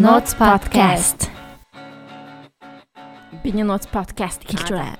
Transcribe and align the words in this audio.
Notes 0.00 0.32
podcast. 0.34 1.28
Биний 3.44 3.64
Notes 3.64 3.88
podcast 3.90 4.40
хэлж 4.48 4.68
байна. 4.72 4.98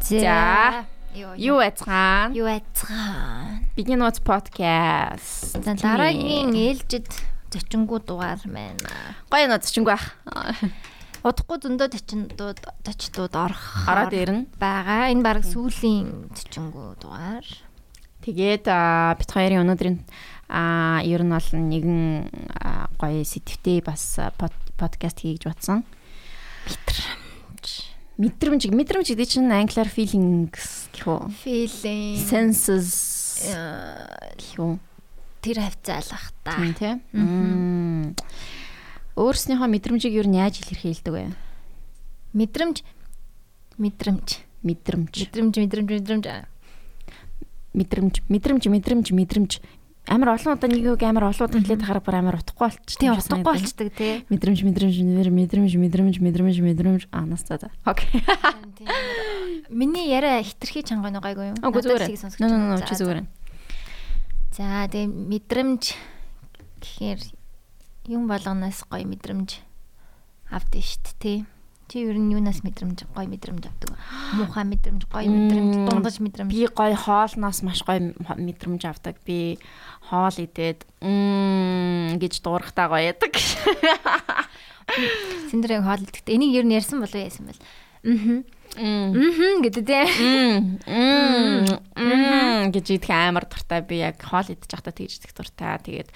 За. 0.00 0.86
Юу 1.14 1.58
яцгаан? 1.60 2.32
Юу 2.34 2.46
яцгаан? 2.46 3.66
Биний 3.76 3.96
Notes 3.98 4.22
podcast. 4.22 5.58
Дараагийн 5.58 6.54
ээлжид 6.54 7.08
зочингуу 7.50 7.98
дугаар 7.98 8.38
байна. 8.46 8.90
Гоё 9.30 9.46
нөө 9.50 9.62
зочингүй 9.66 9.94
байх. 9.94 10.06
Удахгүй 11.26 11.58
зөндөө 11.66 11.88
зочиндууд 11.96 12.58
зочдууд 12.86 13.34
орох 13.34 13.88
Ороод 13.90 14.14
ирнэ. 14.14 14.46
байгаа. 14.60 15.10
Энэ 15.10 15.22
баг 15.26 15.42
сүүлийн 15.42 16.30
зочингуу 16.34 16.94
дугаар. 17.02 17.42
Тэгээд 18.22 18.66
аа, 18.66 19.14
бит 19.18 19.30
хоёрын 19.30 19.62
өнөөдрийн 19.62 20.02
аа 20.48 21.02
ер 21.02 21.22
нь 21.26 21.32
бол 21.34 21.48
нэгэн 21.52 22.30
гоё 22.98 23.22
сэтвтэй 23.24 23.82
бас 23.82 24.18
подкаст 24.78 25.22
хийж 25.22 25.46
батсан. 25.46 25.82
Мэдрэмж 28.16 28.72
мэдрэмж 28.72 29.06
гэдэг 29.12 29.28
чинь 29.28 29.52
англиар 29.52 29.90
feelings 29.92 30.88
гэх 30.94 31.04
үү? 31.04 31.20
Feeling 31.44 32.16
Senses 32.16 33.44
э, 33.44 34.08
гэх 34.40 34.56
үү? 34.56 34.74
тэр 35.44 35.62
хавцаалах 35.62 36.32
та. 36.42 36.56
Тийм 36.56 36.74
тий. 36.74 36.94
Мм. 37.12 38.16
Өөрснийхөө 39.14 39.68
мэдрэмжийг 39.68 40.16
ер 40.16 40.26
нь 40.26 40.40
яаж 40.40 40.58
илэрхийлдэг 40.64 41.12
вэ? 41.12 41.24
Мэдрэмж 42.34 42.82
мэдрэмж 43.78 44.28
Мэдрэмж. 44.66 45.14
мэдрэмж 45.30 45.54
мэдрэмж 45.62 45.88
мэдрэмж 45.92 46.26
Мэдрэмж, 47.76 48.24
мэдрэмж, 48.32 48.64
мэдрэмж, 48.72 49.06
мэдрэмж. 49.12 49.52
Амар 50.06 50.38
олон 50.38 50.54
удаа 50.54 50.70
нэг 50.70 50.86
үг 50.86 51.02
амар 51.02 51.34
олон 51.34 51.50
удаа 51.50 51.58
хэлээд 51.58 51.82
хараа 51.82 52.02
бүр 52.06 52.16
амар 52.22 52.38
утгагүй 52.38 52.70
болчих. 52.70 52.94
тийм 52.94 53.18
утгагүй 53.18 53.42
болчдөг 53.42 53.88
тий. 53.90 54.22
Мэдрэмж, 54.30 54.60
мэдрэмж, 54.62 54.96
мэдрэмж, 55.02 55.72
мэдрэмж, 55.82 56.14
мэдрэмж, 56.22 56.56
мэдрэмж. 56.62 57.02
Аа, 57.10 57.26
нас 57.26 57.42
за. 57.42 57.74
Окей. 57.82 58.22
Миний 59.68 60.06
яриа 60.14 60.38
хитрхи 60.46 60.86
чангай 60.86 61.10
гайгүй 61.10 61.50
юу? 61.50 61.58
Агуу 61.58 61.82
Надад 61.82 61.90
зүгээр. 61.90 62.38
байна. 62.38 62.78
нөө 62.78 62.86
чи 62.86 62.94
За, 62.94 63.00
зүгээр. 63.02 63.18
За 64.54 64.86
тэгээ 64.86 65.10
мэдрэмж 65.10 65.82
гэхээр 66.78 67.20
юм 68.06 68.30
болгоноос 68.30 68.86
гоё 68.86 69.02
мэдрэмж 69.10 69.58
авдээ 70.54 70.82
штт 70.86 71.18
тий. 71.18 71.42
Чи 71.86 72.02
ер 72.02 72.18
нь 72.18 72.34
юунаас 72.34 72.66
мэдрэмж 72.66 73.06
гоё 73.14 73.30
мэдрэмж 73.30 73.62
авдаг 73.70 73.94
вэ? 73.94 73.98
Муухай 74.42 74.66
мэдрэмж, 74.66 75.06
гоё 75.06 75.30
мэдрэмж, 75.30 75.74
дундаж 75.86 76.18
мэдрэмж. 76.18 76.50
Би 76.50 76.66
гоё 76.66 76.98
хоолноос 76.98 77.62
маш 77.62 77.86
гоё 77.86 78.10
мэдрэмж 78.18 78.82
авдаг. 78.90 79.14
Би 79.22 79.62
хоол 80.10 80.34
идээд 80.34 80.82
мм 80.98 82.18
гэж 82.18 82.42
дуурахтаа 82.42 82.90
гоё 82.90 83.14
ядаг. 83.14 83.38
Синдрэг 85.50 85.86
хоол 85.86 86.02
идэгтэй. 86.02 86.34
Энийг 86.34 86.58
ер 86.58 86.66
нь 86.66 86.74
ярьсан 86.74 86.98
болов 86.98 87.14
яасан 87.14 87.54
бэл. 87.54 87.62
Аа. 88.02 88.42
Мм. 88.76 89.62
Гэдэг 89.62 89.84
тий. 89.86 90.06
Мм. 90.20 90.82
Мм 91.94 92.70
гэж 92.74 92.86
идэх 92.98 93.10
амар 93.14 93.46
дуртай. 93.46 93.80
Би 93.86 94.02
яг 94.02 94.20
хоол 94.20 94.46
идэж 94.46 94.68
байхдаа 94.68 94.92
тэгж 94.92 95.22
идэх 95.22 95.32
дуртай. 95.32 95.78
Тэгээд 95.80 96.10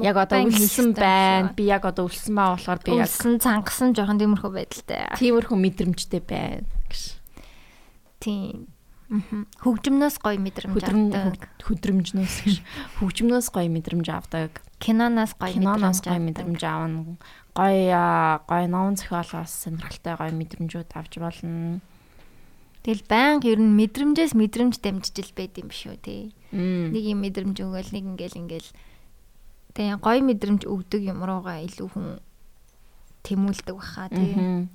яг 0.00 0.16
одоо 0.16 0.48
үлсэн 0.48 0.94
байна. 0.96 1.52
Би 1.52 1.68
яг 1.68 1.84
одоо 1.84 2.08
үлсэн 2.08 2.32
байгаа 2.32 2.56
болохоор 2.56 2.80
би 2.80 2.92
яг 2.96 3.08
Үлсэн 3.10 3.36
цангасан 3.42 3.92
жоохон 3.92 4.16
дэмэрхүү 4.16 4.50
байдалтай. 4.52 5.12
тиймэрхүү 5.20 5.56
мэдрэмжтэй 5.58 6.22
байна 6.24 6.64
гэж. 6.88 7.20
Тийм. 8.22 8.72
Хөгжмнөөс 9.60 10.16
гоё 10.24 10.40
мэдрэмж 10.40 10.80
авдаг. 10.88 11.44
хөдрөмжнөөс 11.60 12.36
гэж. 12.48 12.56
Хөгжмнөөс 12.96 13.46
гоё 13.52 13.68
мэдрэмж 13.68 14.08
авдаг. 14.08 14.64
Киноноос 14.80 15.36
гоё 15.36 15.52
Киноноос 15.52 16.00
гоё 16.00 16.16
мэдрэмж 16.16 16.62
аавна. 16.64 17.20
Гоё 17.52 18.40
гоё 18.48 18.66
ном 18.72 18.96
зохиолоос 18.96 19.52
сонирхолтой 19.52 20.16
гоё 20.16 20.32
мэдрэмжүүд 20.32 20.88
авч 20.96 21.20
болно. 21.20 21.84
Тэгэл 22.82 23.04
байнга 23.04 23.46
ер 23.52 23.60
нь 23.60 23.76
мэдрэмжээс 23.76 24.32
мэдрэмж 24.32 24.80
дамжиж 24.80 25.28
л 25.28 25.36
байд 25.36 25.60
юм 25.60 25.68
шүү 25.68 26.00
тий. 26.00 26.32
Нэг 26.50 27.04
юм 27.04 27.20
мэдрэмж 27.20 27.60
өгөөл 27.60 27.92
нэг 27.92 28.04
ингээл 28.16 28.40
ингээл 28.48 28.70
тэгээ 29.74 29.96
гоё 30.00 30.20
мэдрэмж 30.22 30.62
өгдөг 30.68 31.00
юм 31.06 31.20
руугаа 31.24 31.60
илүү 31.64 31.88
хүн 31.92 32.08
тэмүүлдэг 33.22 33.74
баха 33.76 34.08
тий. 34.10 34.68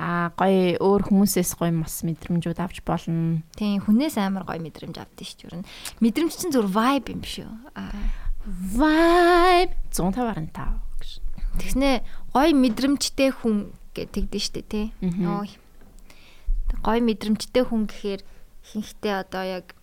Аа 0.00 0.32
гоё 0.34 0.80
өөр 0.80 1.02
хүмүүсээс 1.12 1.52
гоё 1.60 1.72
мас 1.76 2.00
мэдрэмжүүд 2.02 2.58
авч 2.58 2.80
болно. 2.82 3.44
Тийм 3.54 3.84
хүнээс 3.84 4.16
амар 4.16 4.48
гоё 4.48 4.58
мэдрэмж 4.58 4.96
авдээ 4.96 5.26
шүү 5.28 5.50
дээ. 5.52 5.68
Мэдрэмж 6.00 6.32
чинь 6.32 6.54
зүр 6.54 6.66
vibe 6.66 7.12
юм 7.12 7.22
шүү. 7.22 7.50
Аа 7.76 7.92
Vibe 8.42 9.78
105.5 9.94 10.50
гэж. 10.98 11.10
тэгснэ 11.62 12.02
гоё 12.34 12.50
мэдрэмжтэй 12.58 13.30
хүн 13.30 13.70
гэдэг 13.94 14.34
шүү 14.34 14.54
дээ 14.58 14.66
тий. 14.66 14.86
Гоё 16.82 17.00
мэдрэмжтэй 17.06 17.62
хүн 17.62 17.86
гэхээр 17.86 18.26
хинхтэй 18.66 19.14
одоо 19.14 19.44
яг 19.46 19.76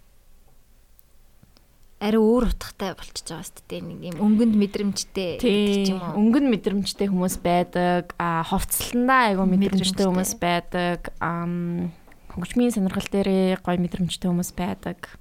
арай 1.99 2.19
өөр 2.19 2.47
утгатай 2.55 2.95
болчихж 2.95 3.27
байгаа 3.27 3.43
шүү 3.43 3.65
дээ. 3.67 3.81
Нэг 3.83 3.99
юм 4.07 4.23
өнгөнд 4.23 4.55
мэдрэмжтэй 4.55 5.35
гэдэг 5.35 5.91
юм 5.91 5.99
уу. 5.99 6.15
Өнгөн 6.15 6.47
мэдрэмжтэй 6.47 7.07
хүмүүс 7.11 7.35
байдаг. 7.43 8.15
Аа 8.15 8.47
ховцлондоо 8.47 9.19
айгу 9.27 9.43
мэдрэмжтэй 9.43 10.07
хүмүүс 10.07 10.33
байдаг. 10.39 11.11
Ам 11.19 11.91
хөгжмийн 12.31 12.71
сонирхол 12.71 13.03
дээрээ 13.03 13.59
гоё 13.59 13.77
мэдрэмжтэй 13.83 14.31
хүмүүс 14.31 14.51
байдаг. 14.55 15.19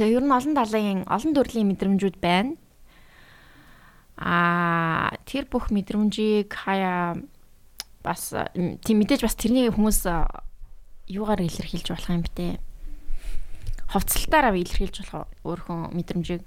Тэгээ 0.00 0.16
ер 0.16 0.24
нь 0.24 0.32
олон 0.32 0.56
талын 0.56 1.04
олон 1.04 1.32
төрлийн 1.36 1.68
мэдрэмжүүд 1.68 2.16
байна. 2.16 2.56
Аа 4.16 5.12
тэр 5.28 5.44
бүх 5.52 5.68
мэдрэмжийг 5.68 6.48
хаяа 6.48 7.20
бас 8.00 8.32
тийм 8.80 9.04
мэдээж 9.04 9.20
бас 9.20 9.36
тэрний 9.36 9.68
хүмүүс 9.68 10.00
а, 10.08 10.24
юугаар 11.10 11.44
илэрхийлж 11.44 11.92
болох 11.92 12.08
юм 12.08 12.24
бэ 12.24 12.56
те. 13.86 13.94
Ховцлтаараа 13.94 14.58
илэрхийлж 14.58 14.96
болох 15.06 15.30
өөрхөн 15.46 15.94
мэдрэмжийг 15.94 16.42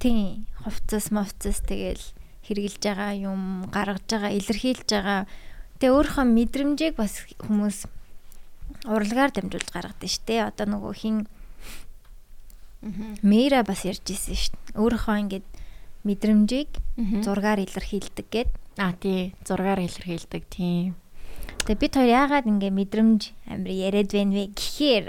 Тийм. 0.00 0.46
Хувцас, 0.64 1.12
мовцас 1.12 1.60
тэгэл 1.60 2.00
хэрглэж 2.48 2.80
байгаа 2.80 3.12
юм, 3.20 3.68
гаргаж 3.68 4.08
байгаа, 4.08 4.32
илэрхийлж 4.32 4.88
байгаа. 4.88 5.28
Тэгээ 5.76 5.92
өөрийнхөө 5.92 6.24
мэдрэмжийг 6.24 6.94
бас 6.96 7.20
хүмүүс 7.36 7.84
урлагаар 8.88 9.28
дамжуулж 9.28 9.68
гаргадаг 9.68 10.08
шүү 10.08 10.24
дээ. 10.24 10.48
Одоо 10.48 10.66
нөгөө 10.72 10.94
хин 10.96 11.16
Мэра 13.20 13.60
бас 13.60 13.84
ярьж 13.84 14.08
ирсэн 14.08 14.40
шүү 14.40 14.56
дээ. 14.56 14.80
Өөрийнхөө 14.80 15.16
ингээд 15.20 15.46
мэдрэмжийг 16.08 16.70
зургаар 17.20 17.60
илэрхийлдэг 17.60 18.26
гэд. 18.32 18.50
А 18.80 18.96
тий 18.96 19.36
зургаар 19.44 19.84
илэрхийлдэг 19.84 20.48
тийм. 20.48 20.96
Тэгээ 21.68 21.76
бид 21.76 21.92
хоёр 21.92 22.08
яагаад 22.08 22.48
ингээ 22.48 22.72
мэдрэмж 22.72 23.20
амир 23.52 23.68
яриад 23.68 24.08
байна 24.16 24.32
вэ 24.32 24.44
гэхээр 24.56 25.04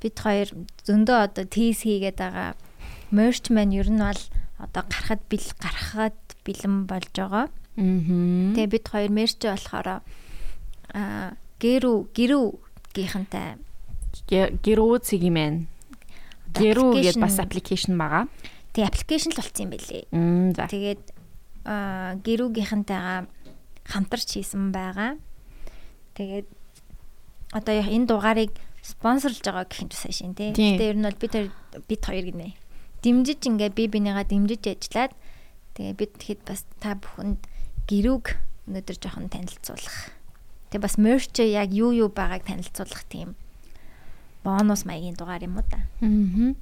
бид 0.00 0.16
хоёр 0.20 0.48
зөндөө 0.84 1.18
одоо 1.30 1.44
тийс 1.48 1.82
хийгээд 1.82 2.18
байгаа 2.20 2.54
мерч 3.10 3.50
маань 3.50 3.74
ер 3.76 3.88
нь 3.90 4.02
бол 4.02 4.22
одоо 4.58 4.82
гарахад 4.88 5.22
бил 5.28 5.46
гарахад 5.60 6.18
бэлэн 6.44 6.86
болж 6.86 7.12
байгаа. 7.14 7.46
Аа. 7.76 8.52
Тэгээ 8.56 8.72
бид 8.72 8.86
хоёр 8.88 9.10
мерч 9.12 9.38
болохоор 9.40 9.88
а 10.92 11.36
гэрүү 11.60 11.96
гэрүү 12.16 12.46
гийнхантай 12.96 13.60
гэрүү 14.28 14.94
цэгимэн. 15.04 15.66
Гэрүү 16.56 16.90
application- 16.96 17.20
бас 17.20 17.38
аппликейшн 17.38 17.96
байгаа. 17.96 18.28
тэг 18.72 18.92
аппликейшн 18.92 19.32
л 19.32 19.40
болсон 19.40 19.64
юм 19.64 19.70
байлээ. 19.72 20.04
Мм 20.12 20.52
за. 20.52 20.68
Тэгээд 20.68 21.04
а 21.64 22.14
гэрүүгийнхантайгаа 22.24 23.26
хамтарч 23.84 24.28
хийсэн 24.36 24.72
байгаа. 24.72 25.16
Тэгээд 26.16 26.46
одоо 27.52 27.74
энэ 27.76 28.06
дугаарыг 28.08 28.52
спонсорлж 28.86 29.42
байгаа 29.42 29.66
гэх 29.66 29.82
юм 29.82 29.90
тусаа 29.90 30.14
шин 30.14 30.38
тий. 30.38 30.54
Гэтэ 30.54 30.94
ер 30.94 30.98
нь 30.98 31.06
бол 31.06 31.18
бид 31.18 31.32
хоёр 31.34 31.50
бид 31.90 32.02
хоёр 32.06 32.24
гинэ. 32.30 32.54
Димжиж 33.02 33.42
ингээ 33.42 33.74
би 33.74 33.90
бинийгаа 33.90 34.22
димжиж 34.22 34.62
ажиллаад 34.62 35.12
тэгээ 35.74 35.94
бид 35.98 36.12
тэгэхэд 36.22 36.40
бас 36.46 36.62
та 36.78 36.94
бүхэнд 36.94 37.42
гэрүүг 37.90 38.26
өнөөдөр 38.70 38.96
жоохон 39.02 39.26
танилцуулах. 39.26 40.14
Тэгээ 40.70 40.84
бас 40.86 40.94
мерч 41.02 41.34
яг 41.42 41.70
юу 41.74 41.90
юу 41.90 42.10
байгааг 42.14 42.46
танилцуулах 42.46 43.02
тийм 43.10 43.34
бонус 44.46 44.86
маягийн 44.86 45.18
дугаар 45.18 45.42
юм 45.42 45.58
уу 45.58 45.66
та. 45.66 45.82
Аа. 46.02 46.54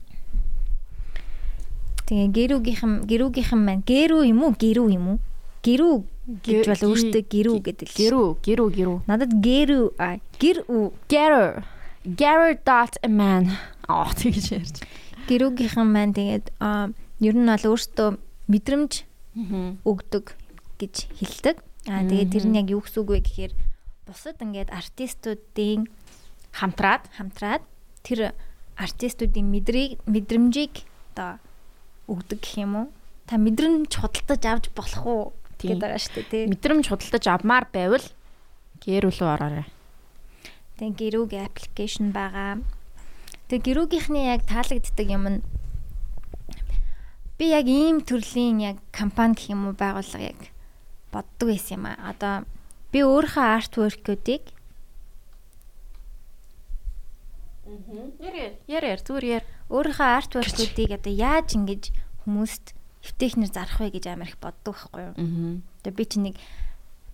Тэгээ 2.09 2.29
гэрүүгийнхэн 2.33 2.93
гэрүүгийнхэн 3.09 3.61
маань 3.61 3.85
гэрүү 3.85 4.23
юм 4.33 4.41
уу 4.49 4.53
гэрүү 4.57 4.89
юм 4.97 5.07
уу? 5.17 5.19
Гэрүү 5.65 5.95
гэж 6.45 6.65
Гэ- 6.65 6.69
бол 6.73 6.85
өөртөө 6.93 7.23
гэрүү 7.29 7.57
гэдэг 7.65 7.89
л. 7.89 7.97
Гэрүү, 8.01 8.29
гэрүү, 8.45 8.69
гэрүү. 8.77 8.99
Надад 9.09 9.33
гэрүү 9.41 9.85
а 10.01 10.21
гэрүү 10.41 10.85
Gary. 12.05 12.57
Gary.man. 12.61 13.45
Аа 13.89 14.13
тэгж 14.13 14.45
ярьж. 14.53 14.77
гэрүүгийнхэн 15.29 15.89
маань 15.89 16.13
тэгээд 16.13 16.53
ер 17.25 17.35
нь 17.37 17.49
бол 17.49 17.67
өөртөө 17.73 18.09
мэдрэмж 18.49 18.93
өгдөг 19.89 20.25
гэж 20.77 20.95
хэлдэг. 21.17 21.57
Аа 21.89 22.05
тэгээд 22.05 22.33
тэр 22.33 22.45
нь 22.49 22.59
яг 22.61 22.69
юу 22.69 22.85
гэсэн 22.85 23.01
үг 23.05 23.11
вэ 23.13 23.21
гэхээр 23.25 23.53
бусад 24.05 24.37
ингээд 24.41 24.69
артистуудын 24.69 25.89
Хамтраад 26.55 27.11
хамтраад 27.19 27.67
тэр 28.07 28.31
артистуудын 28.79 29.51
мэдрийг 29.51 29.99
мэдрэмжийг 30.07 30.87
одоо 31.15 31.43
өгдөг 32.07 32.39
гэх 32.39 32.63
юм 32.63 32.73
уу? 32.79 32.87
Та 33.27 33.43
мэдрэмж 33.43 33.91
худалдаж 33.91 34.43
авч 34.47 34.65
болох 34.71 35.03
уу? 35.03 35.25
Гэдэг 35.59 35.83
байгаа 35.83 35.99
шүү 35.99 36.15
дээ 36.15 36.31
тий. 36.31 36.45
Мэдрэмж 36.47 36.85
худалдаж 36.95 37.25
авмаар 37.27 37.67
байвал 37.75 38.07
гэр 38.87 39.11
рүү 39.11 39.27
ороорой. 39.27 39.67
Тэгээ 40.79 40.99
гэрүүгийн 40.99 41.47
аппликейшн 41.47 42.11
байгаа. 42.11 42.63
Тэгээ 43.47 43.67
гэрүүгийнхний 43.67 44.27
яг 44.27 44.43
таалагддаг 44.51 45.09
юм 45.11 45.25
нь 45.31 45.41
би 47.39 47.51
яг 47.51 47.67
ийм 47.71 48.03
төрлийн 48.03 48.59
яг 48.59 48.77
компани 48.91 49.39
гэх 49.39 49.55
юм 49.55 49.71
уу 49.71 49.75
байгууллага 49.79 50.35
яг 50.35 50.41
боддог 51.15 51.47
байсан 51.55 51.79
юм 51.79 51.85
аа. 51.87 52.11
Одоо 52.11 52.35
би 52.91 53.07
өөрийнхөө 53.07 53.47
артворкуудыг 53.59 54.43
Яр 58.67 58.85
яр 58.85 59.01
зүгээр 59.01 59.25
яр. 59.25 59.45
өөрийнхөө 59.71 60.11
артворкуудыг 60.21 60.91
одоо 60.95 61.13
яаж 61.15 61.49
ингэж 61.57 61.83
хүмүүст 62.27 62.75
эвтэхнэр 63.05 63.51
зарах 63.53 63.79
вэ 63.81 63.95
гэж 63.95 64.05
амар 64.11 64.29
их 64.29 64.39
боддог 64.39 64.75
байхгүй 64.75 65.01
юу. 65.01 65.15
Аа. 65.17 65.61
Одоо 65.81 65.93
би 65.93 66.05
чи 66.05 66.19
нэг 66.21 66.37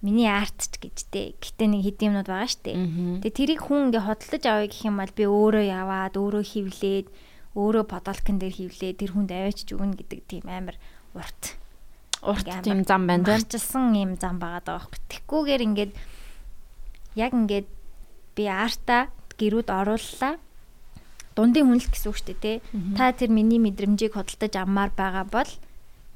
миний 0.00 0.28
арт 0.28 0.72
ч 0.72 0.74
гэжтэй. 0.80 1.36
Гэтэ 1.36 1.64
нэг 1.68 1.84
хэдийн 1.84 2.16
юмнууд 2.16 2.28
байгаа 2.28 2.48
штэ. 2.48 2.72
Тэгээ 3.20 3.36
тэрийг 3.36 3.60
хүн 3.68 3.92
ингээ 3.92 4.04
хөдөлж 4.08 4.44
авъя 4.48 4.68
гэх 4.68 4.82
юм 4.88 4.96
бол 4.96 5.12
би 5.12 5.24
өөрөө 5.28 5.64
яваад 5.68 6.14
өөрөө 6.16 6.44
хевлээд 6.44 7.06
өөрөө 7.52 7.84
подолкон 7.84 8.36
дээр 8.40 8.54
хевлээд 8.56 9.00
тэр 9.00 9.10
хүнд 9.12 9.30
аваачж 9.34 9.68
өгнө 9.76 9.98
гэдэг 10.00 10.20
тийм 10.24 10.46
амар 10.48 10.76
урт 11.12 11.60
Урт 12.20 12.44
тийм 12.62 12.84
зам 12.84 13.08
байна 13.08 13.24
тийм. 13.24 13.32
марчилсан 13.32 13.94
юм 13.96 14.12
зам 14.20 14.36
байгаа 14.36 14.60
даа 14.60 14.76
байхгүй. 14.84 15.00
Тэгхгүйгээр 15.08 15.62
ингээд 15.64 15.92
яг 17.16 17.32
ингээд 17.32 17.68
би 18.36 18.44
арта 18.44 19.08
гэрүүд 19.40 19.68
орууллаа. 19.72 20.36
Дундын 21.32 21.64
хүнлэл 21.64 21.88
гэсэн 21.88 22.10
үг 22.12 22.18
шүү 22.20 22.28
дээ, 22.36 22.60
тэ. 22.60 22.62
Та 22.92 23.16
тэр 23.16 23.32
миний 23.32 23.56
мэдрэмжийг 23.56 24.12
хөдөлтөж 24.12 24.52
аммаар 24.60 24.92
байгаа 24.92 25.24
бол 25.24 25.48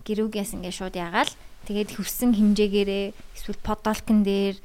гэрүүгээс 0.04 0.60
ингээд 0.60 0.76
шууд 0.76 0.96
ягаал 1.00 1.32
тэгээд 1.64 1.90
хөвсөн 1.96 2.31
хэмжээгээрээ 2.37 3.06
эсвэл 3.37 3.61
подолкон 3.64 4.22
дээр, 4.22 4.56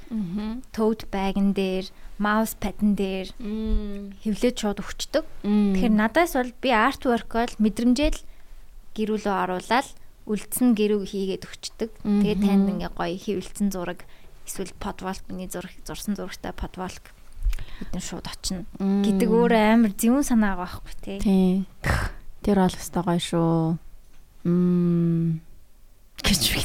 tote 0.75 1.07
bag-н 1.09 1.55
дээр, 1.55 1.87
mouse 2.19 2.53
pad-н 2.59 2.93
дээр 2.99 3.31
Мм. 3.39 4.19
хевлээд 4.21 4.59
шууд 4.59 4.83
өгчдөг. 4.83 5.25
Тэгэхээр 5.43 5.95
надаас 5.95 6.35
бол 6.35 6.51
би 6.59 6.69
artwork 6.75 7.31
бол 7.31 7.53
мэдрэмжээл 7.63 8.19
гэрүүлөө 8.93 9.35
оруулаад 9.47 9.87
үлдсэн 10.27 10.75
гэрүүг 10.75 11.03
хийгээд 11.07 11.47
өгчдөг. 11.47 11.89
Тэгээд 12.03 12.41
танд 12.43 12.67
ингээ 12.75 12.91
гоё 12.91 13.15
хөвлөцсөн 13.15 13.71
зураг 13.71 14.03
эсвэл 14.43 14.75
подволк 14.77 15.23
миний 15.31 15.47
зураг 15.47 15.71
зурсан 15.87 16.19
зурагтай 16.19 16.51
подволк 16.51 17.15
бидэн 17.79 18.03
шууд 18.03 18.27
очино 18.27 18.67
гэдэг 18.77 19.29
өөрөө 19.31 19.63
амар 19.79 19.93
зөвүүн 19.95 20.27
санаа 20.27 20.59
байгаа 20.59 20.83
байхгүй 20.83 21.19
тий. 21.23 21.63
Тэр 22.43 22.57
бол 22.59 22.75
өстой 22.75 23.03
гоё 23.07 23.21
шүү. 23.23 23.55
Мм. 24.43 25.39
Гэж 26.23 26.41
би. 26.53 26.61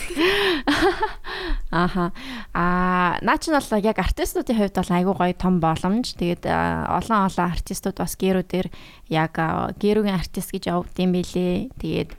Аха. 1.71 2.12
Аа, 2.55 3.19
наа 3.23 3.39
чинь 3.39 3.55
бол 3.56 3.83
яг 3.83 3.99
артистуудын 3.99 4.59
хувьд 4.59 4.79
бол 4.79 4.93
айгүй 4.95 5.15
гоё 5.15 5.35
том 5.35 5.59
боломж. 5.59 6.15
Тэгээд 6.15 6.47
олон 6.47 7.27
олон 7.27 7.47
артистууд 7.51 7.99
бас 7.99 8.15
гэрүүдээр 8.15 8.69
яг 9.11 9.33
аа, 9.39 9.75
гэрүүгийн 9.75 10.19
артист 10.19 10.55
гэж 10.55 10.71
юм 10.71 11.11
билээ. 11.15 11.71
Тэгээд 11.79 12.11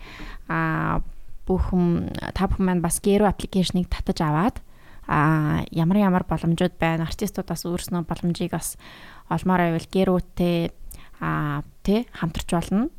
аа 0.51 1.01
бүх 1.45 1.69
хүм 1.69 2.09
та 2.33 2.49
бүхэн 2.49 2.65
маань 2.65 2.83
бас 2.83 2.97
гэрүү 2.99 3.29
аппликейшнийг 3.29 3.87
татаж 3.87 4.17
аваад 4.25 4.57
а 5.05 5.61
ямар 5.69 6.01
ямар 6.01 6.25
боломжууд 6.25 6.81
байна 6.81 7.05
артистуудаас 7.05 7.69
өөрснөө 7.69 8.09
боломжийг 8.09 8.57
бас 8.57 8.81
олмоор 9.29 9.69
байвал 9.69 9.87
гэрүүтэй 9.93 10.73
а 11.21 11.61
тэ 11.85 12.09
хамтарч 12.17 12.49
болно. 12.49 12.89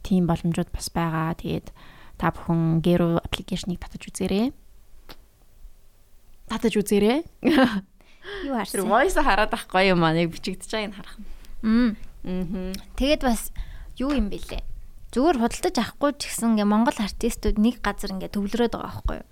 Тийм 0.00 0.24
боломжууд 0.24 0.72
бас 0.72 0.88
байгаа. 0.88 1.36
Тэгээд 1.36 1.68
та 2.16 2.32
бүхэн 2.32 2.80
гэрүү 2.80 3.20
аппликейшнийг 3.24 3.80
татаж 3.80 4.08
үзээрэй. 4.08 4.52
Татаж 6.48 6.74
үзээрэй. 6.78 7.20
Юу 8.46 8.54
Тэр 8.58 8.82
харсан? 8.82 8.88
voice 8.90 9.18
хараад 9.20 9.52
ах 9.54 9.66
гоё 9.70 9.94
юм 9.94 10.02
аа. 10.02 10.14
Яг 10.14 10.30
бичигдэж 10.34 10.70
байгааг 10.70 10.90
нь 10.90 10.96
харах. 10.96 11.16
Аа. 11.62 11.94
Тэгээд 12.98 13.22
бас 13.22 13.50
юу 13.98 14.10
юм 14.14 14.30
бэлээ? 14.30 14.62
Зүгээр 15.14 15.38
худалдаж 15.38 15.76
авахгүй 15.78 16.10
ч 16.18 16.30
гэсэн 16.30 16.58
ингээ 16.58 16.66
Монгол 16.66 16.98
артистууд 16.98 17.56
нэг 17.62 17.78
газар 17.80 18.12
ингээ 18.14 18.34
төвлөрөөд 18.34 18.74
байгаа 18.74 18.90
байхгүй 18.90 19.16
юу? 19.22 19.28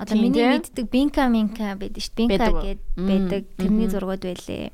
Одоо 0.00 0.16
миний 0.18 0.46
мэддэг 0.48 0.86
Бинка 0.90 1.28
Минка 1.28 1.76
байдаг 1.78 2.02
шүү. 2.02 2.16
Бинка 2.26 2.50
Мм, 2.96 3.06
байдаг. 3.06 3.42
Тэрний 3.60 3.86
зургууд 3.92 4.24
байлээ. 4.24 4.72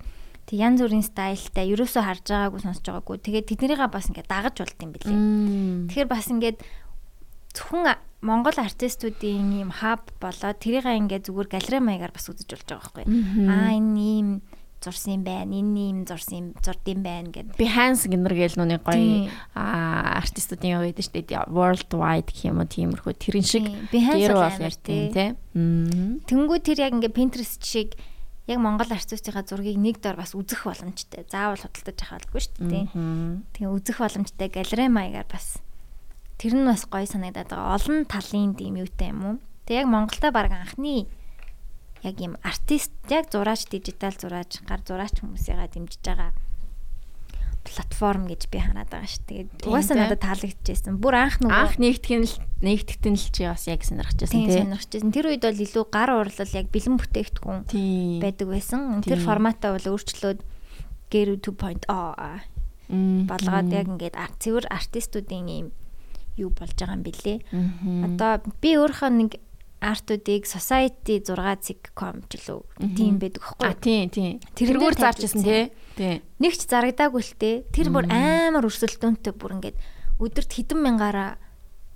Тэг 0.49 0.56
янз 0.56 0.81
бүрийн 0.81 1.05
стайлтай, 1.05 1.69
ерөөсөө 1.69 2.00
харж 2.00 2.25
байгаагүй 2.32 2.60
сонсож 2.64 2.87
байгаагүй. 2.88 3.20
Тэгээд 3.20 3.46
тэднийгээ 3.52 3.93
бас 3.93 4.08
ингээ 4.08 4.25
дагаж 4.25 4.56
болд 4.56 4.78
юм 4.81 4.90
бэлээ. 4.96 5.19
Тэгэхээр 5.93 6.08
бас 6.08 6.26
ингээд 6.32 6.58
зөвхөн 7.54 7.96
Монгол 8.18 8.58
артистуудын 8.58 9.62
ийм 9.62 9.70
хаб 9.70 10.10
болоод 10.18 10.58
тэрийг 10.58 10.90
ингээ 10.90 11.22
зүгээр 11.22 11.48
галерей 11.54 11.82
маягаар 11.82 12.10
бас 12.10 12.26
үзэж 12.26 12.50
болж 12.50 12.66
байгаа 12.66 12.82
байхгүй. 12.98 13.06
Аа 13.46 13.78
энэ 13.78 13.94
ийм 13.94 14.28
зурсан 14.82 15.14
юм 15.14 15.22
байна. 15.22 15.54
Энэ 15.54 15.78
ийм 15.78 15.98
зурсан 16.02 16.54
зурд 16.58 16.82
юм 16.86 17.02
байна 17.06 17.30
гэд. 17.30 17.54
Behance 17.54 18.10
гэнэр 18.10 18.34
гээл 18.34 18.58
нүний 18.58 18.82
гоё 18.82 18.98
Тийм. 18.98 19.30
а 19.54 20.18
артистуудын 20.22 20.82
гэдэг 20.90 21.04
шүү 21.06 21.14
дээ 21.30 21.46
world 21.50 21.90
wide 21.94 22.30
гэх 22.30 22.42
юм 22.50 22.58
уу 22.58 22.66
тиймэрхүү 22.66 23.14
тэрэн 23.18 23.46
шиг 23.46 23.66
Behance 23.90 24.34
бол 24.34 24.66
яг 24.66 24.74
тийм 24.82 25.06
тий. 25.14 25.30
Тэнгүү 26.26 26.58
тэр 26.62 26.78
яг 26.90 26.92
ингээ 26.98 27.14
Pinterest 27.14 27.62
шиг 27.62 27.98
яг 28.46 28.58
Монгол 28.58 28.90
артистуудынхаа 28.90 29.46
зургийг 29.46 29.78
нэг 29.78 30.02
дор 30.02 30.18
бас 30.18 30.34
үзэх 30.34 30.66
боломжтой. 30.66 31.26
Заавал 31.26 31.58
худалдаж 31.58 31.98
авахгүй 32.02 32.42
шүү 32.42 32.66
дээ. 32.66 32.86
Тэгээ 33.54 33.70
үзэх 33.70 33.98
боломжтой 33.98 34.48
галерей 34.50 34.90
маягаар 34.90 35.30
бас 35.30 35.62
тэр 36.38 36.55
нь 36.55 36.67
бас 36.67 36.87
гоё 36.87 37.06
санагдаад 37.06 37.50
байгаа. 37.50 37.75
Олон 37.76 38.06
талын 38.06 38.55
тийм 38.55 38.79
юутай 38.79 39.11
юм 39.11 39.20
уу? 39.26 39.37
Тэг 39.67 39.85
яг 39.85 39.87
Монголда 39.90 40.31
баг 40.32 40.50
анхны 40.55 41.11
яг 42.06 42.17
юм 42.23 42.38
артист 42.46 42.94
яг 43.11 43.29
зураач 43.29 43.67
дижитал 43.67 44.14
зураач 44.14 44.62
гар 44.62 44.81
зураач 44.87 45.19
хүмүүсийгээ 45.19 45.69
дэмжиж 45.75 46.02
байгаа 46.06 46.31
платформ 47.69 48.25
гэж 48.29 48.49
би 48.49 48.58
ханаад 48.62 48.88
байгаа 48.88 49.08
шүү. 49.08 49.25
Тэгээд 49.29 49.50
угаасаа 49.69 49.96
надад 49.99 50.23
таалагдчихсэн. 50.25 50.96
Бүр 50.96 51.14
анх 51.19 51.37
нөгөө 51.43 51.58
Анх 51.58 51.76
нэгтгэн 51.76 52.25
л 52.25 52.35
нэгтгэн 52.64 53.17
л 53.19 53.26
чи 53.29 53.43
бас 53.44 53.64
яг 53.69 53.82
сонирхчихсан 53.84 54.32
тийм 54.32 54.49
тий. 54.49 54.62
сонирхчихсэн. 54.62 55.12
Тэр 55.12 55.26
үед 55.29 55.44
бол 55.44 55.61
илүү 55.67 55.84
гар 55.93 56.11
урлал 56.17 56.52
яг 56.56 56.67
бэлэн 56.73 56.96
бүтээгдэхүүн 56.96 57.61
байдаг 58.23 58.46
байсан. 58.49 58.81
Тэр 59.05 59.20
форматаа 59.20 59.76
бол 59.76 59.87
өөрчлөөд 59.93 60.41
Gero 61.08 61.34
2.0 61.41 61.89
Мм. 62.89 63.29
болгоод 63.29 63.69
яг 63.72 63.86
ингээд 63.89 64.17
цэвэр 64.17 64.65
артистуудын 64.72 65.48
юм 65.48 65.69
юу 66.38 66.50
болж 66.54 66.74
байгаа 66.78 66.96
юм 66.96 67.04
бэлээ. 67.04 67.38
Одоо 68.06 68.30
би 68.62 68.70
өөрийнхөө 68.78 69.10
нэг 69.18 69.32
артуудыг 69.78 70.42
society 70.46 71.22
6.com 71.22 72.26
ч 72.26 72.42
лөө 72.50 72.62
тийм 72.98 73.22
байдаг 73.22 73.42
А 73.46 73.74
байхгүй. 73.74 73.82
тий 73.82 74.00
тий. 74.10 74.30
Тэрэн 74.54 74.74
дээр 74.74 74.78
Тэргүүр 74.78 74.94
зарж 74.98 75.20
исэн 75.22 75.42
тий. 75.46 75.62
Тий. 75.94 76.14
Нэг 76.42 76.52
ч 76.58 76.66
зарагдаагүй 76.66 77.22
л 77.22 77.34
те. 77.38 77.62
Тэр 77.70 77.94
бүр 77.94 78.10
амар 78.10 78.66
өрсөлдөөнтэй 78.66 79.34
бүр 79.38 79.54
ингээд 79.62 79.78
өдөрт 80.18 80.50
хэдэн 80.50 80.82
мянгаараа 80.82 81.38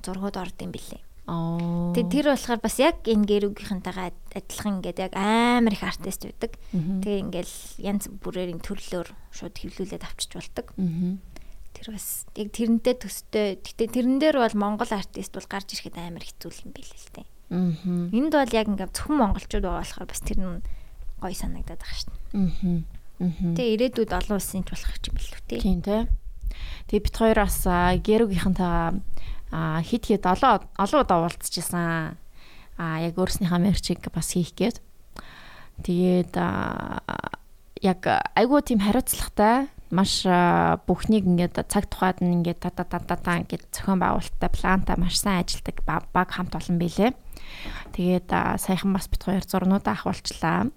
зургууд 0.06 0.38
орд 0.38 0.58
юм 0.62 0.70
бэлээ. 0.70 1.02
Оо. 1.26 1.94
Тэгээ 1.94 2.10
тэр 2.10 2.26
болохоор 2.34 2.60
бас 2.62 2.76
яг 2.82 3.06
энэ 3.06 3.26
гэрүүгийнхэнтэйгээ 3.30 4.10
адилхан 4.42 4.74
ингээд 4.82 4.98
яг 5.06 5.12
амар 5.14 5.74
их 5.74 5.82
артист 5.86 6.26
байдаг. 6.26 6.58
Тэгээ 6.74 7.18
ингээл 7.30 7.54
янз 7.78 8.10
бүрээр 8.10 8.58
төрлөөр 8.58 9.08
шууд 9.30 9.54
хөвлүүлээд 9.54 10.02
авчиж 10.02 10.30
болдог. 10.34 10.66
Мгм. 10.74 11.22
Тэр 11.82 11.98
бас 11.98 12.30
яг 12.38 12.54
тэрнтэй 12.54 12.94
төстэй. 12.94 13.58
Гэтэ 13.58 13.90
тэрэн 13.90 14.22
дээр 14.22 14.38
бол 14.38 14.54
монгол 14.54 14.86
артист 14.86 15.34
бол 15.34 15.50
гарч 15.50 15.74
ирэхэд 15.74 15.98
амар 15.98 16.22
хэцүү 16.22 16.62
юм 16.62 16.70
билээ 16.70 16.94
л 16.94 17.10
те. 17.10 17.26
Мгм. 17.50 18.14
Энд 18.14 18.38
бол 18.38 18.54
яг 18.54 18.70
ингээд 18.70 18.94
зөвхөн 18.94 19.18
монголчууд 19.18 19.66
байгаа 19.66 19.82
болохоор 19.82 20.06
бас 20.06 20.22
тэр 20.22 20.38
нь 20.38 20.62
гоё 21.18 21.34
санагдаад 21.34 21.82
байгаа 21.82 21.98
шүү 21.98 22.14
дээ. 22.14 22.38
Мгм. 22.38 22.86
Тэгээ 23.58 23.74
ирээдүйд 23.74 24.14
олон 24.14 24.38
улсын 24.38 24.62
ч 24.62 24.70
болох 24.70 24.94
юм 24.94 25.18
билүү 25.18 25.42
те. 25.50 25.58
Тийм 25.58 25.82
тий. 25.82 26.06
Тэгээ 26.86 27.02
бит 27.02 27.18
хоёр 27.18 27.42
бас 27.42 27.66
гэрүүгийнхэнтэйгээ 27.66 29.82
хит 29.82 30.06
хит 30.06 30.22
олон 30.22 30.62
олон 30.78 31.02
удаа 31.02 31.26
уулзчихсан. 31.26 32.14
А 32.78 33.02
яг 33.02 33.18
өөрснийхөө 33.18 33.58
мерчийг 33.58 34.06
бас 34.14 34.38
хийх 34.38 34.54
гээд. 34.54 34.78
Тэгээд 35.82 36.38
яг 37.82 38.00
айгуу 38.38 38.62
тийм 38.62 38.86
хариуцлагатай 38.86 39.66
маш 39.92 40.24
бүхнийг 40.88 41.28
ингээд 41.28 41.68
цаг 41.68 41.84
тухайд 41.92 42.24
нь 42.24 42.40
ингээд 42.40 42.64
та 42.64 42.72
та 42.72 42.84
та 42.88 42.98
та 42.98 43.16
та 43.20 43.38
ингээд 43.44 43.68
зохион 43.68 44.00
байгуулалттай 44.00 44.50
плантай 44.50 44.96
маш 44.96 45.20
сайн 45.20 45.44
ажилдаг 45.44 45.76
ба- 45.84 46.08
баг 46.16 46.32
хамт 46.32 46.56
олон 46.56 46.80
билээ. 46.80 47.12
Тэгээд 47.92 48.28
саяхан 48.56 48.96
бас 48.96 49.06
бит 49.12 49.20
хоёр 49.22 49.44
зурнуудаа 49.44 49.92
ахуулчлаа. 49.92 50.72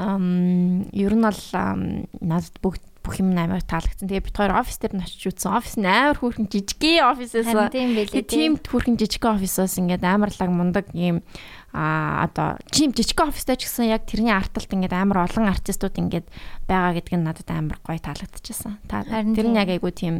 Ам 0.00 0.88
ер 0.96 1.12
нь 1.12 1.20
бол 1.20 1.42
надад 1.52 2.56
бүгд 2.64 2.80
бүх 3.00 3.16
юм 3.20 3.32
амар 3.36 3.64
таалагдсан. 3.64 4.08
Тэгээ 4.08 4.24
бид 4.28 4.36
хоёр 4.36 4.52
офис 4.60 4.76
дээр 4.76 4.96
нь 4.96 5.04
очиж 5.04 5.32
үзсэн. 5.32 5.56
Офис 5.56 5.74
нь 5.80 5.88
амар 5.88 6.16
хүүхэн 6.20 6.46
жижигхэн 6.52 7.04
офисээс 7.12 7.48
тийм 7.72 7.90
байлээ 7.96 8.24
тийм 8.28 8.52
хүүхэн 8.60 8.96
жижигхэн 9.00 9.36
офисоос 9.40 9.74
ингээд 9.80 10.04
амарлаг 10.04 10.50
мундаг 10.52 10.86
юм 10.92 11.24
а 11.72 12.26
одоо 12.26 12.58
чим 12.74 12.90
жижигхэн 12.90 13.30
офистай 13.30 13.54
ч 13.54 13.70
гэсэн 13.70 13.90
яг 13.94 14.02
тэрний 14.06 14.34
арталт 14.34 14.66
ингээд 14.70 14.90
амар 14.94 15.30
олон 15.30 15.46
артистууд 15.46 15.94
ингээд 15.94 16.26
байгаа 16.66 16.98
гэдг 16.98 17.14
нь 17.14 17.26
надад 17.26 17.48
амар 17.50 17.78
гоё 17.86 17.98
таалагдчихсан. 18.02 18.82
Та 18.90 19.06
Харин 19.06 19.38
тэр 19.38 19.48
нь 19.50 19.58
яг 19.58 19.70
айгу 19.70 19.90
тийм 19.94 20.18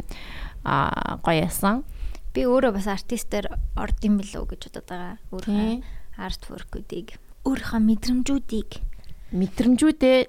а 0.63 1.19
гоё 1.19 1.43
ясан. 1.47 1.83
Би 2.31 2.47
өөрөө 2.47 2.71
бас 2.71 2.87
артистээр 2.87 3.51
орд 3.75 3.99
юм 4.07 4.15
билүү 4.23 4.47
гэж 4.47 4.61
бодоод 4.71 4.87
байгаа. 4.87 5.15
Өөрөө. 5.35 5.83
Hard 6.15 6.41
work-уудыг 6.47 7.07
өөрийнхөө 7.43 7.81
мэдрэмжүүдийг 7.83 8.71
мэдрэмжүүдээ 9.35 10.19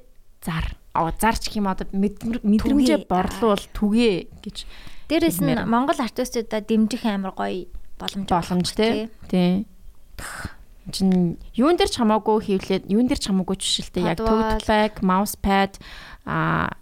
зар. 0.43 0.67
Аа 0.95 1.15
зарч 1.15 1.55
юм 1.55 1.71
одоо 1.71 1.87
мэдрэмж- 1.95 2.43
мэдрэмжээ 2.43 3.07
борлуул 3.07 3.63
түгээ 3.71 4.17
гэж 4.43 4.57
Дээрээс 5.13 5.39
нь. 5.45 5.61
Монгол 5.69 5.99
артистуудаа 6.01 6.65
дэмжих 6.65 7.05
амар 7.05 7.37
гоё 7.37 7.69
боломж 8.01 8.27
боломж 8.33 8.69
тий. 8.73 9.11
Тий. 9.29 9.67
Чин 10.91 11.39
юун 11.55 11.79
дээр 11.79 11.91
ч 11.93 12.03
хамаагүй 12.03 12.43
хийвлээд 12.43 12.91
юун 12.91 13.07
дээр 13.07 13.21
ч 13.23 13.31
хамаагүй 13.31 13.55
жишэлтэй 13.55 14.03
яг 14.03 14.19
Подвал. 14.19 14.59
tote 14.59 14.67
bag, 14.67 14.93
mouse 15.07 15.39
pad 15.39 15.79
а 16.27 16.75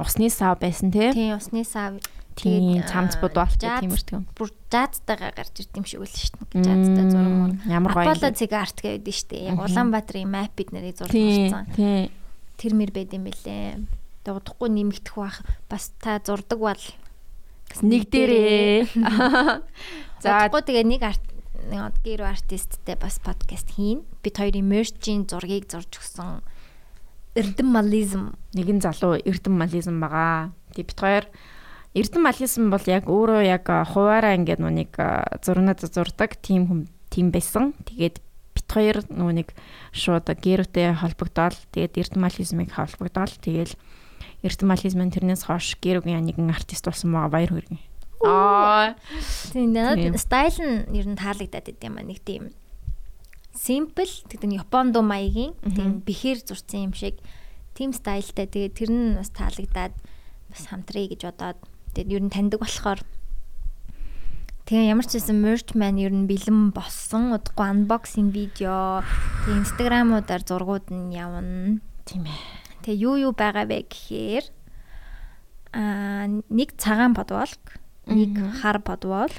усны 0.00 0.30
сав 0.32 0.56
байсан 0.62 0.88
тий. 0.88 1.12
Тий, 1.12 1.30
усны 1.36 1.60
сав 1.64 2.00
Тийм 2.34 2.82
цамц 2.88 3.14
бодвалтай 3.22 3.84
тиймэрхүү. 3.84 4.24
бүр 4.34 4.48
жазтайгаа 4.72 5.30
гарч 5.38 5.54
ирд 5.62 5.76
юм 5.78 5.84
шиг 5.86 6.02
үл 6.02 6.10
шүү 6.10 6.50
дээ. 6.50 6.66
Жазтай 6.66 7.06
зураг 7.12 7.30
мөр. 7.30 7.52
Ямар 7.70 7.92
гоё. 7.94 8.10
Аполло 8.10 8.26
юм 8.26 8.34
бэ. 8.34 8.40
цигарт 8.42 8.76
гэдэг 8.82 9.14
шүү 9.14 9.28
дээ. 9.30 9.44
Яг. 9.54 9.58
Улаанбаатарын 9.62 10.30
map 10.34 10.50
бид 10.58 10.72
нарыг 10.74 10.98
зурж 10.98 11.14
Тий. 11.14 12.10
Тэр 12.58 12.72
мэр 12.74 12.90
байд 12.90 13.14
юм 13.14 13.28
бэлээ. 13.30 13.86
Тэгээд 14.26 14.38
удахгүй 14.40 14.66
нэмэгдэх 14.72 15.14
бах 15.14 15.46
бас 15.70 15.92
та 16.02 16.18
зурдаг 16.26 16.58
бол 16.58 16.82
Нэг 17.86 18.10
дээрээ. 18.10 18.86
За 20.22 20.46
Удахгүй 20.48 20.62
тэгээ 20.66 20.84
нэг 20.90 21.02
арт 21.06 21.22
нэг 21.70 21.96
гэр 22.04 22.28
артисттэй 22.28 22.96
бас 23.00 23.20
подкаст 23.20 23.72
хийн. 23.72 24.04
Бид 24.20 24.36
хоёрын 24.36 24.68
мерчийн 24.68 25.24
зургийг 25.24 25.68
зурж 25.70 25.96
өгсөн 25.96 26.44
эрдэмализм 27.34 28.38
нэгэн 28.54 28.78
залуу 28.78 29.18
эрдэм 29.18 29.54
мализм 29.58 29.98
байгаа. 29.98 30.54
Тэгээ 30.70 30.86
бит 30.86 31.00
хоёр 31.00 31.24
эрдэм 31.98 32.22
мализм 32.22 32.70
бол 32.70 32.86
яг 32.86 33.10
өөрөө 33.10 33.42
яг 33.42 33.66
хуваараа 33.66 34.38
ингээд 34.38 34.62
нүг 34.62 34.94
зурнаа 35.42 35.74
зурдаг 35.74 36.38
тим 36.38 36.70
хүм 36.70 36.80
тим 37.10 37.34
байсан. 37.34 37.74
Тэгээд 37.90 38.22
бит 38.54 38.68
хоёр 38.70 39.02
нүг 39.10 39.50
шууд 39.90 40.30
гэрүүтэй 40.30 40.94
холбогдоод 40.94 41.58
тэгээд 41.74 41.98
эрдэм 41.98 42.22
мализмыг 42.22 42.70
холбогдоод 42.70 43.34
тэгээд 43.42 43.74
эрдэм 44.46 44.68
мализмын 44.70 45.10
тэрнээс 45.10 45.50
хойш 45.50 45.74
гэрүүгийн 45.82 46.22
нэгэн 46.30 46.54
артист 46.54 46.86
болсон 46.86 47.18
байгаа 47.18 47.34
баяр 47.34 47.50
хүргэн. 47.50 47.82
Аа 48.24 48.96
Тийм 49.52 49.72
надад 49.76 50.16
стайл 50.18 50.58
нь 50.58 50.96
ер 50.96 51.06
нь 51.06 51.20
таалагдаад 51.20 51.66
байт 51.68 51.84
юм 51.84 51.96
аа 52.00 52.04
нэг 52.08 52.20
тийм 52.24 52.50
simple 53.54 54.10
гэдэг 54.26 54.48
нь 54.50 54.58
Япон 54.58 54.90
дуу 54.90 55.04
маягийн 55.06 55.54
тийм 55.62 56.02
бэхэр 56.02 56.42
зурсан 56.42 56.90
юм 56.90 56.94
шиг 56.96 57.20
тийм 57.76 57.94
стайлтай 57.94 58.50
тэгээд 58.50 58.74
тэр 58.74 58.90
нь 58.90 59.14
бас 59.14 59.30
таалагдаад 59.30 59.94
бас 60.50 60.62
хамтрая 60.66 61.06
гэж 61.06 61.20
бодоод 61.28 61.58
тэгээд 61.94 62.14
ер 62.16 62.22
нь 62.26 62.34
таньдаг 62.34 62.60
болохоор 62.64 63.00
Тэгээ 64.64 64.96
ямар 64.96 65.04
ч 65.04 65.20
байсан 65.20 65.44
merch 65.44 65.76
man 65.76 66.00
ер 66.00 66.08
нь 66.08 66.24
бэлэн 66.24 66.72
болсон. 66.72 67.36
Удахгүй 67.36 67.68
unboxing 67.68 68.32
видео, 68.32 69.04
тэгээ 69.44 69.60
инстаграмуудаар 69.60 70.40
зургууд 70.40 70.88
нь 70.88 71.12
явна. 71.12 71.84
тийм 72.08 72.24
ээ. 72.24 72.40
Тэгээ 72.80 73.00
юу 73.04 73.28
юу 73.28 73.32
байгаа 73.36 73.68
вэ 73.68 73.84
гэхээр 73.84 74.44
аа 75.76 76.32
нэг 76.48 76.80
цагаан 76.80 77.12
подволк, 77.12 77.83
нэг 78.08 78.40
хар 78.60 78.80
подволк, 78.84 79.32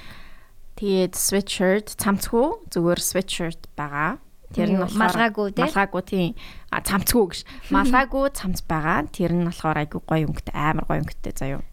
Тэгээд 0.75 1.15
sweatshirt 1.15 1.95
цамцгүй 1.95 2.67
зүгээр 2.67 3.00
sweatshirt 3.00 3.63
байгаа. 3.79 4.19
Тэр 4.51 4.75
нь 4.75 4.79
болохоор 4.84 5.07
малгаагүй 5.07 5.48
тий? 5.55 5.63
Малгаагүй 5.63 6.03
тийм. 6.03 6.31
А 6.67 6.84
цамцгүй 6.84 7.24
гэж. 7.31 7.39
Малгаагүй 7.72 8.25
цамц 8.36 8.60
байгаа. 8.67 9.07
Тэр 9.07 9.31
нь 9.39 9.48
болохоор 9.48 9.79
айгүй 9.79 10.03
гоё 10.03 10.27
өнгөтэй, 10.27 10.51
амар 10.51 10.84
гоё 10.84 11.00
өнгөтэй 11.00 11.31
заяа. 11.31 11.63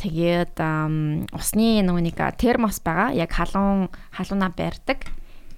Тэгээд 0.00 0.56
усны 1.36 1.84
нөгөө 1.84 2.02
нэг 2.08 2.16
термос 2.40 2.80
байгаа. 2.80 3.12
Яг 3.12 3.28
халуун 3.36 3.92
халуунаа 4.16 4.56
барьдаг. 4.56 5.04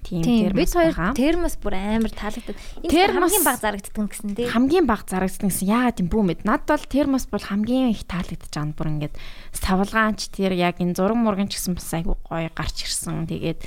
Тийм 0.05 0.21
термос 0.21 0.71
хоёр 0.77 0.93
байгаа. 0.93 1.17
термос 1.17 1.55
бүр 1.57 1.73
амар 1.73 2.13
таалагдаад. 2.13 2.59
Энэ 2.85 3.09
хамгийн 3.17 3.45
баг 3.45 3.57
зарагддаг 3.57 3.97
юм 3.97 4.07
гэсэн 4.07 4.29
тий. 4.37 4.45
хамгийн 4.45 4.85
баг 4.85 5.01
зарагдсан 5.09 5.49
гэсэн 5.49 5.65
яагаад 5.65 6.01
юм 6.05 6.09
бүү 6.13 6.23
мэд. 6.29 6.41
Над 6.45 6.61
бол 6.69 6.85
термос 6.85 7.25
бол 7.25 7.41
хамгийн 7.41 7.89
их 7.89 8.05
таалагдаж 8.05 8.53
байгаа 8.53 8.69
нь 8.69 8.77
бүр 8.77 8.87
ингээд 8.93 9.15
савлгаанч 9.57 10.21
тэр 10.29 10.53
яг 10.53 10.77
энэ 10.77 10.93
зураг 10.93 11.17
мурган 11.17 11.49
ч 11.49 11.57
гэсэн 11.57 11.73
бас 11.73 11.89
айгүй 11.89 12.13
гоё 12.21 12.49
гарч 12.53 12.85
ирсэн. 12.85 13.25
Тэгээд 13.25 13.59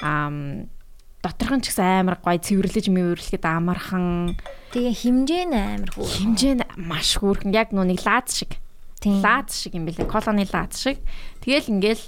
ам 0.00 0.72
доторх 1.20 1.54
нь 1.54 1.62
ч 1.62 1.70
гэсэн 1.70 2.08
амар 2.08 2.16
гоё 2.18 2.40
цэвэрлэж 2.40 2.88
мэвэрлэхэд 2.88 3.44
амархан 3.44 4.34
Тэгээ 4.72 4.94
хэмжээ 4.96 5.44
нь 5.46 5.54
амар 5.54 5.90
хүү. 5.92 6.08
хэмжээ 6.08 6.54
нь 6.56 6.64
маш 6.80 7.20
хөөрхөн 7.20 7.52
яг 7.52 7.70
нүг 7.76 8.00
лааз 8.02 8.32
шиг. 8.32 8.56
Лааз 9.04 9.52
шиг 9.54 9.76
юм 9.76 9.86
бэлээ. 9.86 10.08
Колоны 10.08 10.48
лааз 10.48 10.74
шиг. 10.80 10.98
Тэгэл 11.44 11.68
ингээл 11.68 12.04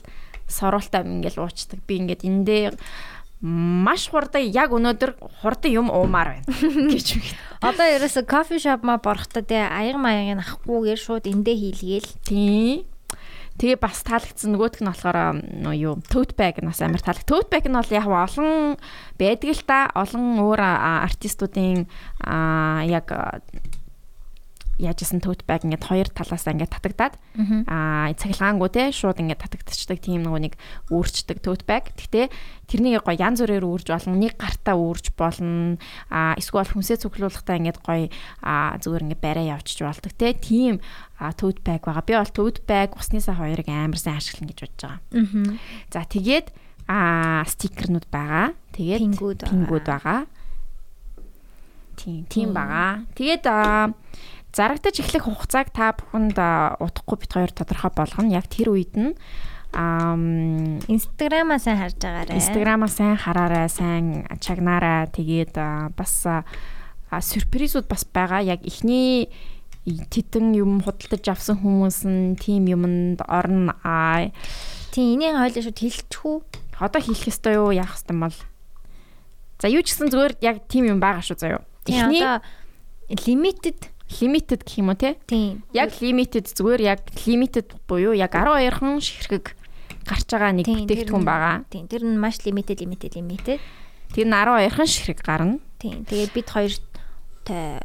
сорултаа 0.48 1.06
ингээл 1.06 1.42
уучдаг. 1.44 1.78
Би 1.86 2.02
ингээд 2.02 2.26
эндээ 2.26 2.74
маш 3.44 4.08
хурдан 4.08 4.48
яг 4.48 4.72
өнөөдөр 4.72 5.20
хурдан 5.44 5.68
юм 5.68 5.88
уумаар 5.92 6.40
байна 6.40 6.48
гэж 6.92 7.08
үг. 7.20 7.26
Одоо 7.60 7.84
ерөөсө 7.92 8.24
кофе 8.24 8.56
шоп 8.56 8.88
ма 8.88 8.96
борохдоо 8.96 9.44
тий 9.44 9.60
аяг 9.60 10.00
маяг 10.00 10.32
нь 10.32 10.40
авахгүйгээр 10.40 11.00
шууд 11.00 11.28
эндээ 11.28 11.56
хийлгээл. 11.76 12.10
Тийм. 12.24 12.88
Тэгээ 13.60 13.78
бас 13.78 14.00
таалагдсан 14.02 14.56
нөгөөх 14.56 14.80
нь 14.80 14.88
болохоор 14.88 15.18
юу 15.76 16.00
tote 16.08 16.32
bag 16.34 16.58
нь 16.58 16.66
бас 16.72 16.80
амар 16.80 17.04
таалагд. 17.04 17.28
Tote 17.28 17.52
bag 17.52 17.68
нь 17.68 17.76
бол 17.76 17.92
яг 17.92 18.08
олон 18.08 18.80
байдаг 19.20 19.50
л 19.52 19.62
та 19.68 19.92
олон 19.92 20.40
өөр 20.40 20.60
артистуудын 21.04 21.84
яг 22.88 23.06
а, 24.78 24.90
яажсэн 24.90 25.22
tote 25.22 25.46
bag 25.46 25.62
ингээд 25.62 25.86
хоёр 25.86 26.08
талаас 26.10 26.46
ингээд 26.46 26.74
татагдаад 26.74 27.14
аа 27.70 28.10
цахилгаангүй 28.18 28.70
те 28.74 28.90
шууд 28.90 29.22
ингээд 29.22 29.42
татагдчихдаг 29.46 29.98
тийм 30.02 30.26
нөгөө 30.26 30.40
нэг 30.50 30.54
үүрчдэг 30.90 31.38
tote 31.38 31.62
bag. 31.62 31.94
Гэхдээ 31.94 32.26
тэрнийг 32.66 33.06
гоё 33.06 33.18
янз 33.18 33.42
бүрээр 33.42 33.62
үүрж 33.62 33.86
болно. 33.94 34.18
Нэг 34.18 34.34
гартаа 34.34 34.74
үүрж 34.74 35.14
болно. 35.14 35.78
Аа 36.10 36.34
эсвэл 36.34 36.66
хүнсээ 36.66 37.06
цуглуулгатай 37.06 37.62
ингээд 37.62 37.78
гоё 37.86 38.10
аа 38.42 38.74
зүгээр 38.82 39.04
ингээд 39.06 39.22
барай 39.22 39.54
явчих 39.54 39.86
болдог 39.86 40.12
те. 40.18 40.34
Тийм 40.34 40.82
tote 41.38 41.62
bag 41.62 41.86
байгаа. 41.86 42.02
Би 42.02 42.14
бол 42.18 42.34
tote 42.34 42.60
bag 42.66 42.98
уснасаа 42.98 43.38
хоёрыг 43.38 43.70
амар 43.70 43.98
сайн 43.98 44.18
ашиглана 44.18 44.50
гэж 44.50 44.58
бодож 44.66 44.82
байгаа. 44.82 45.00
Аа. 45.14 45.54
За 45.94 46.02
тэгээд 46.02 46.46
аа 46.90 47.46
стикернүүд 47.48 48.06
байгаа. 48.10 48.52
Тэгээд 48.74 49.02
пингүүд 49.46 49.86
байгаа. 49.86 50.26
Тийм, 51.96 52.26
тийм 52.26 52.50
байгаа. 52.52 53.06
Тэгээд 53.14 53.44
аа 53.46 53.94
зарагдаж 54.54 54.96
эхлэх 55.02 55.26
хугацааг 55.26 55.74
та 55.74 55.92
бүхэнд 55.98 56.38
аа, 56.38 56.78
удахгүй 56.78 57.18
бит 57.20 57.34
хоёр 57.34 57.50
тодорхой 57.50 57.90
болгоно. 57.90 58.30
Яг 58.30 58.46
тэр 58.46 58.70
үед 58.72 58.94
нь 58.94 59.12
аа 59.74 60.14
Инстаграмаа 60.86 61.58
сайн 61.58 61.82
харж 61.82 61.98
байгаарай. 61.98 62.38
Инстаграмаа 62.38 62.88
сайн 62.88 63.18
хараарай, 63.18 63.66
сайн 63.68 64.24
чагнаарай. 64.38 65.10
Тэгээд 65.10 65.54
бас 65.98 66.14
аа, 66.26 66.46
сюрпризүүд 67.10 67.90
бас 67.90 68.06
байгаа. 68.06 68.40
Яг 68.46 68.62
эхний 68.62 69.28
титэн 69.84 70.54
юм 70.54 70.80
худалдаж 70.80 71.26
авсан 71.28 71.58
хүмүүс 71.58 72.06
нь 72.06 72.38
тийм 72.38 72.70
юмд 72.70 73.20
орно. 73.26 73.74
Аа 73.82 74.30
Тийм 74.94 75.18
энийг 75.18 75.34
хойлоо 75.34 75.62
шууд 75.66 75.78
хэлчихүү. 75.82 76.36
одоо 76.78 77.00
хийх 77.02 77.26
ёстой 77.26 77.54
юу 77.58 77.70
яах 77.70 77.98
ёстой 77.98 78.14
юм 78.14 78.26
бол 78.26 78.38
за 79.58 79.66
юу 79.68 79.82
ч 79.82 79.94
гэсэн 79.94 80.10
зүгээр 80.10 80.34
яг 80.42 80.66
тийм 80.66 80.86
юм 80.90 80.98
байгаа 80.98 81.22
шүү 81.22 81.38
заяа 81.38 81.62
эхний 81.86 82.22
одоо 82.22 82.42
limited 84.20 84.60
гэх 84.64 84.78
юм 84.78 84.92
уу 84.92 84.98
те? 84.98 85.16
Тийм. 85.26 85.64
Яг 85.72 85.96
limited 86.00 86.48
зүгээр 86.52 86.80
яг 86.84 87.00
limited 87.24 87.72
буюу 87.88 88.12
яг 88.12 88.36
12 88.36 88.70
хан 88.70 89.00
ширхэг 89.00 89.56
гарч 90.04 90.28
байгаа 90.28 90.52
нэг 90.52 90.66
бүтээгдэхүүн 90.68 91.24
байгаа. 91.24 91.64
Тийм 91.72 91.88
тэр 91.88 92.04
нь 92.04 92.20
маш 92.20 92.44
limited 92.44 92.84
limited 92.84 93.16
limited. 93.16 93.60
тэр 94.12 94.26
нь 94.28 94.34
12 94.36 94.70
хан 94.70 94.88
ширхэг 94.88 95.20
гарна. 95.24 95.58
Тийм 95.80 96.04
тэгээд 96.04 96.32
бид 96.36 96.48
хоёртой 96.52 97.80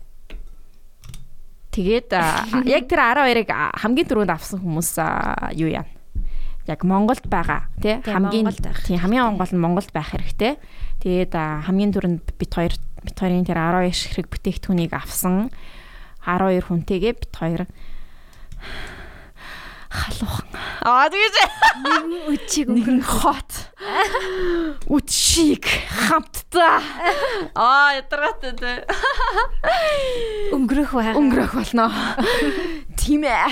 тэгээд 1.71 2.09
а, 2.13 2.43
яг 2.75 2.85
тэр 2.91 2.99
12-ыг 2.99 3.49
а, 3.55 3.71
хамгийн 3.79 4.07
түрүүнд 4.07 4.33
авсан 4.35 4.59
хүмүүс 4.59 4.99
юу 5.55 5.71
яа? 5.71 5.87
Яг 6.67 6.85
Монголд 6.85 7.25
байгаа 7.25 7.71
тий 7.81 7.97
хамгийн 8.03 8.51
тий 8.85 8.99
хамгийн 8.99 9.39
гол 9.39 9.53
нь 9.55 9.63
Монголд 9.63 9.89
байх 9.95 10.13
хэрэгтэй. 10.13 10.59
Тэгээд 11.01 11.33
хамгийн 11.33 11.95
түрүүнд 11.95 12.35
бит 12.35 12.51
хоёр 12.53 12.75
бит 12.75 13.17
хоёрын 13.17 13.47
тэр 13.47 13.57
12 13.57 13.95
ширхэг 13.95 14.27
бүтээгдэхүүнийг 14.27 14.93
авсан 14.93 15.49
12 16.37 16.69
хүнтэйгээ 16.69 17.13
бит 17.17 17.33
хоёр 17.33 17.65
халуухан. 19.89 20.47
Аа 20.85 21.09
тэгэж 21.09 21.35
үчиг 22.29 22.69
нэгэн 22.69 23.01
хот. 23.01 23.73
Үтшиг 24.85 25.65
хамтдаа. 25.89 26.77
Аа 27.57 27.97
ядаргаатай 27.97 28.53
тий. 28.53 28.77
өнгөрөх 30.53 30.93
байгаа. 30.93 31.17
Өнгөрөх 31.17 31.51
болно. 31.57 31.89
Тийм 33.01 33.25
ээ. 33.25 33.49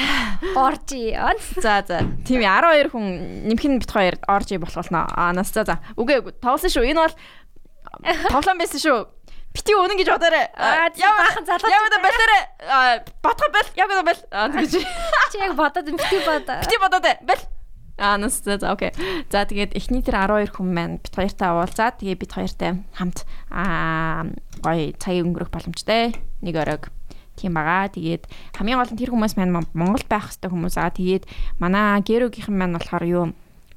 оржи. 0.53 1.17
За 1.57 1.81
за. 1.81 2.05
Тийм 2.21 2.45
ээ 2.45 2.53
12 2.53 2.93
хүн 2.93 3.05
нэмэх 3.49 3.65
нь 3.65 3.81
бит 3.81 3.89
хоёр 3.89 4.15
орж 4.29 4.53
ий 4.53 4.61
болох 4.61 4.77
болно. 4.77 5.09
Аа 5.09 5.33
нас 5.33 5.49
за 5.49 5.65
за. 5.65 5.81
Үгүй 5.97 6.21
үгүй. 6.21 6.37
Тоглосон 6.37 6.69
шүү. 6.69 6.85
Энэ 6.93 7.01
бол 7.01 7.15
тоглоом 8.29 8.61
байсан 8.61 8.77
шүү. 8.77 9.16
Бити 9.57 9.73
үнэн 9.73 9.97
гэж 9.97 10.09
бодоорой. 10.13 10.45
Баахан 10.53 11.45
залгаж 11.49 11.71
Яваа. 11.73 11.89
Аа 12.61 13.01
батга 13.25 13.47
бал. 13.49 13.69
Яваа 13.73 14.05
бал. 14.05 14.21
Аа 14.29 14.53
тэгэж. 14.53 14.85
Чи 15.33 15.37
яг 15.41 15.57
бодоод 15.57 15.89
бити 15.89 16.17
бодоо. 16.21 16.61
Бити 16.61 16.77
бодоод 16.77 17.05
бал. 17.25 17.41
Аа 17.97 18.17
нас 18.21 18.37
за 18.45 18.61
окей. 18.61 18.93
За 19.33 19.49
тэгээд 19.49 19.73
эхний 19.73 20.05
тэр 20.05 20.21
12 20.29 20.53
хүн 20.53 20.69
маань 20.69 21.01
бит 21.01 21.09
хоёртай 21.09 21.49
уулзаад 21.49 21.97
тэгээд 21.97 22.21
бит 22.21 22.33
хоёртай 22.37 22.85
хамт 22.93 23.25
аа 23.49 24.29
гоё 24.61 24.93
цагийг 25.01 25.25
өнгөрөх 25.25 25.49
боломжтой. 25.49 26.13
Нэг 26.45 26.53
оройг 26.61 26.93
тийм 27.33 27.57
байгаа. 27.57 27.89
Тэгээд 27.89 28.29
хамгийн 28.53 28.77
гол 28.77 28.93
нь 28.93 28.99
тэр 29.01 29.09
хүмүүс 29.09 29.33
маань 29.41 29.65
Монгол 29.73 30.05
байх 30.05 30.29
хэвээр 30.29 30.53
хүмүүс 30.53 30.77
аа. 30.77 30.93
Тэгээд 30.93 31.25
манай 31.57 31.97
гэрүүгийнхэн 32.05 32.53
маань 32.53 32.77
болохоор 32.77 33.05
юу 33.09 33.25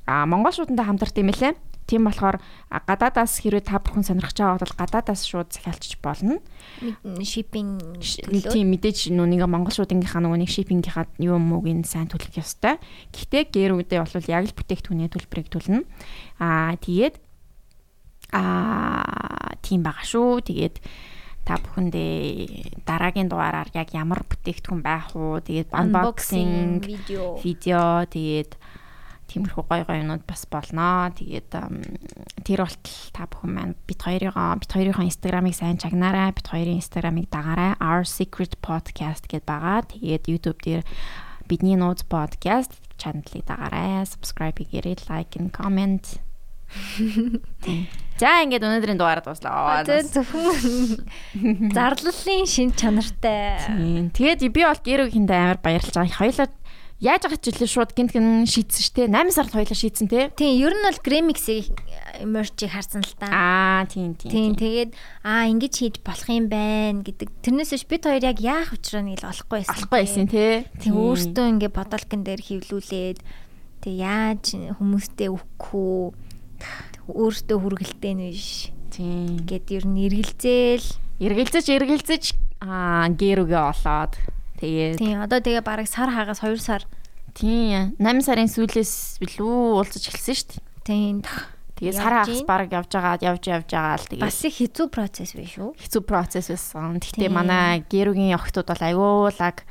аа 0.04 0.28
Монгол 0.28 0.52
шуудтай 0.52 0.84
хамтарт 0.84 1.16
юм 1.16 1.32
лээ. 1.32 1.56
Тийм 1.90 2.06
болохоор 2.06 2.38
гадаадаас 2.70 3.42
хэрвээ 3.42 3.66
та 3.66 3.82
бүхэн 3.82 4.06
сонирхож 4.06 4.38
байгаа 4.38 4.62
бол 4.62 4.78
гадаадаас 4.78 5.26
шууд 5.26 5.50
захиалчих 5.50 5.98
болно. 5.98 6.38
Шиппинг 7.18 7.98
тийм 7.98 8.70
мэдээж 8.70 9.10
нүг 9.10 9.42
Монгол 9.50 9.74
шуудынгийнхаа 9.74 10.22
нөгөө 10.22 10.38
нэг 10.38 10.50
шиппингийнхаа 10.54 11.10
юу 11.18 11.42
муугийн 11.42 11.82
сайн 11.82 12.06
төлөх 12.06 12.38
ёстой. 12.38 12.78
Гэхдээ 13.10 13.50
гэрүүдээ 13.50 13.98
бол 14.06 14.30
яг 14.30 14.44
л 14.46 14.54
бүтээгдэхүүний 14.54 15.10
төлбөрийг 15.10 15.50
төлнө. 15.50 15.82
Аа 16.38 16.78
тэгээд 16.78 17.18
аа 18.38 19.58
тийм 19.58 19.82
байгаа 19.82 20.06
шүү. 20.06 20.46
Тэгээд 20.46 20.78
та 21.42 21.58
бүхэндээ 21.58 22.86
дараагийн 22.86 23.26
дугаараар 23.26 23.74
яг 23.74 23.90
ямар 23.98 24.22
бүтээгдэхүүн 24.30 24.82
байх 24.86 25.10
уу 25.18 25.42
тэгээд 25.42 25.74
unboxing 25.74 26.86
видео 26.86 27.34
видео 27.42 28.06
тэгээд 28.06 28.54
тиймэрхүү 29.30 29.64
гой 29.70 29.82
гой 29.86 30.02
юмнууд 30.02 30.26
бас 30.26 30.42
болноо. 30.50 31.14
Тэгээд 31.14 31.54
тэр 32.42 32.58
болтол 32.66 32.98
та 33.14 33.30
бүхэн 33.30 33.50
маань 33.54 33.74
бит 33.86 34.02
хоёрыгоо 34.02 34.58
бит 34.58 34.70
хоёрын 34.74 35.06
инстаграмыг 35.06 35.54
сайн 35.54 35.78
чагнаарай. 35.78 36.34
Бит 36.34 36.50
хоёрын 36.50 36.82
инстаграмыг 36.82 37.30
дагаарай. 37.30 37.78
Our 37.78 38.02
Secret 38.02 38.58
Podcast 38.58 39.30
гэдээ 39.30 39.46
байгаа. 39.46 39.86
Тэгээд 39.86 40.24
YouTube 40.26 40.60
дээр 40.66 40.82
бидний 41.46 41.78
нууц 41.78 42.02
podcast 42.02 42.74
чаналыг 42.98 43.46
дагаарай. 43.46 44.02
Subscribe 44.02 44.58
хийгээрэй, 44.58 45.06
like 45.06 45.38
and 45.38 45.54
comment. 45.54 46.18
За 48.20 48.44
ингээд 48.44 48.62
өнөөдрийн 48.62 49.00
дугаард 49.00 49.24
дуслаа. 49.24 49.80
Зөвхөн 49.82 51.08
зарлалын 51.76 52.44
шин 52.44 52.70
чанартай. 52.76 53.56
Тэгээд 54.12 54.44
би 54.52 54.60
бол 54.60 54.76
гэрүүгийнтэй 54.76 55.38
амар 55.40 55.58
баярлж 55.64 55.96
байгаа. 55.96 56.20
Хоёлаа 56.20 56.48
яаж 57.00 57.24
байгаа 57.24 57.40
ч 57.40 57.48
үлээ 57.48 57.70
шууд 57.72 57.90
гинт 57.96 58.12
гин 58.12 58.44
шийдсэн 58.44 58.84
штэ 58.84 59.02
8 59.08 59.32
сард 59.32 59.56
хоёлаа 59.56 59.72
шийдсэн 59.72 60.06
те 60.12 60.28
тийм 60.36 60.52
ер 60.60 60.76
нь 60.76 60.84
бол 60.84 61.00
гремиксийг 61.00 61.72
мерчийг 62.28 62.76
харсан 62.76 63.00
л 63.00 63.16
та. 63.16 63.32
Аа 63.32 63.88
тийм 63.88 64.12
тийм 64.20 64.28
тийм 64.28 64.50
тэгээд 64.52 64.90
аа 65.24 65.48
ингэж 65.48 65.74
хийж 65.80 65.96
болох 66.04 66.28
юм 66.28 66.52
байна 66.52 67.00
гэдэг. 67.00 67.32
Тэрнээс 67.40 67.72
биш 67.72 67.84
бид 67.88 68.04
хоёр 68.04 68.20
яг 68.20 68.38
яах 68.44 68.76
учраа 68.76 69.00
нэг 69.00 69.24
л 69.24 69.32
олохгүй 69.32 69.64
байсан 69.64 69.72
олохгүй 69.80 69.96
байсан 69.96 70.26
те 70.28 70.68
тийм. 70.76 70.92
өөртөө 71.00 71.46
ингээ 71.56 71.72
бодолкон 71.72 72.20
дээр 72.20 72.40
хөвлүүлээд 72.44 73.18
тэг 73.80 73.94
яаж 73.96 74.44
хүмүүстэй 74.76 75.32
өгөх 75.32 75.72
үү? 75.72 76.12
Өөртөө 77.16 77.58
хүргэлтэй 77.64 78.12
нь 78.12 78.28
биш? 78.28 78.68
Тийм. 78.92 79.40
Гэд 79.48 79.72
ер 79.72 79.84
нь 79.88 80.04
эргэлзээл. 80.04 80.88
Эргэлзэж 81.16 81.66
эргэлзэж 81.80 82.24
аа 82.60 83.08
гэрүүгээ 83.08 83.64
олоод 83.72 84.12
Тэгээд 84.60 85.00
Тийм, 85.00 85.24
одоо 85.24 85.40
тэгээ 85.40 85.64
бараг 85.64 85.88
сар 85.88 86.12
хагас 86.12 86.44
2 86.44 86.60
сар. 86.60 86.84
Тийм, 87.32 87.96
8 87.96 88.20
сарын 88.20 88.50
сүүлээс 88.52 89.24
билүү 89.24 89.80
уулзаж 89.80 90.04
эхэлсэн 90.12 90.36
шүү 90.36 90.48
дээ. 90.52 90.62
Тийм. 90.84 91.16
Тэгээ 91.80 91.96
сар 91.96 92.14
хагас 92.20 92.44
бараг 92.44 92.68
явж 92.76 92.92
байгаа, 92.92 93.16
явж 93.24 93.44
явж 93.48 93.68
байгаа 93.72 93.96
л 93.96 94.08
тэгээ. 94.12 94.24
Бас 94.28 94.40
их 94.44 94.54
хэцүү 94.60 94.86
процесс 94.92 95.32
биш 95.32 95.56
үү? 95.56 95.72
Хэцүү 95.80 96.02
процесс 96.04 96.52
байсан. 96.52 97.00
Гэхдээ 97.00 97.32
манай 97.32 97.80
гэрүүгийн 97.88 98.36
охтууд 98.36 98.68
бол 98.68 98.84
аюулаг 98.84 99.64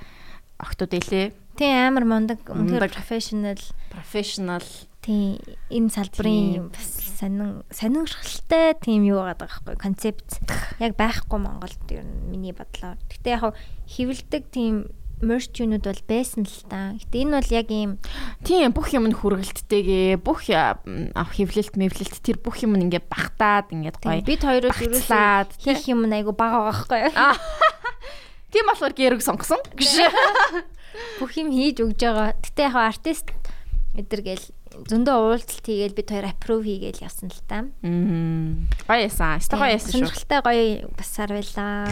охтууд 0.58 0.93
илээ. 0.98 1.38
Тийм, 1.53 1.93
амар 1.93 2.05
мундаг, 2.10 2.41
үнэхээр 2.49 2.89
professional, 2.89 3.60
professional 3.93 4.65
тийм 5.10 5.41
энэ 5.74 5.89
салбарын 5.89 6.69
бас 6.69 6.86
сонин 7.17 7.65
сонирхолтой 7.74 8.78
тийм 8.78 9.02
юу 9.10 9.26
байгаа 9.26 9.41
байхгүй 9.41 9.74
концепт 9.82 10.38
яг 10.78 10.93
байхгүй 11.02 11.41
Монголд 11.41 11.82
ер 11.89 12.06
нь 12.06 12.30
миний 12.30 12.54
бодлоор. 12.54 13.02
Гэтэ 13.10 13.34
яг 13.34 13.58
хөвлөдөг 13.89 14.43
тийм 14.54 14.93
мерч 15.26 15.58
юунууд 15.58 15.82
бол 15.82 16.04
байсан 16.06 16.45
л 16.45 16.62
та. 16.69 16.93
Гэтэ 17.02 17.26
энэ 17.26 17.41
бол 17.41 17.50
яг 17.58 17.67
ийм 17.74 17.98
тийм 18.45 18.69
бүх 18.69 18.93
юм 18.93 19.10
нь 19.10 19.17
хүргэлттэйгээ 19.17 20.22
бүх 20.22 20.45
хөвлөлт 20.45 21.74
мэвлэлт 21.74 22.22
тэр 22.22 22.38
бүх 22.38 22.62
юм 22.62 22.78
ингээ 22.78 23.02
багтаад 23.10 23.74
ингээд 23.74 23.98
гоё. 23.98 24.22
Бид 24.22 24.45
хоёроос 24.45 24.78
ерөөсөө 24.78 25.58
хийх 25.58 25.89
юм 25.89 26.06
айгу 26.06 26.38
бага 26.38 26.69
байгаа 26.69 26.86
байхгүй. 26.86 27.02
Тийм 28.54 28.65
болохоор 28.65 28.93
гэрэг 28.93 29.22
сонгосон. 29.22 29.62
Бүх 31.22 31.32
юм 31.38 31.54
хийж 31.54 31.86
өгж 31.86 32.02
байгаа. 32.02 32.34
Гэтэ 32.41 32.62
яг 32.65 32.76
артист 32.78 33.28
эдэр 33.93 34.22
гээл 34.26 34.45
зөндөө 34.88 35.15
уулзалт 35.20 35.65
хийгээл 35.65 35.98
бид 35.98 36.10
хоёр 36.13 36.26
аппрув 36.30 36.63
хийгээл 36.63 37.04
явсан 37.04 37.34
л 37.34 37.42
та. 37.50 37.68
Мм. 37.84 38.70
Гоё 38.88 39.02
ясан. 39.10 39.39
Өстой 39.42 39.60
гоё 39.60 39.74
ясан 39.76 39.92
шүү. 39.92 40.00
Сонирхолтой 40.00 40.39
гоё 40.46 40.63
бас 40.96 41.10
сар 41.10 41.30
байлаа. 41.34 41.89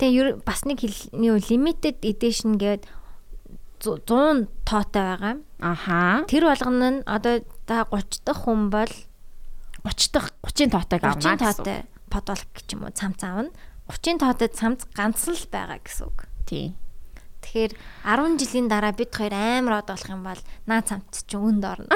Тэгээ 0.00 0.44
бас 0.44 0.60
нэг 0.64 0.80
юу 1.12 1.36
limited 1.40 2.00
edition 2.04 2.56
гээд 2.56 2.88
100 3.80 4.48
тоотой 4.64 5.02
байгаа. 5.02 5.34
Аха. 5.60 6.24
Тэр 6.28 6.44
болгоно 6.48 7.00
нь 7.00 7.00
одоо 7.08 7.40
та 7.64 7.84
30 7.88 8.24
дахь 8.24 8.44
хүн 8.44 8.68
бол 8.68 8.92
30 9.84 10.12
дахь 10.12 10.30
30-ын 10.44 10.70
тоотойг 10.76 11.02
авна 11.04 11.36
гэсэн. 11.36 11.36
30 11.36 11.40
тоотой 11.40 11.78
подолк 12.12 12.48
гэж 12.52 12.68
юм 12.76 12.84
уу 12.84 12.92
цамц 12.92 13.20
аавна. 13.24 13.50
30-ын 13.88 14.18
тоотой 14.20 14.48
цамц 14.52 14.84
ганцхан 14.92 15.36
л 15.36 15.46
байгаа 15.48 15.80
гэсэн 15.80 16.04
үг. 16.08 16.18
Тийм. 16.44 16.76
Тэгэхээр 17.40 17.72
10 18.04 18.40
жилийн 18.40 18.68
дараа 18.68 18.92
бид 18.92 19.10
хоёр 19.12 19.32
амар 19.32 19.80
од 19.80 19.88
болох 19.90 20.08
юм 20.12 20.22
бол 20.24 20.42
наа 20.68 20.80
цамц 20.84 21.24
ч 21.24 21.32
өнд 21.34 21.64
орно. 21.64 21.88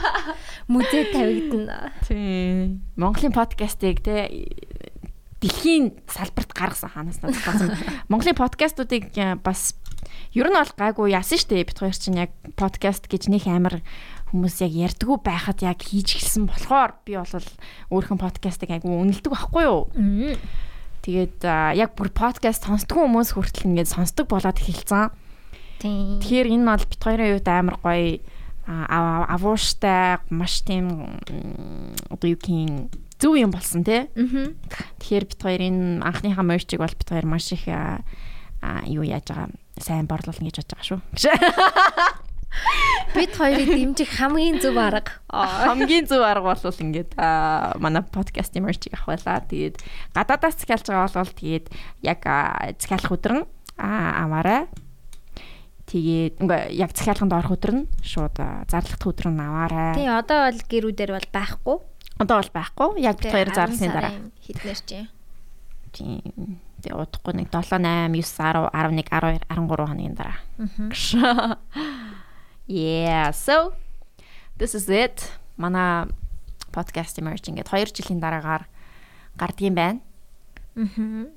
Мүзээ 0.72 1.14
тавигдана. 1.14 1.94
Тийм. 2.04 2.82
Монголын 2.98 3.34
подкастыг 3.34 4.02
те 4.02 4.28
дэлхийн 5.44 5.92
салбарт 6.08 6.52
гаргасан 6.56 6.90
ханаас 6.90 7.20
надад 7.20 7.76
Монголын 8.10 8.36
подкастуудыг 8.38 9.12
э, 9.12 9.36
бас 9.36 9.76
ер 10.32 10.48
нь 10.48 10.56
бол 10.56 10.72
гайгүй 10.72 11.12
яасан 11.12 11.36
штэ 11.36 11.68
бит 11.68 11.76
хоёр 11.76 11.92
чинь 11.92 12.16
яг 12.16 12.32
подкаст 12.56 13.04
гэж 13.12 13.28
нэг 13.28 13.44
амар 13.52 13.84
хүмүүс 14.32 14.64
яг 14.64 14.72
ярьдгүү 14.72 15.16
байхад 15.20 15.60
яг 15.60 15.84
хийж 15.84 16.16
эхэлсэн 16.16 16.48
болохоор 16.48 16.96
би 17.04 17.20
бол 17.20 17.48
өөрхөн 17.92 18.20
подкастыг 18.20 18.72
айгүй 18.72 18.88
үнэлдэг 18.88 19.30
байхгүй 19.30 19.64
юу. 19.68 19.92
Тэгээд 21.04 21.44
яг 21.76 21.92
бүр 22.00 22.08
подкаст 22.08 22.64
сонсдгоо 22.64 23.04
хүмүүс 23.04 23.36
хүртэл 23.36 23.68
ингээд 23.68 23.92
сонсдог 23.92 24.24
болоод 24.24 24.56
эхэлсэн. 24.56 25.12
Тэгэхээр 25.84 26.48
энэ 26.48 26.64
бол 26.64 26.80
бит 26.88 27.02
хоёрын 27.04 27.36
үед 27.36 27.44
амар 27.44 27.76
гоё 27.84 28.24
авууштай 28.64 30.24
маш 30.32 30.64
тийм 30.64 31.20
одоо 32.08 32.28
юу 32.32 32.40
гин 32.40 32.88
зөв 33.20 33.36
юм 33.36 33.52
болсон 33.52 33.84
тий. 33.84 34.08
Тэгэхээр 35.04 35.24
бит 35.28 35.40
хоёрын 35.44 36.00
анхныхаа 36.00 36.40
морчиг 36.40 36.80
бол 36.80 36.88
бит 36.88 37.04
хоёр 37.04 37.28
маш 37.28 37.52
их 37.52 37.68
юу 37.68 39.04
яаж 39.04 39.28
байгаа 39.28 39.52
сайн 39.76 40.08
борлуулна 40.08 40.48
гэж 40.48 40.64
бодож 40.64 40.72
байгаа 40.72 40.88
шүү. 40.88 41.00
Бид 43.14 43.32
хоёрыг 43.36 43.68
дэмжих 43.70 44.10
хамгийн 44.18 44.58
зөв 44.58 44.76
арга. 44.78 45.22
Хамгийн 45.30 46.06
зөв 46.06 46.22
арга 46.22 46.54
бол 46.54 46.82
ингээд 46.82 47.14
манай 47.78 48.02
подкаст 48.02 48.54
морчиг 48.58 48.94
авах 48.94 49.18
байлаа. 49.18 49.42
Тэгээд 49.46 49.76
гадаадаас 50.14 50.58
захиалж 50.58 50.86
байгаа 50.88 51.22
бол 51.22 51.34
тэгээд 51.34 51.66
яг 52.02 52.20
захиалах 52.80 53.14
өдөр 53.14 53.32
нь 53.38 53.46
аваарай. 53.78 54.66
Тэгээд 55.86 56.42
ингээ 56.42 56.62
яг 56.74 56.90
захиалганд 56.96 57.34
орох 57.34 57.54
өдөр 57.54 57.72
нь 57.74 57.84
шууд 58.02 58.40
зарлах 58.70 59.02
өдөр 59.02 59.28
нь 59.30 59.42
аваарай. 59.42 59.94
Тий, 59.94 60.08
одоо 60.08 60.50
бол 60.50 60.60
гэрүүдэр 60.64 61.10
бол 61.14 61.28
байхгүй 61.30 61.78
Одоо 62.18 62.38
бол 62.38 62.50
байхгүй. 62.54 63.02
Яг 63.02 63.18
бит 63.18 63.32
хоёр 63.32 63.50
зарласны 63.50 63.90
дараа. 63.90 64.12
Хитнэр 64.46 64.78
чи. 64.86 65.08
Тийм. 65.90 66.62
Тэгээ 66.78 66.94
удахгүй 66.94 67.34
нэг 67.34 67.50
7 67.50 67.82
8 67.82 68.14
9 68.14 68.22
10 68.22 68.70
11 68.70 69.02
12 69.10 69.42
13 69.50 69.66
хоногийн 69.66 70.14
дараа. 70.14 70.38
Yeah. 72.66 73.30
So 73.30 73.74
this 74.56 74.74
is 74.74 74.88
it. 74.88 75.20
Манай 75.56 76.08
подкаст 76.72 77.20
merge 77.20 77.52
ингээд 77.52 77.68
2 77.68 77.92
жилийн 77.92 78.20
дараагаар 78.20 78.64
гардгийн 79.36 79.74
байна. 79.74 80.00
Аа. 80.76 81.28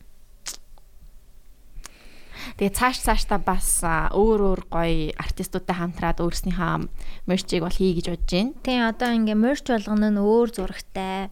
Тэгээ 2.58 2.74
цааш 2.74 2.98
цаашдаа 3.04 3.40
бас 3.44 3.84
өөр 3.84 4.40
өөр 4.50 4.62
гоё 4.72 5.12
артистуудтай 5.20 5.76
хамтраад 5.76 6.24
өөрснийхөө 6.24 6.88
мерчийг 7.28 7.62
бол 7.62 7.76
хий 7.76 7.92
гэж 7.92 8.08
бодож 8.08 8.32
байна. 8.32 8.56
Тийм 8.64 8.82
одоо 8.88 9.10
ингээ 9.12 9.36
мерч 9.36 9.66
болгоно 9.68 10.08
нь 10.10 10.18
өөр 10.22 10.50
зурагтай 10.56 11.30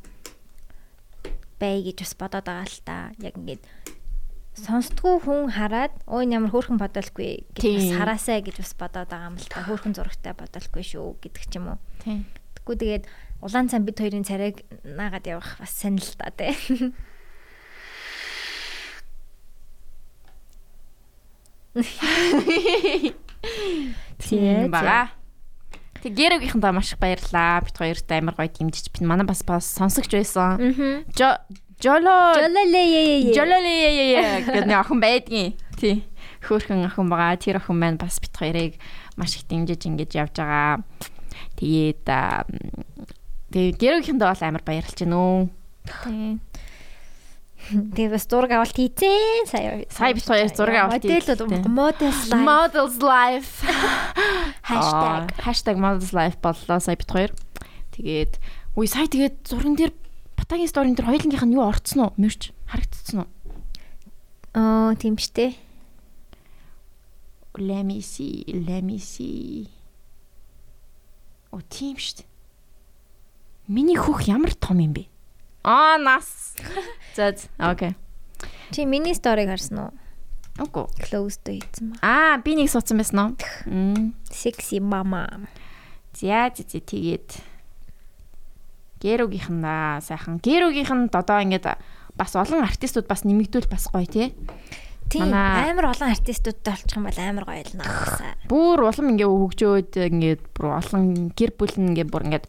бай 1.55 1.75
гэж 1.87 1.97
бас 2.03 2.13
бодоод 2.19 2.45
байгаа 2.45 2.67
л 2.67 2.79
та. 2.83 2.97
Яг 3.23 3.39
ингээд 3.39 3.63
сонсдгоо 4.55 5.19
хүн 5.19 5.51
хараад 5.51 5.91
ой 6.07 6.31
ямар 6.31 6.51
хөөрхөн 6.51 6.79
бодолгүй 6.79 7.43
гэж 7.59 7.99
хараасаа 7.99 8.39
гэж 8.39 8.63
бас 8.63 8.73
бодоод 8.79 9.11
байгаа 9.11 9.29
юм 9.29 9.37
л 9.37 9.47
та. 9.51 9.67
Хөөрхөн 9.67 9.95
зурагтай 9.95 10.31
бодолгүй 10.31 10.83
шүү 10.83 11.19
гэдэг 11.19 11.43
ч 11.51 11.59
юм 11.59 11.75
уу. 11.75 11.79
Тэгвэл 12.63 12.79
тэгээд 12.79 13.05
улаан 13.43 13.67
цан 13.67 13.83
бид 13.83 13.99
хоёрын 13.99 14.23
царайг 14.23 14.63
наагаад 14.87 15.27
явах 15.27 15.59
бас 15.59 15.75
сонир 15.75 16.07
л 16.07 16.15
та 16.15 16.31
тий. 16.31 16.55
Тийм 24.23 24.71
бага. 24.71 25.11
Тэг 25.99 26.15
гэрэгийнхэндээ 26.15 26.71
маш 26.71 26.93
их 26.95 26.99
баярлаа. 27.03 27.59
Бид 27.59 27.75
хоёрт 27.75 28.07
амар 28.13 28.35
гоё 28.39 28.47
дэмжиж 28.47 28.87
бид 28.93 29.03
манай 29.03 29.27
бас 29.27 29.43
бас 29.43 29.67
сонсогч 29.67 30.15
байсан. 30.15 31.03
Мгм. 31.75 31.81
Жо 31.81 31.99
Жоло 31.99 32.33
Жололээ. 32.39 33.33
Жололээ 33.35 34.45
гэдэг 34.47 34.79
охин 34.79 34.99
байдгийн. 35.03 35.53
Тий. 35.75 36.03
Хөөхөн 36.41 36.87
охин 36.87 37.09
байгаа. 37.11 37.35
Тэр 37.35 37.57
охин 37.59 37.77
маань 37.79 37.97
бас 37.99 38.19
бит 38.19 38.31
хоёрыг 38.31 38.79
маш 39.17 39.35
их 39.35 39.47
дэмжиж 39.47 39.83
ингэж 39.85 40.11
явж 40.15 40.35
байгаа. 40.39 40.83
Тэгээд 41.59 42.07
тэгээд 43.51 43.75
гэрүүхэндээ 43.79 44.27
бол 44.29 44.43
амар 44.43 44.63
баярлж 44.63 44.97
байна 45.03 45.17
өө. 45.19 45.41
Тийм. 46.05 46.39
Тэгээ 47.65 48.13
бас 48.13 48.25
зураг 48.29 48.51
авалт 48.53 48.77
хийцэн 48.77 49.49
сая. 49.49 49.83
Сая 49.89 50.13
бит 50.13 50.23
хоёр 50.23 50.49
зураг 50.53 50.75
авалт 50.85 51.01
хийцэн. 51.01 51.49
models 51.65 52.29
live 52.29 52.45
Models 52.45 52.97
life. 53.01 53.51
hashtag. 54.69 55.23
Hashtag 55.41 55.75
models 55.81 56.13
life 56.13 56.37
боллоо 56.39 56.79
сая 56.79 56.95
бит 56.95 57.09
хоёр. 57.09 57.31
Тэгээд 57.97 58.37
үе 58.77 58.87
сая 58.87 59.09
тэгээд 59.09 59.49
зурган 59.49 59.75
дээр 59.75 59.93
Батагийн 60.45 60.69
сторин 60.69 60.93
дээр 60.93 61.09
хоёулынх 61.09 61.41
нь 61.41 61.57
юу 61.57 61.65
орцсон 61.65 62.05
уу? 62.05 62.13
Мөрч 62.21 62.53
харагдсан 62.69 63.25
уу? 63.25 63.29
Аа, 64.53 64.93
тийм 64.93 65.17
штэ. 65.17 65.57
Let 67.57 67.81
me 67.81 67.97
see, 68.05 68.45
let 68.53 68.85
me 68.85 69.01
see. 69.01 69.73
О 71.49 71.65
тийм 71.65 71.97
шүү 71.97 72.21
дээ. 72.21 72.29
Миний 73.73 73.97
хөх 73.97 74.29
ямар 74.29 74.53
том 74.53 74.77
юм 74.85 74.93
бэ? 74.93 75.09
Аа 75.65 75.97
нас. 75.97 76.53
За 77.17 77.33
окей. 77.57 77.97
Чи 78.69 78.85
миний 78.85 79.17
сториг 79.17 79.49
харсан 79.49 79.89
уу? 79.89 79.91
Үгүй. 80.61 80.85
Close 81.09 81.41
to 81.41 81.57
хийсэн 81.57 81.97
ба. 81.97 82.05
Аа, 82.05 82.37
би 82.37 82.53
нэг 82.53 82.69
суудсан 82.69 83.01
байсан 83.01 83.17
уу? 83.17 83.31
Мм. 83.65 84.13
Sexy 84.29 84.77
mama. 84.77 85.49
За 86.13 86.53
за 86.53 86.77
тэгээд 86.77 87.54
гэрүүгийнх 89.05 89.49
нь 89.53 89.61
аа, 89.61 90.01
сайхан. 90.01 90.41
Гэрүүгийнх 90.41 90.89
нь 90.89 91.13
одоо 91.13 91.37
ингээд 91.45 91.77
бас 92.17 92.33
олон 92.33 92.65
артистууд 92.65 93.05
бас 93.05 93.21
нэмэгдүүл 93.21 93.69
бас 93.69 93.85
гоё 93.93 94.09
тий. 94.09 94.33
Тийм 95.05 95.29
амар 95.29 95.93
олон 95.93 96.09
артистуудтай 96.09 96.73
олчих 96.73 96.97
юм 96.97 97.05
бол 97.05 97.19
амар 97.21 97.45
гоё 97.45 97.61
л 97.61 97.77
наасаа. 97.77 98.33
Бүр 98.49 98.89
улам 98.89 99.13
ингээ 99.13 99.29
хөгжөөд 99.29 99.91
ингээд 99.93 100.41
бүр 100.57 100.65
олон 100.81 101.29
гэр 101.37 101.51
бүл 101.53 101.75
нь 101.77 101.93
ингээ 101.93 102.09
бүр 102.09 102.25
ингээд 102.25 102.45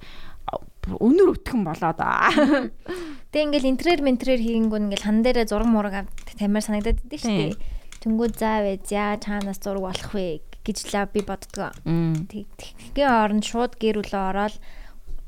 өнөр 0.87 1.35
өтгөн 1.37 1.63
болоод 1.67 2.01
аа. 2.01 2.31
Тэг 3.35 3.41
ингээл 3.51 3.71
интерьер 3.75 4.01
ментрээр 4.01 4.41
хийгэнгүүн 4.41 4.89
ингээл 4.89 5.05
хан 5.05 5.21
дээрээ 5.21 5.51
зураг 5.51 5.69
мураг 5.69 6.09
тамир 6.39 6.63
санагдаад 6.65 7.03
идэв 7.05 7.21
Тийм. 7.21 7.53
штэ. 7.53 7.61
Тэнгүүд 8.07 8.35
заа 8.39 8.63
вэ, 8.63 8.81
заа 8.87 9.19
чаанаас 9.19 9.61
зураг 9.61 9.83
болох 9.83 10.11
вэ 10.15 10.41
гэж 10.65 10.77
л 10.87 11.11
би 11.11 11.21
боддгоо. 11.27 11.75
Мм. 11.85 12.31
Тэг 12.31 12.47
тэгхийн 12.57 13.11
оронд 13.11 13.45
шууд 13.45 13.77
гэр 13.77 14.01
бүлээ 14.01 14.25
ороод 14.31 14.55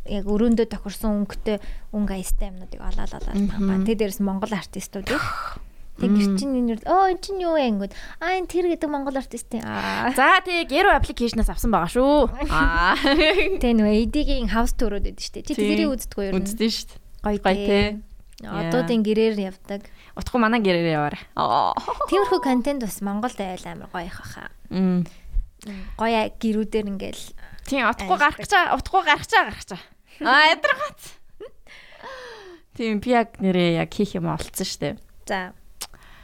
яг 0.08 0.24
өрөөндөө 0.24 0.66
тохирсон 0.72 1.22
өнгөтэй 1.22 1.60
өнгө 1.92 2.12
аястай 2.16 2.48
юмнуудыг 2.50 2.80
олоод 2.80 3.12
олоод 3.12 3.36
тампаа. 3.52 3.84
Тэг 3.84 3.96
дээрс 4.00 4.20
Монгол 4.24 4.52
артистууд 4.56 5.08
их. 5.12 5.60
Тэг 5.98 6.14
гэр 6.14 6.38
чинь 6.38 6.54
энэ 6.54 6.86
оо 6.86 7.10
эн 7.10 7.18
чинь 7.18 7.42
юу 7.42 7.58
вэ 7.58 7.66
ингэвд 7.74 7.92
аа 8.22 8.38
энэ 8.38 8.46
тэр 8.46 8.70
гэдэг 8.70 8.86
Монгол 8.86 9.18
артистын 9.18 9.66
аа 9.66 10.14
За 10.14 10.38
тэгээ 10.46 10.70
гэрүү 10.70 10.94
аппликейшнээс 10.94 11.50
авсан 11.50 11.74
байгаа 11.74 11.90
шүү. 11.90 12.30
Аа. 12.54 12.94
Тэ 13.62 13.74
нөө 13.74 14.06
эдигийн 14.06 14.46
хаус 14.46 14.78
төрөөд 14.78 15.10
байдаг 15.10 15.26
штэ. 15.26 15.42
Чи 15.42 15.58
тэрийг 15.58 15.90
үздэггүй 15.90 16.30
юу? 16.30 16.38
Үздэн 16.38 16.70
шүү 16.70 16.86
дээ. 16.86 17.02
Гоё 17.26 17.38
Гоё 17.42 17.56
тий. 17.58 17.66
тий. 17.66 17.86
Одуудын 18.46 19.02
гэрээр 19.02 19.36
явдаг. 19.42 19.82
Утгагүй 20.14 20.38
манай 20.38 20.62
гэрээр 20.62 20.94
яваарай. 20.94 21.22
Аа. 21.34 21.74
Тиймэрхүү 22.06 22.40
контент 22.46 22.86
бас 22.86 23.02
Монголд 23.02 23.34
айл 23.42 23.66
амар 23.66 23.90
гоё 23.90 24.06
их. 24.06 24.22
Мм. 24.70 25.02
Гоё 25.98 26.30
гэрүүдээр 26.38 26.86
ингээл 26.94 27.34
Тийм 27.66 27.90
утгагүй 27.90 28.16
гарах 28.16 28.38
гэж 28.38 28.50
байгаа. 28.54 28.78
Утгагүй 28.78 29.02
гарах 29.02 29.26
байгаа 29.26 29.44
гарах 29.50 29.60
гэж 29.66 29.70
Аа 30.22 30.54
ядаргац. 30.54 31.14
Тийм 32.78 32.98
би 33.02 33.10
яг 33.10 33.38
нэрээ 33.42 33.82
яг 33.82 33.90
хийх 33.90 34.14
юм 34.14 34.30
олцсон 34.30 34.66
дээ. 34.78 34.94
за 35.26 35.52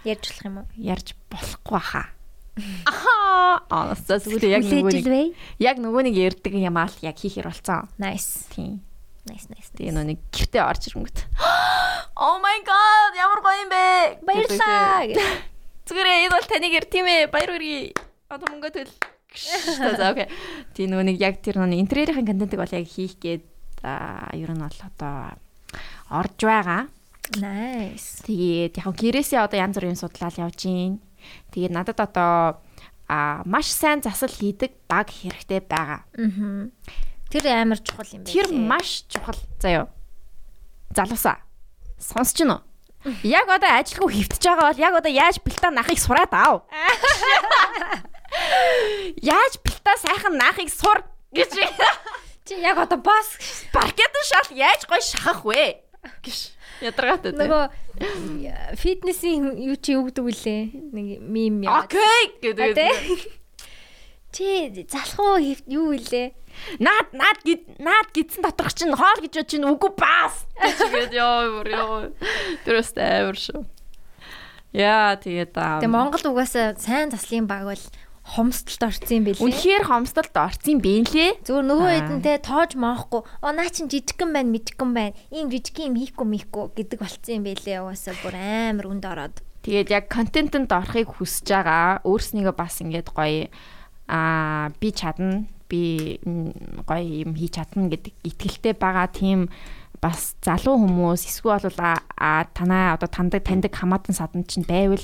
ярьж 0.07 0.25
болох 0.31 0.45
юм 0.47 0.57
уу? 0.63 0.67
Ярьж 0.79 1.15
болохгүй 1.31 1.81
хаа. 1.83 2.07
Аа 2.87 3.95
зөвхөн 3.99 4.39
яг 4.51 4.63
Хүлээж 4.63 4.71
нөгөө 4.71 4.99
илвэ. 5.03 5.23
яг 5.59 5.77
нөгөө 5.83 6.03
нэг 6.07 6.15
ярддаг 6.15 6.55
юм 6.55 6.77
аа 6.79 6.87
л 6.87 6.99
яг 7.03 7.17
хийхэр 7.19 7.51
болцсон. 7.51 7.91
Nice. 7.99 8.47
Тийм. 8.55 8.83
Nice 9.27 9.49
nice. 9.51 9.71
Нөгөө 9.75 10.07
нэг 10.15 10.19
гівтэ 10.31 10.59
орж 10.63 10.91
ирэнгүүт. 10.91 11.19
Oh 12.15 12.39
my 12.39 12.63
god, 12.63 13.19
ямар 13.19 13.43
гоё 13.43 13.59
юм 13.67 13.71
бэ? 13.75 14.23
Баярлаа. 14.23 15.03
гэх. 15.03 15.19
Зүгээрээ 15.91 16.31
энэ 16.31 16.31
бол 16.31 16.47
таны 16.47 16.71
гэр 16.71 16.87
тийм 16.87 17.11
ээ. 17.11 17.27
Баяр 17.27 17.51
хүргэе. 17.51 17.91
Одоо 18.31 18.47
мөнгө 18.55 18.71
төл. 18.71 18.93
За 19.99 20.15
окей. 20.15 20.31
Тийм 20.79 20.95
нөгөө 20.95 21.07
нэг 21.11 21.19
яг 21.19 21.43
тэр 21.43 21.59
нөгөө 21.59 21.75
интерьерийн 21.75 22.23
контентыг 22.23 22.63
бол 22.63 22.71
яг 22.71 22.87
хийх 22.87 23.19
гээд 23.19 23.43
ер 24.33 24.51
нь 24.51 24.62
бол 24.64 24.81
одоо 24.81 25.37
орж 26.11 26.38
байгаа. 26.40 26.88
Nice. 27.40 28.25
Тэгээд 28.29 28.85
яг 28.85 28.94
гэрээсээ 28.97 29.40
одоо 29.40 29.59
янз 29.61 29.77
бүрийн 29.77 29.97
судлал 29.97 30.35
явж 30.37 30.61
гин. 30.64 31.01
Тэгээд 31.53 31.73
надад 31.73 32.01
одоо 32.01 32.61
а 33.09 33.42
маш 33.44 33.73
сайн 33.73 34.01
засал 34.01 34.29
хийдэг 34.33 34.73
баг 34.88 35.09
хэрэгтэй 35.09 35.61
байгаа. 35.64 36.05
Мгм. 36.16 36.73
Тэр 37.29 37.44
амар 37.49 37.81
чухал 37.81 38.09
юм 38.12 38.25
байна. 38.25 38.33
Тэр 38.33 38.49
маш 38.53 39.05
чухал 39.09 39.37
заяо. 39.61 39.88
Залуусаа. 40.92 41.40
Сонсож 42.01 42.37
гин 42.37 42.53
үү? 42.57 42.61
Яг 43.29 43.49
одоо 43.49 43.68
ажилгүй 43.68 44.25
хөвтөж 44.25 44.40
байгаа 44.40 44.73
бол 44.73 44.81
яг 44.81 44.94
одоо 44.97 45.12
яаж 45.12 45.37
бэлтаа 45.44 45.73
нахыг 45.73 46.01
сураад 46.01 46.33
аав. 46.33 46.64
Яаж 49.20 49.61
бэлтаа 49.61 49.97
сайхан 50.01 50.35
нахыг 50.40 50.73
сур 50.73 51.05
гэж 51.37 51.53
чи 52.45 52.61
яг 52.61 52.79
одоо 52.79 52.99
бас 53.01 53.39
паркетын 53.73 54.25
шал 54.29 54.49
яаж 54.53 54.85
гоё 54.85 55.01
шахах 55.01 55.45
вэ? 55.45 55.81
гэж 56.21 56.39
ядаргаатай. 56.85 57.33
тэ. 57.33 57.41
нөгөө 57.41 57.65
фитнесийн 58.77 59.57
юу 59.65 59.77
чи 59.81 59.97
юу 59.97 60.05
гэдэг 60.09 60.25
үлээ? 60.29 60.63
Нэг 60.93 61.07
мим 61.25 61.65
яа. 61.65 61.85
Окей 61.89 62.37
гэдэг. 62.45 63.33
Чи 64.35 64.85
залах 64.91 65.21
уу 65.21 65.39
юу 65.41 65.97
илээ? 65.97 66.37
Наад 66.79 67.17
наад 67.17 67.41
гэд 67.43 67.81
наад 67.81 68.13
гидсэн 68.15 68.43
доторх 68.45 68.75
чинь 68.75 68.95
хоол 68.95 69.21
гэж 69.23 69.33
бод 69.41 69.49
чинь 69.49 69.67
үгүй 69.67 69.93
баас. 69.97 70.45
Тэгээд 70.61 71.15
ёо 71.17 71.65
ёо. 71.65 72.13
Тэрөөс 72.67 72.93
амар 72.99 73.39
шүү. 73.39 73.63
Яа 74.75 75.15
тэгээд 75.19 75.55
аа. 75.55 75.79
Тэгээ 75.79 75.95
Монгол 75.95 76.35
угаасаа 76.35 76.75
сайн 76.79 77.15
заслын 77.15 77.47
баг 77.47 77.63
бол 77.67 77.85
хомсдолд 78.25 78.83
орсон 78.89 79.17
юм 79.21 79.25
бэлээ. 79.29 79.45
Үнэхээр 79.45 79.85
хомсдолд 79.85 80.33
орсон 80.33 80.71
юм 80.73 80.81
бэ 80.81 80.93
лээ. 81.13 81.31
Зүгээр 81.45 81.67
нөгөө 81.69 81.91
хэдэнтэй 81.93 82.37
тоож 82.41 82.73
маахгүй. 82.73 83.21
Оо 83.21 83.53
наа 83.53 83.69
чин 83.69 83.93
жижигхэн 83.93 84.33
байна, 84.33 84.49
мэдгэн 84.49 84.91
байна. 84.97 85.17
Ийм 85.29 85.53
жижиг 85.53 85.77
юм 85.85 86.01
хийхгүй 86.01 86.25
мийхгүй 86.25 86.65
гэдэг 86.73 86.99
болцсон 87.05 87.37
юм 87.37 87.45
бэлээ. 87.45 87.85
Угаасаа 87.85 88.17
бүр 88.25 88.35
амар 88.41 88.87
үнд 88.89 89.05
ороод. 89.05 89.37
Тэгээд 89.69 89.93
яг 89.93 90.05
контентэнд 90.09 90.73
орохыг 90.73 91.21
хүсэж 91.21 91.53
байгаа. 91.53 92.01
Өөрснийгөө 92.09 92.57
бас 92.57 92.81
ингээд 92.81 93.13
гоё 93.13 93.53
аа 94.09 94.73
би 94.81 94.89
чадна. 94.89 95.45
Би 95.69 96.17
гоё 96.25 97.29
юм 97.29 97.37
хийж 97.37 97.61
чадна 97.61 97.93
гэдэг 97.93 98.13
итгэлтэй 98.25 98.73
байгаа 98.73 99.13
тийм 99.13 99.53
бас 100.01 100.37
залуу 100.45 100.81
хүмүүс 100.81 101.25
эсвэл 101.29 101.65
бол 101.65 101.81
танаа 102.57 102.97
одоо 102.97 103.09
тандаг 103.09 103.45
таньдаг 103.45 103.73
хамаатан 103.73 104.13
садан 104.13 104.45
чинь 104.45 104.69
байвал 104.69 105.01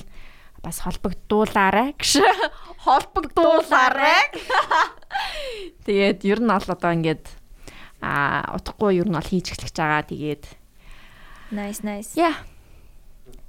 бас 0.60 0.80
холбогдуулаарай 0.84 1.96
гэж 1.96 2.20
холбогдуулаарай. 2.84 4.24
Тэгээд 5.86 6.24
ер 6.28 6.40
нь 6.40 6.50
бол 6.52 6.68
одоо 6.68 6.92
ингээд 6.92 7.24
а 8.00 8.44
утгагүй 8.56 9.00
ер 9.00 9.08
нь 9.08 9.16
бол 9.16 9.24
хийж 9.24 9.52
эхлэх 9.52 9.72
гэж 9.72 9.76
байгаа. 9.76 10.04
Тэгээд 10.08 10.44
Nice 11.50 11.82
nice. 11.82 12.14
яа 12.14 12.36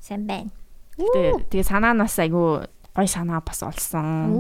Сайн 0.02 0.26
байна. 0.26 0.50
Тэгээ 0.98 1.48
тэгээ 1.54 1.70
санаанаас 1.70 2.18
айгу 2.18 2.66
гой 2.96 3.08
санаа 3.08 3.40
бас 3.46 3.62
олсон. 3.64 4.34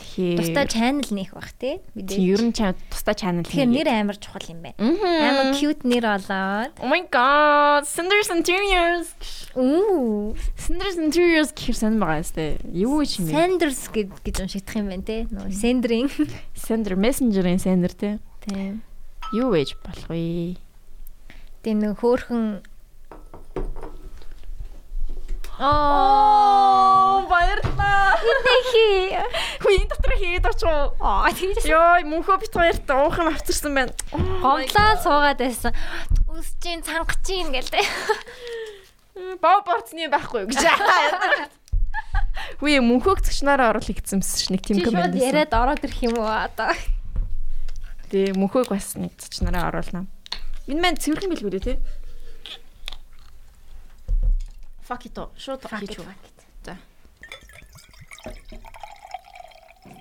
Тэгэхээр 0.00 0.38
Тусдаа 0.40 0.64
channel 0.66 1.08
нэх 1.12 1.30
бах 1.36 1.52
тий. 1.60 1.76
тийм 1.92 2.08
Мэдээ. 2.08 2.24
ер 2.32 2.40
нь 2.48 2.54
тусдаа 2.56 3.14
channel 3.14 3.44
Тэгэхээр 3.44 3.68
нэр 3.68 3.88
амар 3.92 4.16
чухал 4.16 4.46
юм 4.48 4.60
байна. 4.64 4.80
Амар 4.80 5.52
cute 5.60 5.84
нэр 5.84 6.04
болоод. 6.08 6.72
Oh 6.80 6.88
my 6.88 7.04
god, 7.12 7.84
Cinders 7.84 8.32
Interiors. 8.32 9.12
Үу. 9.54 10.32
Cinders 10.56 10.96
Interiors 10.96 11.52
гэх 11.52 11.76
сэн 11.76 12.00
байгаа 12.00 12.24
сте. 12.24 12.56
Юу 12.72 13.04
гэж 13.04 13.20
юм 13.20 13.24
бэ? 13.28 13.32
Sanders 13.36 13.80
гэд 13.92 14.10
гэж 14.24 14.36
уншигдах 14.48 14.76
юм 14.80 14.88
байна 14.88 15.04
тий. 15.04 15.20
Нөгөө 15.28 15.52
Sandering. 15.52 16.08
Sender 16.64 16.96
Messenger-ийн 16.96 17.60
Sender 17.60 17.92
те. 17.92 18.18
Тийм. 18.48 18.80
Юу 19.36 19.52
вэж 19.52 19.76
болох 19.84 20.08
вэ? 20.08 20.56
Тэгээ 21.62 21.76
нэг 21.76 22.00
хөөхөн 22.00 22.64
Оо. 25.60 27.26
Баярлаа. 27.28 28.16
Хи. 28.72 29.12
Хүү 29.60 29.72
энэ 29.76 29.88
дотор 29.92 30.14
хийгээд 30.16 30.46
очив. 30.48 30.96
Аа 31.04 31.28
тийш. 31.36 31.60
Йой, 31.68 32.08
мөнхөө 32.08 32.40
бит 32.40 32.54
хоёрт 32.56 32.88
уух 32.88 33.20
юм 33.20 33.28
авчирсан 33.28 33.76
байна. 33.76 33.92
Гомдлоо 34.40 34.92
суугаад 35.04 35.36
байсан. 35.36 35.76
Үсчин 36.32 36.80
цангачийн 36.80 37.52
гэл 37.52 37.68
тэ. 37.68 37.84
Боо 39.44 39.60
борцны 39.68 40.08
байхгүй 40.08 40.48
гэж. 40.48 40.64
Хүү 42.64 42.80
мөнхөөг 42.80 43.20
зөчнөрөө 43.20 43.68
оруулах 43.76 44.00
гэсэн 44.00 44.24
ш 44.24 44.48
нэг 44.48 44.64
тийм 44.64 44.80
шууд 44.80 44.96
комент. 44.96 45.20
яриад 45.20 45.52
ороод 45.52 45.84
ирэх 45.84 46.00
юм 46.08 46.16
уу 46.16 46.28
одоо? 46.28 46.72
Тэ 48.08 48.32
мөнхөөг 48.32 48.72
бас 48.72 48.96
нэг 48.96 49.12
цачнараа 49.20 49.68
оруулна. 49.68 50.08
Энэ 50.64 50.80
маань 50.80 50.96
цэвэрхэн 50.96 51.30
билгүй 51.36 51.52
дээ 51.52 51.64
тий. 51.68 51.76
Fuck 54.90 55.06
it. 55.06 55.18
Шууд 55.38 55.62
хийж 55.70 56.02
үү. 56.02 56.10
За. 56.66 56.74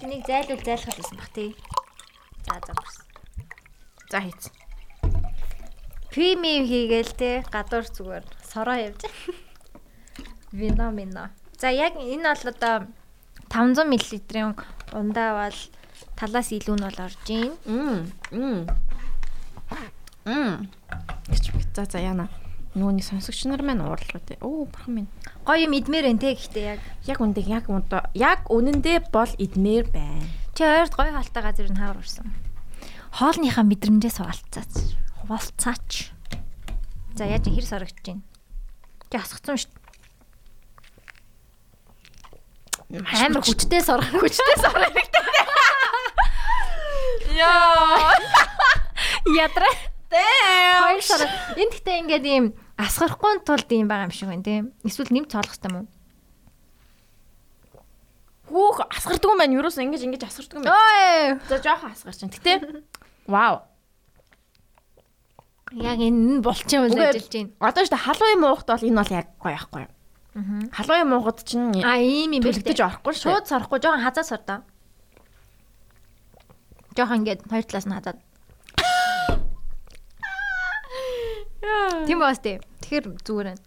Тэнийг 0.02 0.26
зайлуул 0.26 0.66
зайлах 0.66 0.98
гэсэн 0.98 1.14
бах 1.14 1.30
тий. 1.30 1.54
За 2.50 2.58
за 2.58 2.74
бас. 2.74 2.96
За 4.10 4.18
хийц. 4.26 4.50
Пими 6.10 6.66
хийгээл 6.66 7.14
те 7.14 7.46
гадуур 7.54 7.86
зүгээр 7.86 8.26
сороо 8.42 8.82
явж. 8.90 9.06
Вино 10.58 10.90
мино. 10.90 11.30
За 11.62 11.70
яг 11.70 11.94
энэ 11.94 12.34
бол 12.34 12.50
одоо 12.50 12.90
500 13.54 13.86
мл-ийн 13.86 14.58
ундаа 14.90 15.38
бол 15.38 15.60
талаас 16.18 16.50
илүү 16.50 16.76
нь 16.82 16.86
бол 16.90 16.98
орж 17.06 17.26
ийн. 17.30 17.54
Мм. 17.70 18.10
Мм. 18.34 18.66
Мм. 20.26 20.66
За 21.78 21.86
за 21.86 22.02
яана. 22.02 22.26
Нүуний 22.80 23.04
сонсогч 23.04 23.44
нар 23.44 23.60
маань 23.60 23.84
уурлага 23.84 24.24
тий. 24.24 24.40
Оо 24.40 24.64
бурхан 24.64 25.04
минь. 25.04 25.12
Гоё 25.44 25.68
юм 25.68 25.76
идмээр 25.76 26.16
энэ 26.16 26.24
те 26.24 26.32
гэхдээ 26.40 26.64
яг 26.64 26.80
Яг 27.04 27.20
үндэ 27.20 27.44
яг 27.44 27.68
өндөө 27.68 28.16
яг 28.16 28.48
үнэндээ 28.48 29.12
бол 29.12 29.28
идмээр 29.36 29.92
байна. 29.92 30.24
чи 30.56 30.64
ойрд 30.64 30.96
гоё 30.96 31.12
хаалтай 31.12 31.44
газар 31.44 31.68
нь 31.68 31.76
хавар 31.76 32.00
урсан. 32.00 32.32
Хоолныхаа 33.20 33.68
мэдрэмжээс 33.68 34.24
хуваалцаач. 34.24 34.96
Хуваалцаач. 35.28 36.16
За 37.20 37.28
яаж 37.28 37.52
хэр 37.52 37.68
сорогдож 37.68 38.00
байна? 38.00 38.24
Чи 39.12 39.16
асгацсан 39.20 39.60
шүү 39.60 39.72
дээ. 42.88 43.04
Амар 43.04 43.44
хүчтэй 43.44 43.82
сорох. 43.84 44.08
хүчтэй 44.24 44.56
сараа. 44.64 44.88
Яа. 47.36 48.16
Ядраа. 49.36 49.74
Damn. 50.10 50.82
Хоёр 50.90 51.04
сар. 51.06 51.22
Энд 51.54 51.74
гэхдээ 51.78 52.00
ингээд 52.02 52.26
ийм 52.26 52.46
асгарахгүй 52.80 53.44
тулд 53.44 53.70
ийм 53.76 53.88
байгаа 53.92 54.08
юм 54.08 54.16
шиг 54.16 54.32
байна 54.32 54.44
тийм. 54.48 54.64
Эсвэл 54.88 55.12
нэмж 55.12 55.28
цоолох 55.36 55.52
хэрэгтэй 55.52 55.70
юм 55.70 55.78
уу? 55.84 55.88
Хүүх 58.50 58.78
асгардгүй 58.88 59.36
маань 59.36 59.54
юу 59.54 59.68
ч 59.68 59.78
ингэж 59.84 60.02
ингэж 60.08 60.24
асгардгүй 60.26 60.64
маань. 60.64 60.72
Ой! 60.74 61.38
За 61.52 61.60
жоохон 61.60 61.92
асгарч 61.92 62.18
чинь. 62.24 62.32
Гэтэ 62.34 62.82
вау. 63.34 63.68
Яг 65.76 66.00
энэ 66.02 66.40
нь 66.40 66.42
болчих 66.42 66.80
юм 66.80 66.88
ажиллаж 66.90 67.28
байна. 67.30 67.52
Одоо 67.62 67.84
ч 67.86 67.92
халуун 67.94 68.40
муухт 68.42 68.66
бол 68.66 68.82
энэ 68.82 68.98
бол 68.98 69.12
яг 69.14 69.28
гоё 69.38 69.54
байхгүй. 69.54 69.86
Аа. 69.86 70.72
Халуун 70.74 71.10
муухад 71.14 71.44
чинь 71.46 71.84
А 71.86 72.00
ийм 72.02 72.32
юм 72.34 72.42
бэлдэж 72.48 72.80
орохгүй 72.80 73.14
шүү. 73.14 73.28
шууд 73.28 73.46
сорохгүй 73.46 73.78
жоохон 73.84 74.02
хазаа 74.02 74.24
сордоо. 74.26 74.60
Жоохон 76.98 77.22
ингээд 77.22 77.46
хоёр 77.46 77.66
талаас 77.70 77.86
нь 77.86 77.94
хазаад. 77.94 78.18
Тийм 82.08 82.20
баас 82.20 82.40
тий. 82.40 82.60
Тэгэхээр 82.84 83.06
зүгээр 83.24 83.48
байна. 83.52 83.64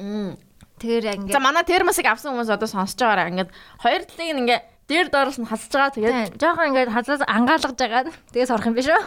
Мм. 0.00 0.32
Тэгэхээр 0.80 1.04
яг 1.04 1.16
За 1.20 1.38
ингээд 1.38 1.46
манай 1.46 1.64
термосыг 1.68 2.06
авсан 2.08 2.32
хүмүүс 2.34 2.50
одоо 2.50 2.68
сонсож 2.68 2.98
байгаараа 2.98 3.30
ингээд 3.30 3.50
хоёр 3.84 4.02
талыг 4.08 4.30
нь 4.32 4.40
ингээ 4.42 4.60
дээр 4.88 5.06
доороос 5.12 5.38
нь 5.38 5.46
хасж 5.46 5.70
байгаа 5.70 5.94
тэгээд 5.94 6.40
жоохон 6.40 6.68
ингээд 6.74 6.90
хазаас 6.90 7.22
ангаалгаж 7.28 7.76
байгаа. 7.76 8.10
Тэгээ 8.32 8.48
сорох 8.50 8.66
юм 8.66 8.74
биш 8.74 8.88
үү? 8.90 8.98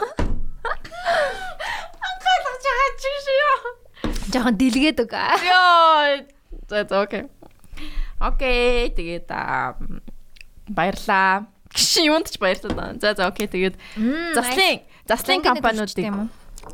анхаалж 2.06 2.63
байгаа 2.63 2.89
ч 2.96 3.04
шүү. 3.26 3.50
Жоохон 4.32 4.56
дэлгээд 4.56 5.00
үг. 5.04 5.13
Йоо. 5.13 6.26
За 6.70 6.86
за 6.88 6.96
окей. 7.02 7.24
Окей, 8.20 8.89
тэгээд 8.96 9.28
аа, 9.30 9.76
баярлаа. 10.70 11.46
Гişin 11.76 12.08
юунд 12.08 12.32
ч 12.32 12.39
баярлалаа. 12.39 12.96
За 13.02 13.13
за 13.13 13.28
окей 13.28 13.48
тэгээд 13.52 13.76
заслын 14.34 14.82
заслын 15.08 15.41
компаниудыг 15.46 16.06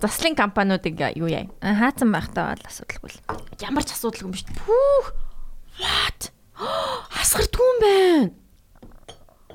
заслын 0.02 0.36
компаниудыг 0.36 0.96
юу 1.20 1.28
яа? 1.28 1.48
хаацсан 1.62 2.12
байхдаа 2.12 2.56
бол 2.56 2.68
асуудалгүй 2.68 3.10
л. 3.12 3.20
Ямар 3.60 3.84
ч 3.84 3.92
асуудалгүй 3.92 4.26
юм 4.28 4.34
биш. 4.36 4.46
Пүүх. 4.56 5.08
What? 5.80 6.32
Хасгардгүй 7.18 7.68
юм 7.68 7.80
байна. 7.84 8.32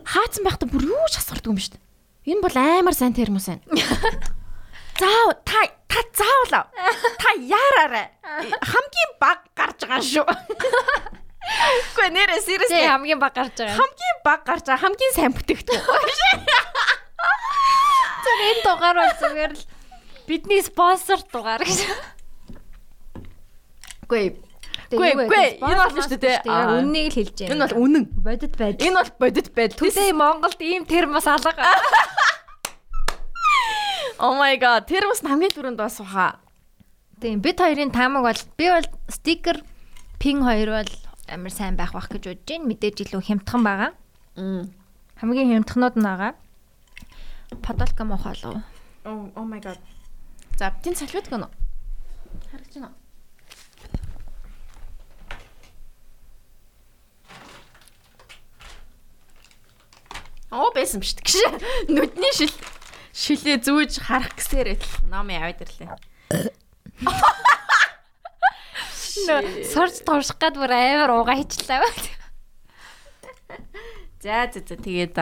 Хаацсан 0.04 0.44
байхдаа 0.44 0.68
бүр 0.68 0.84
юу 0.92 1.06
ч 1.08 1.18
хасгардгүй 1.18 1.50
юм 1.54 1.58
биш. 1.58 1.72
Энэ 2.26 2.42
бол 2.44 2.56
амар 2.56 2.94
сайн 2.94 3.16
термос 3.16 3.48
байна. 3.48 3.64
Заа 5.00 5.32
та 5.44 5.60
та 5.88 6.00
заавал 6.16 6.68
та 7.20 7.30
яараарай. 7.36 8.08
Хамгийн 8.60 9.10
баг 9.20 9.40
гарч 9.56 9.84
байгаа 9.84 10.04
шүү. 10.04 10.24
Гэхдээ 11.46 12.10
нэрээ 12.10 12.40
seriously 12.42 12.84
хамгийн 12.84 13.20
баг 13.20 13.32
гарч 13.36 13.56
байгаа. 13.60 13.76
хамгийн 13.76 14.16
баг 14.24 14.40
гарч 14.44 14.64
байгаа 14.66 14.82
хамгийн 14.82 15.12
сайн 15.14 15.32
бүтээгдэхүүн. 15.36 15.84
Тэр 18.26 18.40
энэ 18.50 18.62
дугаар 18.66 18.96
бол 18.98 19.14
зүгээр 19.22 19.52
л 19.54 19.62
бидний 20.26 20.62
спонсор 20.66 21.20
дугаар 21.30 21.62
гэж. 21.62 21.80
Үгүй 24.06 24.26
Гүй, 24.86 25.10
гүй, 25.18 25.46
энэ 25.66 25.78
бол 25.82 25.90
шүү 25.98 26.18
дээ. 26.22 26.46
Үннийг 26.46 27.10
л 27.10 27.16
хэлж 27.18 27.34
байна. 27.42 27.50
энэ 27.54 27.62
бол 27.66 27.74
үнэн. 27.82 28.04
бодит 28.22 28.54
байдал. 28.54 28.86
Энэ 28.86 28.96
бол 29.02 29.10
бодит 29.18 29.48
байдал. 29.50 29.82
Today 29.82 30.10
Монголд 30.14 30.60
ийм 30.62 30.86
термос 30.86 31.26
алга. 31.26 31.54
Oh 34.16 34.32
my 34.32 34.56
god, 34.56 34.88
тэр 34.88 35.04
бас 35.12 35.20
хамгийн 35.20 35.52
түрүүнд 35.52 35.76
бас 35.76 36.00
уха. 36.00 36.40
Тийм 37.20 37.44
бид 37.44 37.60
хоёрын 37.60 37.92
таамаг 37.92 38.24
бол 38.24 38.40
би 38.56 38.66
бол 38.72 38.88
стикер 39.12 39.60
пин 40.16 40.40
хоёр 40.40 40.72
бол 40.72 40.90
амар 41.28 41.52
сайн 41.52 41.76
байх 41.76 41.92
бах 41.92 42.08
гэж 42.08 42.24
бодож 42.24 42.48
байна. 42.48 42.64
Мэдээж 42.64 43.04
илүү 43.04 43.20
хямдхан 43.20 43.60
байгаа. 43.60 43.92
Хамгийн 45.20 45.52
хямдхнууд 45.52 46.00
нь 46.00 46.06
байгаа. 46.08 46.32
Подолка 47.62 48.04
мох 48.04 48.24
болов. 48.24 48.62
Oh 49.04 49.32
oh 49.34 49.44
my 49.46 49.60
god. 49.62 49.78
За, 50.58 50.70
тэн 50.82 50.94
салфет 50.96 51.28
гэнэ. 51.28 51.48
Харагч 52.50 52.74
байна. 52.74 52.92
Оо 60.50 60.70
байсан 60.72 61.00
биш 61.00 61.14
гэж. 61.18 61.36
Нүдний 61.92 62.32
шил 62.32 62.52
шилээ 63.12 63.58
зүүж 63.60 64.00
харах 64.00 64.32
гэсээр 64.38 64.78
л 64.78 64.86
ном 65.12 65.28
яваад 65.28 65.60
ирлээ. 65.60 65.96
Сорж 69.72 70.00
турших 70.06 70.38
гад 70.38 70.54
бүр 70.56 70.72
амар 70.72 71.10
уугаа 71.12 71.36
хийчлээ. 71.36 71.82
За 74.26 74.50
за 74.50 74.58
за 74.58 74.74
тэгээд 74.74 75.14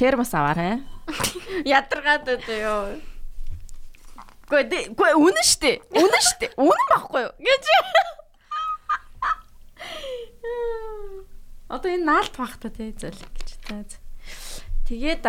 термос 0.00 0.32
аваарай. 0.32 0.80
Ядаргаад 1.68 2.24
одоо 2.24 2.56
ёо. 2.56 2.96
Гүй 4.48 4.64
гүй 4.96 5.12
үнэн 5.12 5.44
штэ. 5.44 5.84
Үнэн 5.92 6.24
штэ. 6.24 6.56
Үнэн 6.56 6.86
баггүй 6.88 7.28
юу? 7.28 7.36
Гэж. 7.36 7.64
Одоо 11.68 11.92
энэ 11.92 12.08
наалт 12.08 12.32
бах 12.40 12.56
та 12.56 12.72
тий 12.72 12.96
зөөлөх 12.96 13.28
гэж. 13.28 13.48
За. 13.68 13.84
Тэгээд 14.88 15.28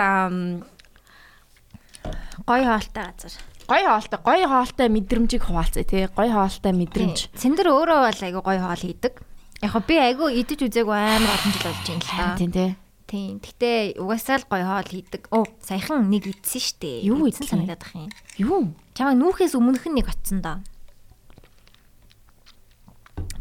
Гой 2.47 2.63
хоолтой 2.63 3.03
газар. 3.11 3.33
гой 3.67 3.81
хоолтой, 3.83 4.19
гой 4.23 4.47
хоолтой 4.47 4.87
мэдрэмжийг 4.87 5.43
хуваалцъя 5.51 5.83
тий. 5.83 6.07
Гой 6.15 6.31
хоолтой 6.31 6.71
мэдрэмж. 6.71 7.35
Сэндэр 7.35 7.75
өөрөө 7.75 8.07
бол 8.07 8.23
айгу 8.23 8.39
гой 8.39 8.55
хоол 8.55 8.79
хийдэг. 8.79 9.19
Яг 9.59 9.75
би 9.83 9.99
айгу 9.99 10.31
идэж 10.31 10.71
үзээгүй 10.71 10.95
амар 10.95 11.27
олон 11.27 11.51
жил 11.51 11.67
болж 11.67 11.83
байна 11.91 11.99
л 11.99 12.07
та. 12.07 12.39
Тийм 12.39 12.55
тий. 12.55 12.71
Тийм. 13.11 13.43
Гэтэ 13.43 13.99
угаасаа 13.99 14.39
л 14.39 14.47
гой 14.47 14.63
хоол 14.63 14.87
хийдэг. 14.87 15.27
Оо, 15.35 15.43
саяхан 15.59 16.07
нэг 16.07 16.31
идсэн 16.31 16.63
штэ. 16.63 17.03
Юу 17.03 17.27
Идсэн 17.27 17.43
санагдаад 17.43 17.83
ах 17.83 17.91
юм. 17.91 18.07
Юу? 18.39 18.71
Чамаа 18.95 19.19
нүүхээс 19.19 19.51
өмнөх 19.59 19.83
нэг 19.91 20.07
очсон 20.07 20.39
доо. 20.39 20.63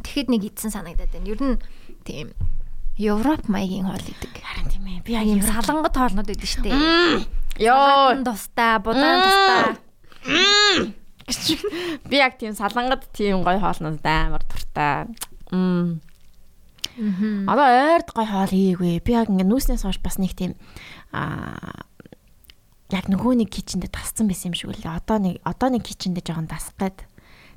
Тэгэхэд 0.03 0.27
нэг 0.27 0.43
идсэн 0.51 0.75
санагдаад 0.75 1.15
байна. 1.15 1.31
Ер 1.31 1.39
нь 1.39 1.63
тийм 2.03 2.35
Европ 2.99 3.47
маягийн 3.47 3.87
хоол 3.87 4.03
идэг. 4.03 4.43
Харин 4.43 4.67
тийм 4.75 4.91
ээ. 4.91 5.07
Би 5.07 5.15
яг 5.15 5.31
юм 5.31 5.39
салангат 5.39 5.95
хоолнууд 5.95 6.35
идэг 6.35 6.51
штэ. 6.51 6.75
Йоо. 7.63 8.27
Тустай, 8.27 8.75
будаан 8.83 9.23
тустай. 9.23 9.71
Би 12.11 12.17
яг 12.19 12.43
тийм 12.43 12.59
салангад 12.59 13.07
тийм 13.15 13.47
гой 13.47 13.63
хоолнууд 13.63 14.03
амар 14.03 14.43
туртай. 14.51 15.07
Мм. 15.55 16.03
Одоо 17.49 17.67
ойрд 17.67 18.09
гой 18.13 18.27
хоол 18.29 18.53
хийгээгүй. 18.53 19.01
Би 19.01 19.13
яг 19.17 19.33
ингээ 19.33 19.49
нүүснээс 19.49 19.85
хойш 19.89 19.99
бас 20.05 20.21
нэг 20.21 20.37
тийм 20.37 20.53
аа 21.17 21.89
яг 22.91 23.07
нөгөө 23.07 23.41
нэг 23.41 23.51
кичэндээ 23.55 23.91
тасцсан 23.95 24.27
байсан 24.27 24.53
юм 24.53 24.57
шиг 24.59 24.71
үлээ. 24.75 24.99
Одоо 25.01 25.19
нэг 25.23 25.41
одоо 25.47 25.69
нэг 25.71 25.87
кичэндээ 25.87 26.27
жоохон 26.27 26.51
дасгаад 26.51 26.99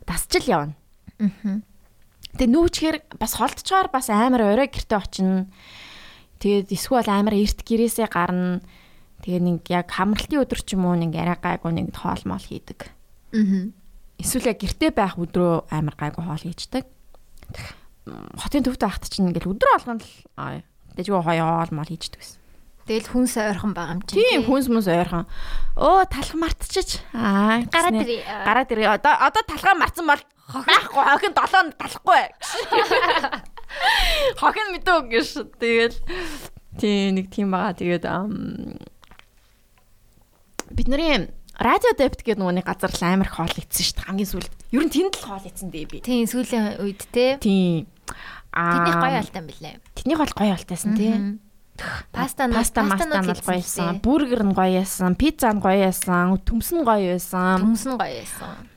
дасч 0.06 0.32
л 0.40 0.48
явна. 0.48 0.76
Мгм. 1.20 1.66
Тэгээ 2.38 2.54
нүүчгээр 2.54 2.98
бас 3.18 3.34
холдчоор 3.38 3.88
бас 3.94 4.10
амар 4.10 4.54
орой 4.54 4.70
гэрте 4.70 4.98
очино. 4.98 5.50
Тэгээд 6.42 6.74
эсвэл 6.74 7.10
амар 7.10 7.36
эрт 7.38 7.62
гэрээсээ 7.62 8.10
гарна. 8.10 8.62
Тэгээ 9.26 9.42
нэг 9.42 9.62
яг 9.70 9.88
хамралтын 9.90 10.42
өдөр 10.42 10.62
ч 10.62 10.76
юм 10.78 10.86
уу 10.90 10.98
нэг 10.98 11.14
арай 11.18 11.38
гайгүй 11.38 11.72
нэг 11.72 11.94
хоол 11.94 12.24
моол 12.26 12.44
хийдэг. 12.44 12.90
Мгм. 13.34 13.74
Эсвэл 14.20 14.50
яг 14.54 14.60
гэрте 14.62 14.94
байх 14.94 15.18
өдрөө 15.18 15.72
амар 15.72 15.96
гайгүй 15.98 16.24
хоол 16.26 16.44
хийждэг. 16.44 16.86
Хотын 18.06 18.64
төвд 18.68 18.82
байхад 18.84 19.08
чинь 19.08 19.32
ингээл 19.32 19.56
өдөр 19.56 19.70
болгоно 19.80 20.04
л 20.04 20.12
аа 20.36 20.62
тэгж 21.00 21.08
юу 21.08 21.24
хоёо 21.24 21.44
хоол 21.44 21.72
моол 21.72 21.88
хийждэг 21.88 22.20
гэсэн. 22.20 22.44
Тэгэл 22.84 23.08
хүнс 23.16 23.40
ойрхон 23.40 23.72
байгаа 23.72 23.96
юм 23.96 24.04
чинь. 24.04 24.20
Тийм 24.20 24.44
хүнс 24.44 24.68
мүнс 24.68 24.92
ойрхон. 24.92 25.24
Өө 25.80 26.04
талх 26.12 26.36
мартчих. 26.36 27.00
Аа. 27.16 27.64
Гараад 27.72 28.04
ирээ. 28.04 28.28
Гараад 28.28 28.70
ирээ. 28.76 28.90
Одоо 29.00 29.14
одоо 29.24 29.44
талхаа 29.48 29.76
марцсан 29.80 30.04
бол 30.04 30.20
байхгүй 30.52 31.04
хохин 31.08 31.32
7 31.32 31.72
талахгүй. 31.80 32.24
Хохин 34.36 34.68
мэдөө 34.76 35.00
гэж. 35.16 35.28
Тэгэл 35.64 35.96
тийм 36.76 37.16
нэг 37.16 37.32
тийм 37.32 37.56
байгаа. 37.56 37.80
Тэгээд 37.80 38.04
ам, 38.04 38.76
бидний 40.68 41.32
радио 41.56 41.96
депт 41.96 42.20
гэдэг 42.20 42.52
нэг 42.52 42.68
газар 42.68 42.92
л 42.92 43.04
амар 43.08 43.32
хоол 43.32 43.56
идсэн 43.56 43.86
шүү 43.88 43.96
дээ. 43.96 44.08
Хамгийн 44.12 44.28
сүүлд. 44.28 44.52
Ер 44.76 44.84
нь 44.84 44.92
тэнд 44.92 45.16
л 45.22 45.28
хоол 45.32 45.48
идсэн 45.48 45.70
дээ 45.72 45.86
би. 45.88 45.98
Тийм 46.04 46.28
сүүлийн 46.28 46.84
үед 46.84 47.02
те. 47.16 47.40
Тийм. 47.40 47.88
Тэний 48.54 48.94
гоё 48.94 49.18
алтай 49.18 49.42
юм 49.42 49.48
билээ. 49.50 49.76
Тэний 49.98 50.18
бол 50.18 50.30
гоё 50.30 50.54
алтайсан 50.54 50.94
тий. 50.94 51.14
Паста 52.14 52.46
Паста 52.54 52.86
маста 52.86 53.18
нь 53.18 53.26
бол 53.26 53.42
гоё 53.42 53.58
байсан. 53.58 53.98
Бургер 54.00 54.46
нь 54.46 54.54
гоё 54.54 54.78
байсан. 54.78 55.18
Пицца 55.18 55.50
нь 55.50 55.62
гоё 55.62 55.90
байсан. 55.90 56.38
Төмс 56.46 56.70
нь 56.70 56.86
гоё 56.86 57.18
байсан. 57.18 57.58
Төмс 57.66 57.84
нь 57.90 57.98
гоё 57.98 58.14
байсан. 58.22 58.54
Мм. 58.62 58.73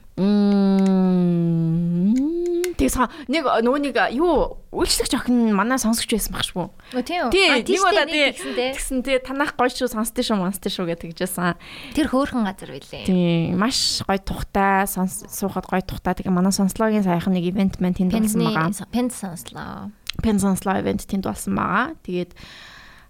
Тэгээс 2.76 2.96
нэг 3.29 3.44
нөгөө 3.44 3.81
нэг 3.88 3.96
юу 4.16 4.61
үйлчлэгч 4.72 5.12
охин 5.16 5.52
манай 5.57 5.81
сонсогч 5.81 6.12
байсан 6.12 6.33
баг 6.37 6.44
шүү. 6.44 6.68
Өө 6.96 7.02
тийм 7.05 7.29
үү? 7.29 7.33
Тий, 7.33 7.48
А, 7.48 7.61
нэг 7.61 7.81
удаа 7.81 8.05
тэгсэн 8.05 9.00
тий 9.05 9.16
танах 9.20 9.57
гоё 9.57 9.72
шүү, 9.72 9.88
сонсдээ 9.92 10.24
шүү, 10.29 10.37
монсдээ 10.40 10.72
шүү 10.72 10.85
гэж 10.92 10.98
тэгжсэн. 11.16 11.57
Тэр 11.96 12.09
хөөхөн 12.12 12.44
газар 12.44 12.70
байлээ. 12.76 13.05
Тий, 13.09 13.52
маш 13.57 14.05
гоё 14.05 14.20
тухтай, 14.20 14.85
сонс 14.88 15.24
суухад 15.33 15.64
гоё 15.68 15.81
тухтай. 15.85 16.20
Тэгээ 16.20 16.33
манай 16.33 16.52
сонслогийн 16.52 17.05
саяхан 17.05 17.33
нэг 17.37 17.48
ивент 17.48 17.81
мэн 17.81 17.96
тэнд 17.96 18.12
болсон 18.12 18.44
байгаа. 18.44 18.72
пенз 18.92 19.14
сонслоо. 19.16 19.92
Пен 20.20 20.37
сонслоо 20.40 20.81
ивент 20.81 21.05
тэнд 21.09 21.24
болсон 21.29 21.57
байгаа. 21.57 21.96
Тэгээд 22.05 22.33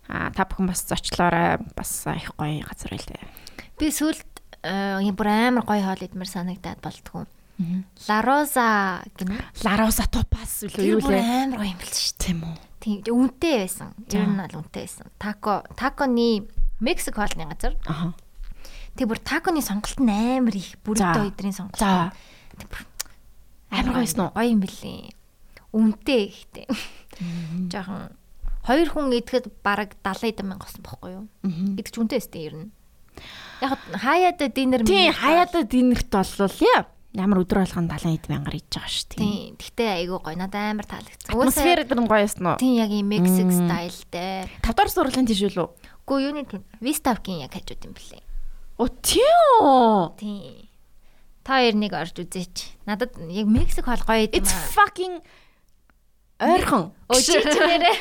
та 0.06 0.42
бүхэн 0.46 0.70
бас 0.70 0.86
зочлоорой. 0.86 1.58
Бас 1.74 1.90
их 2.06 2.30
гоё 2.38 2.62
газар 2.66 2.94
байлээ. 2.94 3.22
Би 3.78 3.90
сүлд 3.90 4.22
э, 4.66 5.12
бүр 5.14 5.28
амар 5.30 5.64
гоё 5.64 5.82
хоол 5.86 6.02
идмэр 6.02 6.28
санагдаад 6.28 6.82
болтгоо. 6.82 7.26
La 8.08 8.20
Rosa 8.20 9.00
гэнэ. 9.16 9.64
Лароса 9.64 10.04
топас 10.12 10.60
үлээ 10.68 10.92
юу 10.92 11.00
лээ? 11.00 11.48
амар 11.48 11.64
гоё 11.64 11.72
юм 11.72 11.80
бэл 11.80 11.94
шүү. 11.96 12.16
Тийм 12.20 12.38
үү. 12.44 12.56
Тийм 12.84 12.96
үнэтэй 13.08 13.54
байсан. 13.64 13.90
Ер 14.12 14.28
нь 14.28 14.36
бол 14.36 14.60
үнэтэй 14.60 14.84
байсан. 14.84 15.08
Тако 15.16 15.64
таконы 15.72 16.44
Мексик 16.80 17.16
хоолны 17.16 17.48
газар. 17.48 17.72
Аха. 17.88 18.12
Тэг 18.96 19.08
бүр 19.08 19.20
таконы 19.24 19.64
сонголт 19.64 19.96
нь 19.96 20.12
амар 20.12 20.52
их. 20.52 20.76
Бүрдөө 20.84 21.32
өдрийн 21.32 21.56
сонголт. 21.56 21.80
За. 21.80 22.12
Амар 23.72 23.92
гоё 23.96 24.04
байсан 24.04 24.28
уу? 24.28 24.36
Гоё 24.36 24.52
юм 24.52 24.60
бэлээ. 24.60 25.16
Үнэтэй 25.72 26.22
ихтэй. 26.28 26.68
Жохон 27.72 28.12
хоёр 28.68 28.88
хүн 28.92 29.16
идэхэд 29.16 29.48
бараг 29.64 29.96
70 30.04 30.44
мянга 30.44 30.68
болсон 30.68 30.84
бохгүй 30.84 31.10
юу? 31.16 31.24
Идэж 31.80 31.96
үнэтэй 31.96 32.20
өстэй 32.20 32.42
ер 32.52 32.54
нь. 32.60 32.68
Яг 33.62 33.78
хаяада 34.02 34.48
динер 34.52 34.84
Тийм 34.84 35.12
хаяада 35.12 35.62
динерт 35.64 36.10
боллоо 36.10 36.48
яа. 36.60 36.84
Ямар 37.16 37.40
өдөр 37.40 37.64
болгон 37.64 37.88
70 37.88 38.28
мянгаар 38.28 38.56
идэж 38.60 38.76
байгаа 38.76 38.92
шүү. 38.92 39.08
Тийм. 39.16 39.56
Гэхдээ 39.56 39.88
айгүй 40.04 40.18
гоё. 40.20 40.36
Надад 40.36 40.60
амар 40.76 40.84
таалагдсан. 40.84 41.32
Атмосфер 41.32 41.78
гэдэг 41.80 41.96
нь 41.96 42.04
гоё 42.04 42.20
байсан 42.20 42.44
уу? 42.44 42.60
Тийм 42.60 42.74
яг 42.76 42.92
юм 42.92 43.08
Мексик 43.08 43.48
стайлтай. 43.48 44.52
Тавдар 44.60 44.88
сурлын 44.92 45.24
тийш 45.24 45.40
үү? 45.48 45.68
Гүү 46.04 46.18
юуны 46.28 46.44
тийм 46.44 46.60
Виставкийн 46.84 47.40
яг 47.48 47.56
хажууд 47.56 47.80
юм 47.88 47.96
блэ. 47.96 48.20
О 48.76 48.84
тийм. 49.00 50.12
Тийм. 50.20 50.68
Та 51.40 51.64
хоёр 51.64 51.72
нэг 51.80 51.96
орж 51.96 52.20
үзээч. 52.20 52.84
Надад 52.84 53.16
яг 53.32 53.48
Мексик 53.48 53.88
хоол 53.88 54.04
гоё 54.04 54.28
юм 54.28 54.36
It's 54.36 54.52
аа. 54.52 54.68
fucking 54.76 55.24
ойрхон. 56.36 56.92
Өө 57.08 57.16
чи 57.24 57.40
чи 57.40 57.48
нэрээ. 57.48 57.96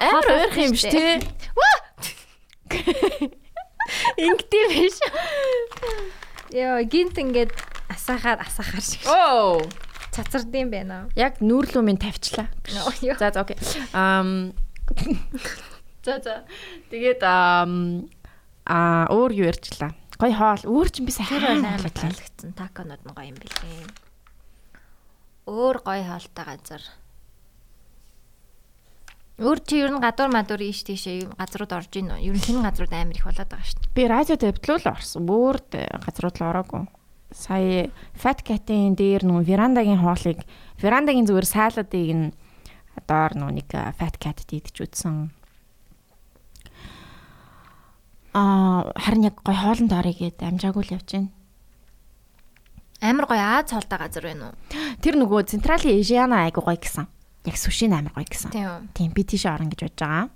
Амар 0.00 0.48
ойрхон 0.48 0.64
юм 0.64 0.72
шүү 0.72 0.88
шүү 0.88 0.96
дээ. 0.96 1.20
дээ. 4.16 4.26
Ингэдэм 4.28 4.68
биш. 4.74 4.98
Яа, 6.52 6.80
гинт 6.84 7.16
ингээд 7.18 7.52
асаахаар 7.92 8.40
асаахаар 8.44 8.84
шиг 8.84 9.04
Оо. 9.08 9.60
цацардсан 10.12 10.70
байна. 10.70 11.08
Яг 11.16 11.40
нүүрлүү 11.44 11.82
минь 11.84 12.00
тавьчлаа. 12.00 12.48
За 13.18 13.32
за 13.32 13.40
окей. 13.40 13.56
Ам 13.92 14.52
За 16.04 16.18
за. 16.24 16.44
Тэгээд 16.90 17.20
ам 17.22 18.08
а 18.64 19.08
өөр 19.12 19.32
юу 19.32 19.48
ярьчлаа. 19.52 19.92
Гой 20.18 20.32
хоол. 20.32 20.62
Өөр 20.64 20.88
ч 20.88 21.00
юм 21.00 21.06
би 21.08 21.12
хоол 21.12 21.62
таалагдсан. 21.62 22.52
Таконууд 22.56 23.02
нь 23.04 23.12
гоё 23.12 23.28
юм 23.28 23.38
билээ. 23.38 23.86
Өөр 25.46 25.76
гоё 25.84 26.04
хоолтой 26.04 26.44
газар. 26.44 26.82
Өөр 29.38 29.58
чи 29.62 29.78
ер 29.78 29.94
нь 29.94 30.02
гадуур 30.02 30.34
мадуур 30.34 30.66
ийш 30.66 30.82
тийшээ 30.82 31.30
газрууд 31.38 31.70
орж 31.70 31.94
ийн? 31.94 32.10
Ер 32.18 32.34
нь 32.34 32.42
тэр 32.42 32.58
газрууд 32.58 32.90
амар 32.90 33.14
их 33.14 33.22
болоод 33.22 33.46
байгаа 33.46 33.70
шүү 33.70 33.78
дээ. 33.86 33.94
Би 33.94 34.02
радио 34.10 34.34
дэвтлүүл 34.34 34.90
орсон. 34.90 35.30
Өөр 35.30 35.58
газрууд 36.02 36.36
л 36.42 36.48
ороогүй. 36.50 36.82
Сая 37.30 37.86
Fat 38.18 38.42
Cat-ийн 38.42 38.98
дээр 38.98 39.22
нүү 39.22 39.46
верандагийн 39.46 40.02
хоолыг 40.02 40.42
верандагийн 40.82 41.30
зүгээр 41.30 41.46
саладыг 41.46 42.10
нь 42.18 42.26
доор 43.06 43.32
нүү 43.38 43.50
нэг 43.62 43.70
Fat 43.70 44.18
Cat-д 44.18 44.58
идэж 44.58 44.74
үзсэн. 44.90 45.30
Аа 48.34 48.90
харин 48.98 49.30
яг 49.30 49.38
гой 49.46 49.54
хоолнд 49.54 49.94
орё 49.94 50.18
гээд 50.18 50.42
амжаагүй 50.42 50.82
л 50.82 50.94
явж 50.98 51.08
байна. 51.14 51.30
Амар 52.98 53.30
гоё 53.30 53.62
Аз 53.62 53.70
хоолтой 53.70 53.98
газар 54.02 54.24
байна 54.26 54.50
уу? 54.50 54.58
Тэр 54.98 55.14
нөгөө 55.14 55.46
Централи 55.46 55.94
Эжиана 55.94 56.42
айгу 56.42 56.66
гоё 56.66 56.74
гэсэн. 56.74 57.06
Яг 57.46 57.56
сушин 57.56 57.92
амар 57.94 58.12
гоё 58.16 58.26
гэсэн. 58.26 58.50
Тийм. 58.94 59.12
Би 59.14 59.22
тийш 59.22 59.46
орно 59.46 59.70
гэж 59.70 59.86
бодож 59.86 60.00
байгаа. 60.00 60.28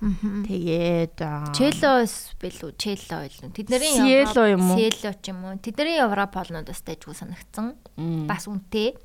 Тэгээд 0.00 1.20
Челос 1.52 2.32
бэлүү, 2.40 2.72
чело 2.80 3.20
байлгүй. 3.20 3.52
Тэдний 3.52 3.84
Сиело 3.84 4.48
юм 4.48 4.72
уу? 4.72 4.80
Сиело 4.80 5.12
ч 5.12 5.28
юм 5.28 5.44
уу. 5.44 5.60
Тэдний 5.60 6.00
Европ 6.00 6.32
хоолнуудаас 6.40 6.80
дайггүй 6.88 7.12
санагдсан. 7.12 7.76
Мм. 8.00 8.24
Бас 8.24 8.48
үнэтэй. 8.48 8.96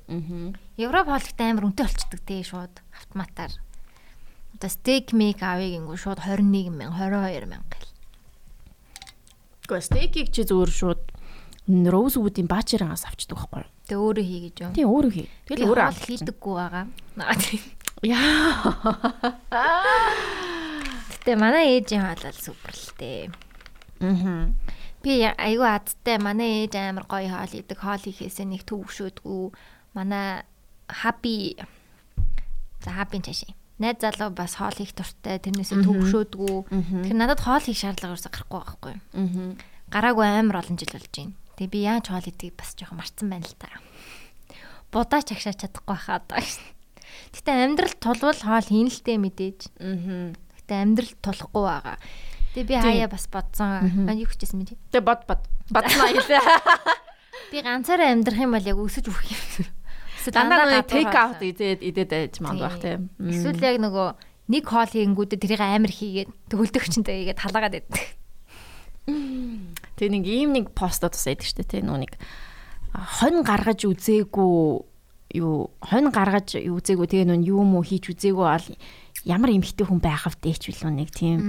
Европ 0.80 1.12
хоолтой 1.12 1.52
амар 1.52 1.68
үнэтэй 1.68 1.84
болчдөг 1.84 2.22
тий 2.24 2.48
шууд 2.48 2.80
автоматар. 2.96 3.52
Одоо 4.56 4.72
стейк 4.72 5.12
мейк 5.12 5.44
авъя 5.44 5.68
гингүү 5.68 6.00
шууд 6.00 6.24
21 6.24 6.72
мянга 6.72 7.12
22 7.12 7.44
мянга 7.44 7.76
гэл. 7.76 7.92
Гэхдээ 9.68 9.84
стейкийг 9.84 10.28
чи 10.32 10.48
зүгээр 10.48 10.72
шууд 10.72 11.04
роуз 11.68 12.16
үүдийн 12.16 12.48
баачирангаас 12.48 13.04
авчдаг 13.04 13.36
байхгүй 13.36 13.68
юу? 13.68 13.75
Тэгээ 13.86 14.02
өөрөө 14.02 14.26
хий 14.26 14.42
гэж 14.50 14.56
юу? 14.66 14.72
Тийм 14.74 14.90
өөрөө 14.90 15.12
хий. 15.14 15.28
Тэгэл 15.46 15.70
өөрөө 15.70 15.86
авчих. 15.86 16.08
хийдэггүй 16.10 16.54
байгаа. 16.58 16.86
Яа. 18.02 18.26
Гэтэ 21.14 21.32
манай 21.38 21.78
ээжийн 21.78 22.02
бол 22.06 22.38
супер 22.38 22.74
л 22.74 22.90
дээ. 22.98 23.30
Мгм. 24.02 24.58
Би 25.06 25.22
айгүй 25.22 25.70
адтай 25.70 26.18
манай 26.18 26.66
ээж 26.66 26.74
амар 26.82 27.06
гоё 27.06 27.30
хоол 27.30 27.54
идэг. 27.54 27.78
Хоол 27.78 28.02
хийхээсээ 28.02 28.46
нэг 28.50 28.66
төвшөөдгүү. 28.66 29.46
Манай 29.94 30.42
хаби 30.90 31.56
за 32.82 32.90
хабийн 32.90 33.22
чашаа. 33.22 33.54
Найз 33.78 34.02
залуу 34.02 34.34
бас 34.34 34.58
хоол 34.58 34.74
хийх 34.74 34.98
дуртай. 34.98 35.38
Тэрнээсээ 35.38 35.86
төвшөөдгүү. 35.86 36.58
Тэгэхээр 36.74 37.22
надад 37.22 37.42
хоол 37.42 37.62
хийх 37.62 37.78
шаардлага 37.78 38.18
ерөөсөй 38.18 38.32
гарахгүй 38.34 38.60
байхгүй? 38.66 38.96
Мгм. 39.14 39.48
Гараагүй 39.94 40.26
амар 40.26 40.66
олон 40.66 40.78
жил 40.82 40.90
болж 40.94 41.10
байна. 41.14 41.34
Тэгээ 41.56 41.72
би 41.72 41.80
яаж 41.88 42.06
хоол 42.12 42.28
идгийг 42.28 42.56
бас 42.60 42.76
жоохон 42.76 43.00
марцсан 43.00 43.28
байна 43.32 43.48
л 43.48 43.56
та. 43.56 43.72
Будаач 44.92 45.32
агшаач 45.32 45.60
чадахгүй 45.64 45.98
хаа 45.98 46.20
даа. 46.28 46.44
Гэтэ 47.32 47.52
амьдрал 47.52 47.96
тулвал 48.00 48.40
хоол 48.40 48.68
хийн 48.68 48.92
л 48.92 49.00
дээ 49.04 49.18
мэдээж. 49.20 49.60
Мгм. 49.80 50.36
Гэтэ 50.36 50.74
амьдрал 50.76 51.14
тулахгүй 51.24 51.64
байгаа. 51.64 51.98
Тэгээ 52.56 52.68
би 52.68 52.76
хаяа 52.80 53.08
бас 53.12 53.26
бодсон. 53.28 54.08
Аа 54.08 54.16
юу 54.16 54.28
хийчихсэн 54.28 54.60
мэт. 54.60 54.76
Тэ 54.92 55.00
бод 55.04 55.28
бод. 55.28 55.44
Бодноо 55.72 56.08
хэлээ. 56.16 56.44
Би 57.52 57.58
ганцаараа 57.64 58.16
амьдрах 58.16 58.40
юм 58.40 58.56
бол 58.56 58.64
яг 58.64 58.80
өсөж 58.80 59.06
үхэх 59.12 59.32
юм. 59.32 59.44
Эсвэл 60.20 60.36
Дандаа 60.36 60.84
хоол. 60.88 61.12
out 61.12 61.40
идээд 61.44 61.80
идээд 61.84 62.10
байж 62.12 62.36
манд 62.40 62.60
бах 62.64 62.80
тийм. 62.80 63.12
Эсвэл 63.20 63.60
яг 63.60 63.78
нөгөө 63.84 64.08
нэг 64.56 64.64
хоол 64.66 64.92
хийнгүүдэд 64.92 65.40
тэрийг 65.44 65.62
амар 65.62 65.92
хийгээд 65.92 66.30
төгөлдөгчөнтэй 66.50 67.16
хийгээд 67.36 67.44
халаагаад 67.44 67.76
байдаг. 67.76 68.04
Тэг 69.06 70.08
нэг 70.12 70.26
ийм 70.26 70.52
нэг 70.58 70.74
постод 70.76 71.14
бас 71.14 71.26
байдаг 71.30 71.46
шүү 71.46 71.58
дээ 71.62 71.72
тийм 71.80 71.86
нөө 71.88 72.00
нэг 72.04 72.14
хонь 72.96 73.44
гаргаж 73.46 73.86
үзээгүй 73.86 74.54
юу 75.40 75.56
хонь 75.84 76.10
гаргаж 76.12 76.56
үзээгүй 76.58 77.08
тэгээ 77.12 77.28
нөө 77.30 77.46
юу 77.48 77.64
мө 77.64 77.84
хийж 77.86 78.12
үзээгүй 78.12 78.46
бол 78.46 78.68
ямар 79.28 79.52
эмхтэй 79.54 79.86
хүн 79.86 80.00
байх 80.02 80.26
вдээч 80.32 80.72
билүү 80.74 80.92
нэг 80.96 81.10
тийм 81.14 81.40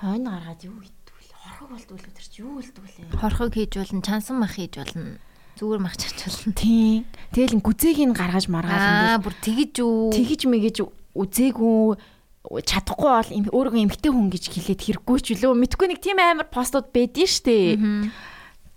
хонь 0.00 0.24
гаргаад 0.26 0.60
юу 0.66 0.78
хийдвэл 0.82 1.30
хорхог 1.36 1.68
болдгүй 1.74 1.98
л 1.98 2.06
чи 2.16 2.42
юу 2.42 2.58
лээ 2.62 3.12
Хорхог 3.18 3.50
хийж 3.54 3.72
болно, 3.76 4.02
чансан 4.02 4.36
мах 4.38 4.54
хийж 4.54 4.78
болно. 4.78 5.18
Зүгээр 5.58 5.80
мах 5.82 5.96
чач 5.98 6.14
болно. 6.22 6.54
тийм 6.54 7.02
тэгэл 7.34 7.58
гүзээг 7.58 7.98
нь 8.06 8.14
гаргаж 8.14 8.46
маргаал 8.46 9.18
Аа, 9.18 9.18
бүр 9.18 9.34
тэгэж 9.42 9.74
үү? 9.82 10.14
тэгэж 10.14 10.40
мэгэж 10.46 10.76
үзээгүй 11.18 11.98
чадахгүй 12.48 13.10
бол 13.12 13.30
өөрийгөө 13.52 13.84
эмхтэй 13.84 14.12
хүн 14.12 14.28
гэж 14.32 14.44
хэлээд 14.48 14.80
хэрэггүй 14.80 15.18
ч 15.20 15.26
үлээ 15.36 15.52
мэдгүй 15.52 15.86
нэг 15.92 16.00
тийм 16.00 16.18
амар 16.18 16.48
постууд 16.48 16.88
байдэн 16.92 17.28
штэ 17.28 17.56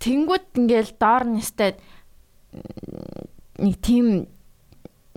Тэнгүүд 0.02 0.58
ингээл 0.58 0.92
доор 0.98 1.30
нэстэй 1.30 1.78
нэг 3.62 3.76
тийм 3.78 4.26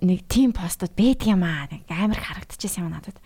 нэг 0.05 0.19
тийм 0.29 0.53
постууд 0.53 0.93
байдаг 0.93 1.25
юм 1.25 1.41
аа. 1.41 1.65
Амар 1.89 2.21
харагдчихсан 2.21 2.85
юм 2.85 2.93
надад. 2.93 3.17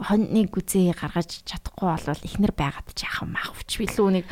хоньны 0.00 0.48
гүзээ 0.48 0.96
гаргаж 0.96 1.44
чадахгүй 1.44 1.92
болвол 1.92 2.24
ихнэр 2.24 2.56
байгаад 2.56 2.88
ч 2.96 3.04
яхам 3.04 3.36
маахвч 3.36 3.84
билүү. 3.84 4.08
Нэг 4.16 4.24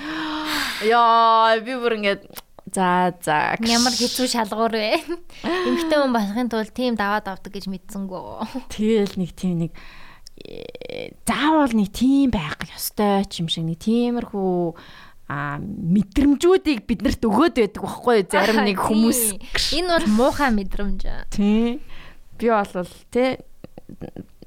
ёо 0.97 1.61
би 1.61 1.77
бүр 1.77 2.01
ингээд 2.01 2.25
за 2.73 3.15
за 3.23 3.57
Ямар 3.63 3.95
хэцүү 3.95 4.27
шалгуур 4.29 4.73
вэ? 4.75 5.01
Эмхтэн 5.45 5.99
хүн 6.05 6.13
болохын 6.15 6.49
тулд 6.53 6.73
тийм 6.73 6.95
даваад 6.99 7.29
авдаг 7.29 7.53
гэж 7.53 7.67
мэдсэнгөө. 7.71 8.69
тэгэл 8.73 9.15
нэг 9.21 9.31
тийм 9.37 9.69
нэг 9.69 9.73
э, 10.45 11.13
заавал 11.27 11.73
нэг 11.75 11.91
тийм 11.93 12.31
байх 12.31 12.57
ёстой 12.69 13.25
ч 13.29 13.41
юм 13.43 13.49
шиг 13.49 13.65
нэг 13.67 13.79
тиймэрхүү 13.83 14.75
а 15.29 15.61
мэдрэмжүүдийг 15.61 16.89
биднэрт 16.89 17.21
өгөөд 17.21 17.55
байдаг 17.61 17.83
байхгүй 17.85 18.19
зарим 18.33 18.65
нэг 18.65 18.81
хүмүүс 18.81 19.21
Энэ 19.77 19.89
бол 19.93 20.07
муухай 20.17 20.49
мэдрэмж. 20.57 21.29
тий 21.29 21.85
би 22.41 22.47
болвол 22.49 22.89
тий 23.13 23.37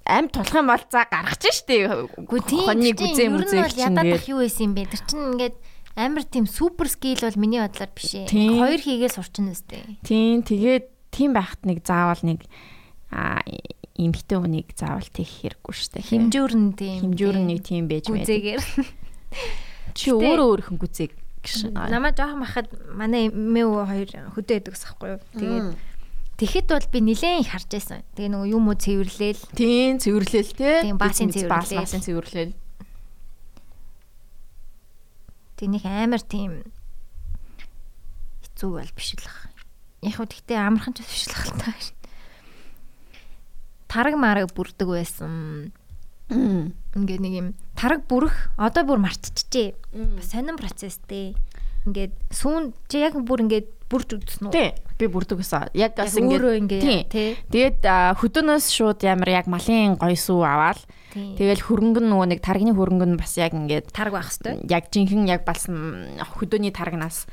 амь 0.09 0.25
тулах 0.33 0.57
юм 0.57 0.73
бол 0.73 0.81
за 0.89 1.05
гаргаж 1.05 1.43
штэ 1.53 2.09
Гү 2.25 2.37
тийм 2.49 2.65
хоньны 2.65 2.97
чинь 2.97 3.13
ер 3.13 3.29
нь 3.29 3.61
бол 3.61 3.77
ядаад 3.77 4.09
ах 4.17 4.25
юу 4.25 4.41
байсан 4.41 4.65
юм 4.65 4.73
бэ? 4.73 4.89
Тэр 4.89 5.01
чинь 5.05 5.25
ингээд 5.37 5.55
амар 5.95 6.23
тийм 6.23 6.45
супер 6.47 6.87
скил 6.89 7.19
бол 7.21 7.37
миний 7.39 7.59
бодлоор 7.61 7.91
биш 7.95 8.15
ээ. 8.15 8.27
Хоёр 8.31 8.79
хийгээл 8.81 9.17
сурчин 9.17 9.51
үстэй. 9.51 9.99
тийм 10.05 10.41
тэгээд 10.45 10.85
тийм 11.11 11.31
байхад 11.35 11.61
нэг 11.67 11.83
заавал 11.83 12.21
нэг 12.23 12.45
а 13.11 13.43
эмхтэн 13.99 14.39
хүнийг 14.47 14.71
заавал 14.73 15.05
тех 15.11 15.27
хэрэггүй 15.27 15.75
штэ 15.75 15.99
Химжүүр 16.01 16.53
нь 16.55 16.71
тийм. 16.79 16.99
хэмжүүр 17.11 17.35
нь 17.43 17.47
нэг 17.51 17.59
тийм 17.67 17.85
байж 17.91 18.07
байдаг 18.07 18.23
гүзээгээр. 18.23 18.61
чи 19.93 20.07
өөрөө 20.15 20.47
өөрхөн 20.55 20.77
гүзээг 20.79 21.11
гэж 21.43 21.75
Намаа 21.75 22.15
жоохон 22.15 22.39
бахад 22.41 22.67
манай 22.95 23.27
эмээ 23.27 23.67
хоёр 23.67 24.09
хөдөө 24.31 24.55
байдаг 24.63 24.73
ус 24.73 24.83
байхгүй 24.87 25.09
юу? 25.11 25.21
Тэгээд 25.35 25.69
тэгэхэд 26.39 26.67
бол 26.71 26.87
би 26.89 26.99
нилээн 27.11 27.41
их 27.43 27.49
харж 27.51 27.69
байсан. 27.69 27.99
Тэгээ 28.15 28.31
нөгөө 28.31 28.47
юм 28.55 28.65
уу 28.71 28.77
цэвэрлээл. 28.79 29.41
тийм 29.53 29.99
цэвэрлэл 29.99 30.51
те 30.55 30.69
Тийм, 30.87 30.97
баасын 30.97 31.29
цэвэрлэл. 31.29 31.77
баасын 31.77 32.01
цэвэрлэл 32.01 32.51
Нэг 35.67 35.83
амар 35.85 36.21
тийм 36.25 36.65
хэцүү 38.41 38.69
бол 38.81 38.91
биш 38.97 39.13
л 39.17 39.25
ах. 39.29 39.49
Яг 40.01 40.17
хөө 40.17 40.29
тэгтээ 40.33 40.57
амархан 40.57 40.93
ч 40.97 41.05
биш 41.05 41.29
л 41.29 41.35
ах 41.37 41.45
л 41.49 41.59
таа. 41.61 41.75
Тараг 43.91 44.15
мараг 44.17 44.49
бүрдэг 44.55 44.87
байсан. 44.87 45.73
Ингээд 46.31 47.21
нэг 47.21 47.33
юм 47.35 47.47
тараг 47.75 48.07
бүрэх 48.07 48.55
одоо 48.57 48.87
бүр 48.87 49.03
марччихжээ. 49.03 49.75
Бас 50.17 50.31
сонирн 50.31 50.57
процесстэй. 50.57 51.35
Ингээд 51.87 52.13
сүүн 52.29 52.73
чи 52.87 53.01
яг 53.01 53.17
бүр 53.17 53.45
ингээд 53.45 53.67
бүрж 53.89 54.09
үзсэн 54.15 54.47
үү? 54.47 54.53
тий 54.53 54.69
би 55.01 55.09
бүрдэг 55.09 55.41
гэсэн 55.41 55.73
яг 55.73 55.97
бас 55.97 56.13
ингээд 56.13 56.69
тий. 57.09 57.33
тэгээд 57.49 57.81
хөдөөнөөс 58.21 58.65
шууд 58.69 59.01
ямар 59.01 59.29
яг 59.33 59.49
малын 59.49 59.97
гой 59.97 60.13
сүү 60.13 60.45
аваад 60.45 60.79
тэгэл 61.11 61.65
хөрөнгө 61.65 62.01
нөгөө 62.05 62.27
нэг 62.31 62.39
таргины 62.45 62.77
хөрөнгө 62.77 63.07
нь 63.09 63.19
бас 63.19 63.33
яг 63.41 63.57
ингээд 63.57 63.89
тараг 63.91 64.13
байх 64.13 64.29
хэвээр. 64.29 64.69
яг 64.69 64.83
жинхэнэ 64.93 65.31
яг 65.33 65.41
балсан 65.43 66.21
хөдөөний 66.21 66.71
таргнаас 66.71 67.25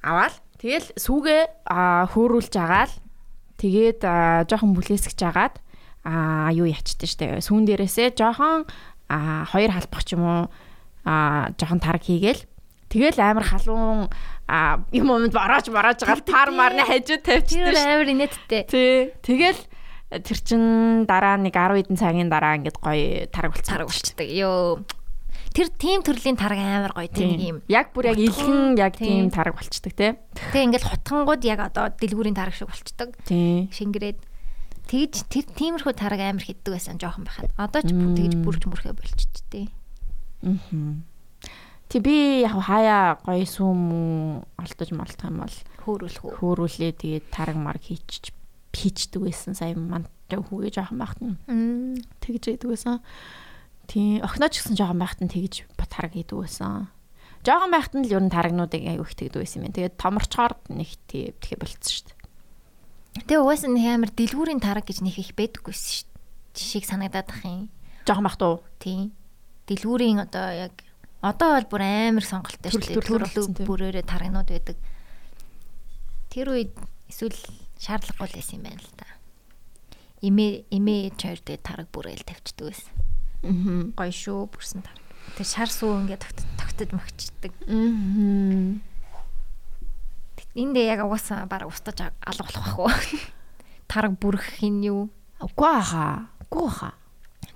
аваад 0.00 0.38
тэгэл 0.62 0.94
сүүгээ 0.94 1.42
хөөрүүлж 2.14 2.54
агаал 2.54 2.94
тэгээд 3.58 4.00
жоохон 4.46 4.72
бүлээсгэж 4.78 5.20
агаад 5.26 5.58
а 6.06 6.50
юу 6.54 6.70
ячдээ 6.70 7.10
штэ 7.10 7.26
сүүн 7.42 7.66
дээрээсээ 7.66 8.14
жоохон 8.14 8.66
а 9.10 9.46
хоёр 9.50 9.70
халбах 9.74 10.02
ч 10.06 10.14
юм 10.14 10.22
уу 10.22 10.42
а 11.06 11.50
жоохон 11.58 11.82
тарг 11.82 12.02
хийгээл 12.06 12.42
тэгэл 12.92 13.16
амар 13.24 13.44
халуун 13.48 14.12
юм 14.92 15.08
юмд 15.08 15.32
барааж 15.32 15.72
барааж 15.72 16.04
байгаа 16.04 16.20
таар 16.28 16.50
марны 16.52 16.84
хажууд 16.84 17.24
Тэр 17.24 17.40
тавьчихсан 17.40 17.72
штэ 17.72 17.88
амар 17.96 18.08
инээдтэй. 18.12 18.62
тий 18.68 18.92
тэгэл 19.24 19.60
тэр 20.12 20.38
чин 20.44 20.62
дараа 21.08 21.40
нэг 21.40 21.56
10 21.56 21.88
хэдэн 21.88 21.96
цагийн 21.96 22.28
дараа 22.28 22.60
ингээд 22.60 22.76
гоё 22.84 23.24
тарг 23.32 23.56
болцсон 23.56 23.72
Тараг 23.80 23.88
болчдөг. 23.88 24.28
Йоо. 24.28 24.84
Тэр 25.56 25.68
тийм 25.72 26.04
төрлийн 26.04 26.36
тараг 26.36 26.60
амар 26.60 26.92
гоё 26.92 27.08
тийм 27.08 27.40
юм. 27.40 27.56
яг 27.72 27.96
бүр 27.96 28.12
яг 28.12 28.20
илхэн 28.20 28.76
яг 28.76 28.92
тийм. 29.00 29.32
тарг 29.32 29.56
болчдөг 29.56 29.92
тий 29.96 30.12
Тэг 30.52 30.60
ингээд 30.68 30.84
хутгангууд 30.84 31.42
яг 31.48 31.60
одоо 31.72 31.88
дэлгүүрийн 31.96 32.36
тараг 32.36 32.52
шиг 32.52 32.68
болчдөг. 32.68 33.16
тий 33.24 33.72
Шингэрээд 33.72 34.20
тэгж 34.92 35.32
тэр 35.32 35.44
тиймэрхүү 35.56 35.92
тараг 35.96 36.20
амар 36.20 36.44
хиддэг 36.44 36.76
байсан 36.76 37.00
жоохон 37.00 37.24
байхад. 37.24 37.48
Одоо 37.56 37.80
ч 37.80 37.88
тэгж 37.96 38.36
бүрж 38.44 38.68
мөрхөө 38.68 38.92
болчихжээ. 38.92 39.68
Мгм. 40.44 41.04
Тэг 41.92 42.00
би 42.08 42.40
яг 42.40 42.56
хаяа 42.56 43.20
гоё 43.20 43.44
сүм 43.44 44.40
олдож 44.56 44.90
молдох 44.96 45.28
юм 45.28 45.44
бол 45.44 45.56
Хөөрүүлэх 45.84 46.24
үү. 46.24 46.32
хөөрүүлээ 46.40 46.92
тэгээд 46.96 47.24
тараг 47.28 47.60
марг 47.60 47.84
хийчих 47.84 48.32
хийчдэг 48.72 49.20
байсан 49.20 49.52
сая 49.52 49.76
манд 49.76 50.08
хүүгээ 50.32 50.72
жоохон 50.72 50.96
Мм. 51.44 52.00
тэгж 52.24 52.56
яадаг 52.56 52.68
байсан. 52.72 53.04
Тийм 53.84 54.24
охинооч 54.24 54.56
гэсэн 54.56 54.72
жоохон 54.80 55.04
байхад 55.04 55.20
нь 55.20 55.28
тэгж 55.28 55.68
тараг 55.84 56.16
хийдэг 56.16 56.38
байсан. 56.40 56.88
Жоохон 57.44 57.68
байхад 57.76 57.92
нь 58.00 58.08
л 58.08 58.14
ер 58.16 58.24
нь 58.24 58.32
тарагнуудыг 58.32 58.80
аяг 58.88 59.04
их 59.04 59.12
тэгдэг 59.12 59.44
байсан 59.44 59.68
юм. 59.68 59.76
Тэгээд 59.76 60.00
томорчоор 60.00 60.56
нэг 60.72 60.88
тийм 61.04 61.36
тэгэхээр 61.36 61.60
болцсон 61.60 61.92
шүү 61.92 62.06
дээ. 62.08 63.28
Тэг 63.28 63.36
угаасаа 63.44 63.68
нэг 63.68 63.84
амар 63.92 64.10
дэлгүүрийн 64.16 64.64
тараг 64.64 64.88
гэж 64.88 65.04
нэг 65.04 65.20
их 65.20 65.36
байдаггүйсэн 65.36 66.08
шүү. 66.08 66.08
Жишээг 66.56 66.84
санагдаад 66.88 67.28
ах 67.28 67.44
юм. 67.44 67.68
Жоохон 68.08 68.24
байхад 68.24 68.42
уу? 68.48 68.56
Тийм. 68.80 69.12
Дэлгүүрийн 69.68 70.24
одоо 70.24 70.48
яг 70.56 70.72
одоо 71.22 71.54
бол 71.54 71.68
бүр 71.70 71.82
амар 71.86 72.26
сонголттой 72.26 72.74
шүү 72.74 72.98
дээ. 72.98 73.06
тийм. 73.38 73.66
бүрээрээ 73.70 74.02
тарагнууд 74.02 74.50
байдаг. 74.50 74.76
Тэр 76.34 76.50
үед 76.50 76.74
эсвэл 77.06 77.38
шаардлагагүй 77.78 78.26
л 78.26 78.36
байсан 78.42 78.58
юм 78.58 78.64
байна 78.66 78.82
л 78.82 78.94
да. 78.98 79.06
Имээ 80.26 80.66
имээ 80.74 81.14
чойр 81.14 81.38
дээр 81.46 81.62
тараг 81.62 81.88
бүрээл 81.94 82.26
тавьчихдаг 82.26 82.74
байсан. 82.74 82.94
Аа. 83.46 83.94
Гоё 83.94 84.10
шүү 84.10 84.50
бүрсэн 84.50 84.82
тараг. 84.82 85.02
Тэр 85.38 85.46
шар 85.46 85.70
суу 85.70 86.02
ингээд 86.02 86.26
тогтод 86.58 86.90
мөгчдөг. 86.90 87.54
Аа. 87.70 88.82
Энд 90.58 90.74
дээр 90.74 90.90
яг 90.98 91.00
угаасаа 91.06 91.46
баг 91.46 91.70
устаж 91.70 92.10
алга 92.18 92.44
болох 92.50 92.78
уу. 92.78 92.90
Тараг 93.90 94.18
бүрэх 94.18 94.58
хин 94.58 94.82
юу? 94.82 95.10
Үгүй 95.38 95.78
хаа. 95.86 96.28
Үгүй 96.50 96.68
хаа. 96.70 96.94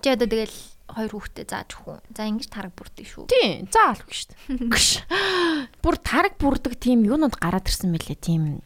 Чи 0.03 0.15
одоо 0.15 0.27
тэгэл 0.31 0.55
хоёр 0.87 1.13
хүүхдээ 1.13 1.47
зааж 1.47 1.71
үү? 1.83 1.99
За 2.15 2.27
ингэж 2.27 2.49
тараг 2.51 2.73
бүрдээ 2.79 3.07
шүү. 3.07 3.27
Тийм, 3.27 3.67
заалгүй 3.71 4.15
шүү 4.15 4.29
дээ. 4.55 5.75
Бүр 5.85 5.97
тараг 5.99 6.35
бүрдэг 6.39 6.75
тийм 6.79 7.03
юунууд 7.03 7.37
гараад 7.37 7.67
ирсэн 7.67 7.91
мөлий 7.91 8.17
тийм 8.17 8.63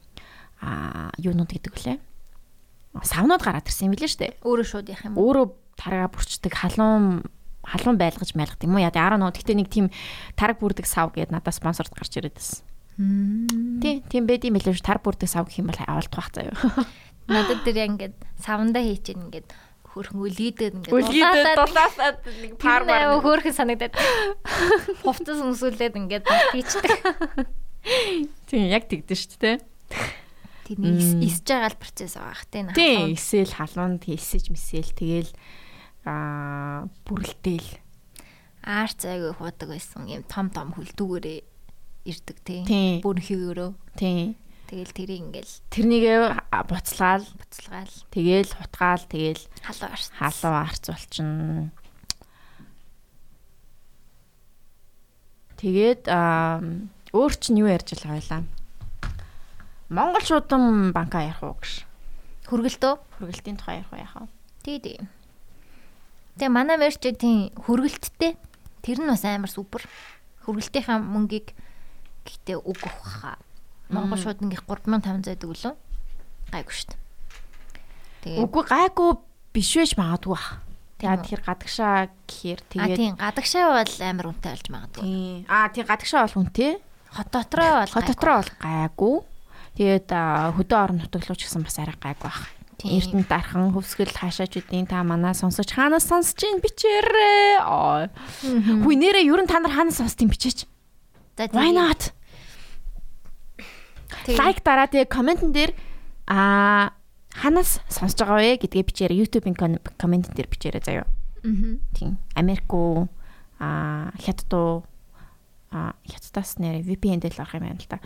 аа 0.60 1.10
юунууд 1.16 1.50
гэдэг 1.50 1.72
вүлээ. 1.72 1.98
Савнууд 3.00 3.42
гараад 3.42 3.66
ирсэн 3.66 3.88
юм 3.88 3.94
билээ 3.96 4.10
шүү 4.12 4.20
дээ. 4.20 4.32
Өөрөө 4.44 4.66
шууд 4.68 4.90
яах 4.92 5.04
юм? 5.08 5.16
Өөрөө 5.16 5.46
таргаа 5.80 6.08
бүрчдэг 6.12 6.52
халуун 6.52 7.24
халуун 7.64 7.96
байлгаж 7.96 8.36
майлгад 8.36 8.64
юм 8.64 8.76
уу 8.76 8.84
яа. 8.84 8.92
Араа 8.92 9.16
нуу 9.16 9.32
гэхдээ 9.32 9.56
нэг 9.56 9.68
тийм 9.72 9.88
тараг 10.36 10.60
бүрдэг 10.60 10.84
сав 10.84 11.14
гээд 11.16 11.32
надад 11.32 11.56
спонсорд 11.56 11.94
гарч 11.96 12.20
ирээд 12.20 12.36
байсан. 12.36 12.66
Тийм, 13.80 14.04
тийм 14.04 14.24
байд 14.28 14.44
юм 14.44 14.60
билээ 14.60 14.76
шүү. 14.76 14.84
Тараг 14.84 15.04
бүрдэг 15.06 15.28
сав 15.30 15.48
гэх 15.48 15.64
юм 15.64 15.72
бол 15.72 15.80
авалт 15.80 16.12
бах 16.12 16.28
заяа. 16.34 16.52
Надад 17.30 17.62
тэр 17.62 17.78
яг 17.78 17.90
ингээд 17.94 18.16
савндаа 18.42 18.82
хийчихэн 18.82 19.30
ингээд 19.30 19.48
хөрхөн 19.94 20.20
үлийдэд 20.22 20.74
ингээд 20.78 20.94
дулаасаад 20.94 21.58
дулаасаад 21.58 22.16
нэг 22.26 22.52
пар 22.62 22.86
пар 22.86 23.10
мар. 23.10 23.22
хөөрхөн 23.22 23.54
санагдаад 23.58 23.94
хувцас 25.02 25.38
өмсүүлээд 25.42 25.94
ингээд 25.98 26.24
хийчихдэг. 26.54 26.98
Тийм, 28.46 28.64
яг 28.70 28.86
тэгдэж 28.86 29.18
шүү 29.18 29.40
дээ. 29.40 29.58
Нэг 30.78 31.26
исж 31.26 31.42
байгаа 31.50 31.74
л 31.74 31.82
процесс 31.82 32.14
байгаа 32.14 32.36
х 32.38 32.46
тийм 32.46 32.66
Тийм, 32.70 33.18
эсэл 33.18 33.50
халуунд 33.50 34.06
хийсэж 34.06 34.54
мэсэл 34.54 34.94
тэгэл 34.94 35.30
аа 36.06 36.86
бүрэлдээл. 37.10 37.82
Арц 38.62 39.02
айгүй 39.08 39.34
хуудаг 39.34 39.68
байсан 39.74 40.06
юм 40.06 40.22
том 40.30 40.52
том 40.54 40.70
хөлдүүгээрээ 40.76 41.40
ирдэг 42.06 42.38
тийм. 42.44 42.64
Тийм. 42.68 43.00
Бүр 43.02 43.18
хөвөрөө. 43.18 43.70
Тийм. 43.98 44.36
Тэгэл 44.70 44.94
тэрийг 44.94 45.20
ингээл 45.26 45.54
Тэрнийгээ 45.74 46.18
буцалгаал, 46.70 47.26
буцалгаал 47.26 47.94
тэгээл 48.14 48.54
хутгаал, 48.54 49.02
тэгээл 49.10 49.42
халуу 49.66 49.90
арц. 49.90 50.06
халуу 50.14 50.54
арц 50.62 50.84
болчин. 50.86 51.30
Тэгээд 55.58 56.06
аа 56.06 56.62
өөр 57.10 57.34
чинь 57.34 57.58
юу 57.58 57.66
ярьж 57.66 57.98
байлаа? 57.98 58.46
Монгол 59.90 60.22
шуудан 60.22 60.94
банка 60.94 61.18
ярих 61.18 61.42
уу 61.42 61.58
гэж. 61.58 61.82
Хүргэлтөө. 62.46 62.94
Хүргэлтийн 63.18 63.58
тухай 63.58 63.82
ярих 63.82 63.90
уу 63.90 63.98
яхаа? 63.98 64.30
Тий, 64.62 64.78
тий. 64.78 65.02
Тэгээ 66.38 66.46
манай 66.46 66.78
мэрч 66.78 67.02
тийм 67.18 67.50
хүргэлттэй. 67.58 68.38
Тэр 68.86 68.98
нь 69.02 69.10
бас 69.10 69.26
амар 69.26 69.50
супер. 69.50 69.82
Хүргэлтийнхаа 70.46 71.02
мөнгийг 71.02 71.58
гэхдээ 72.22 72.62
үг 72.62 72.78
ухаа. 72.78 73.34
Монгол 73.90 74.18
шууд 74.18 74.38
ингээ 74.40 74.62
3500 74.66 75.34
гэдэг 75.34 75.48
үлээ. 75.50 75.74
Гайгүй 76.54 76.74
шүү 76.74 76.88
дээ. 76.90 76.98
Тэгээ 78.20 78.42
Үгүй 78.44 78.62
гайгүй 78.70 79.10
биш 79.54 79.70
байж 79.76 79.92
магадгүй 79.98 80.32
бах. 80.34 80.48
Тийм 81.00 81.08
Тэгээд 81.16 81.28
тэр 81.32 81.40
гадагшаа 81.48 81.96
гэхээр 82.28 82.60
А 82.60 82.68
тэгээд 82.70 82.98
тийм 83.00 83.14
гадагшаа 83.16 83.64
бол 83.72 83.94
амар 84.04 84.26
үнэтэй 84.30 84.52
болж 84.52 84.66
магадгүй. 84.68 85.02
Тийм. 85.02 85.38
Аа 85.48 85.68
тий 85.72 85.84
гадагшаа 85.88 86.20
бол 86.28 86.38
үнтэй. 86.44 86.72
Хот 87.10 87.28
дотроо 87.32 87.72
бол 87.80 87.92
Хот 87.96 88.06
дотроо 88.06 88.36
бол 88.44 88.52
гайгүй. 88.60 89.16
Тэгээд 89.80 90.08
хөдөө 90.60 90.78
орон 90.78 90.98
нутаглууч 91.00 91.40
гэсэн 91.40 91.64
бас 91.64 91.78
арай 91.80 91.96
гайгүй 91.96 92.28
бах. 92.28 92.52
Тийм. 92.80 92.96
Эрдэнэ 93.00 93.28
дархан 93.28 93.72
хөвсгөл 93.72 94.12
хаашаачуудын 94.12 94.88
та 94.88 95.04
манаа 95.04 95.36
сонсож 95.36 95.68
хаанаас 95.72 96.04
сонсож 96.08 96.40
ийн 96.44 96.60
бичээрээ. 96.60 97.64
Хүй 98.84 98.94
нэрээ 98.96 99.28
ерөн 99.28 99.48
та 99.48 99.60
нар 99.60 99.72
хаанаас 99.72 100.00
сонсдгийг 100.00 100.32
бичээч. 100.32 100.64
За 101.36 101.48
Why 101.52 101.72
not? 101.72 102.12
Лайк 104.28 104.62
дараа 104.64 104.86
тэгээ 104.90 105.06
комментэн 105.10 105.52
дээр 105.52 105.72
аа 106.28 106.92
ханаас 107.34 107.80
сонсож 107.88 108.18
байгаа 108.26 108.38
вэ 108.42 108.56
гэдгээ 108.66 108.82
бичээрэй. 108.86 109.18
YouTube-ийн 109.22 109.56
коммент 109.98 110.30
дээр 110.34 110.48
бичээрэй 110.50 110.82
заяа. 110.82 111.06
Мгм. 111.42 111.80
Тийм. 111.94 112.18
Америк 112.34 112.72
уу 112.74 113.08
аа 113.60 114.10
хятад 114.18 114.52
уу 114.54 114.82
а 115.70 115.94
хятадаас 116.02 116.58
нэр 116.58 116.82
VPN 116.82 117.22
дээр 117.22 117.34
л 117.38 117.42
орох 117.46 117.54
юм 117.54 117.62
байна 117.70 117.78
л 117.78 117.86
та. 117.86 118.02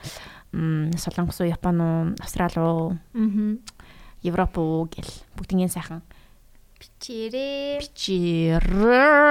Солонгос 0.53 1.41
уу, 1.41 1.49
Япон 1.49 1.81
уу, 1.81 2.13
Австрали 2.21 2.61
уу, 2.61 2.99
Мгм. 3.17 3.65
Европ 4.23 4.59
уу 4.61 4.85
гэл 4.93 5.09
бүгднийг 5.37 5.73
сайхан 5.73 6.03
Бичээрээ. 6.79 7.81
бичээрээ. 7.81 9.25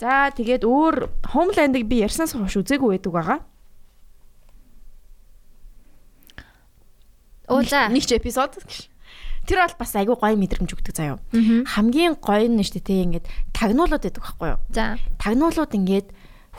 За 0.00 0.32
тэгээд 0.34 0.64
өөр 0.64 0.96
Homeland-ыг 1.36 1.84
би 1.86 2.00
ярьснаас 2.02 2.32
хойш 2.34 2.56
үзээгүй 2.58 2.96
байдаг 2.98 3.12
байгаа. 3.12 3.38
За. 7.48 7.88
Нэг 7.88 8.04
ч 8.04 8.16
эпизод 8.16 8.56
гэж. 8.58 8.88
Тэр 9.44 9.60
бол 9.60 9.76
бас 9.76 9.92
айгүй 9.92 10.16
гоё 10.16 10.36
мэдрэмж 10.40 10.70
өгдөг. 10.72 11.20
Мгм. 11.36 11.68
Хамгийн 11.68 12.16
гоё 12.16 12.48
нь 12.48 12.64
шүү 12.64 12.80
дээ 12.80 12.88
те 12.88 13.04
ингээд 13.04 13.26
тагнуулууд 13.52 14.00
байдаг 14.00 14.24
байхгүй 14.24 14.48
юу? 14.56 14.60
За. 14.72 14.96
Тагнуулууд 15.20 15.72
ингээд 15.76 16.08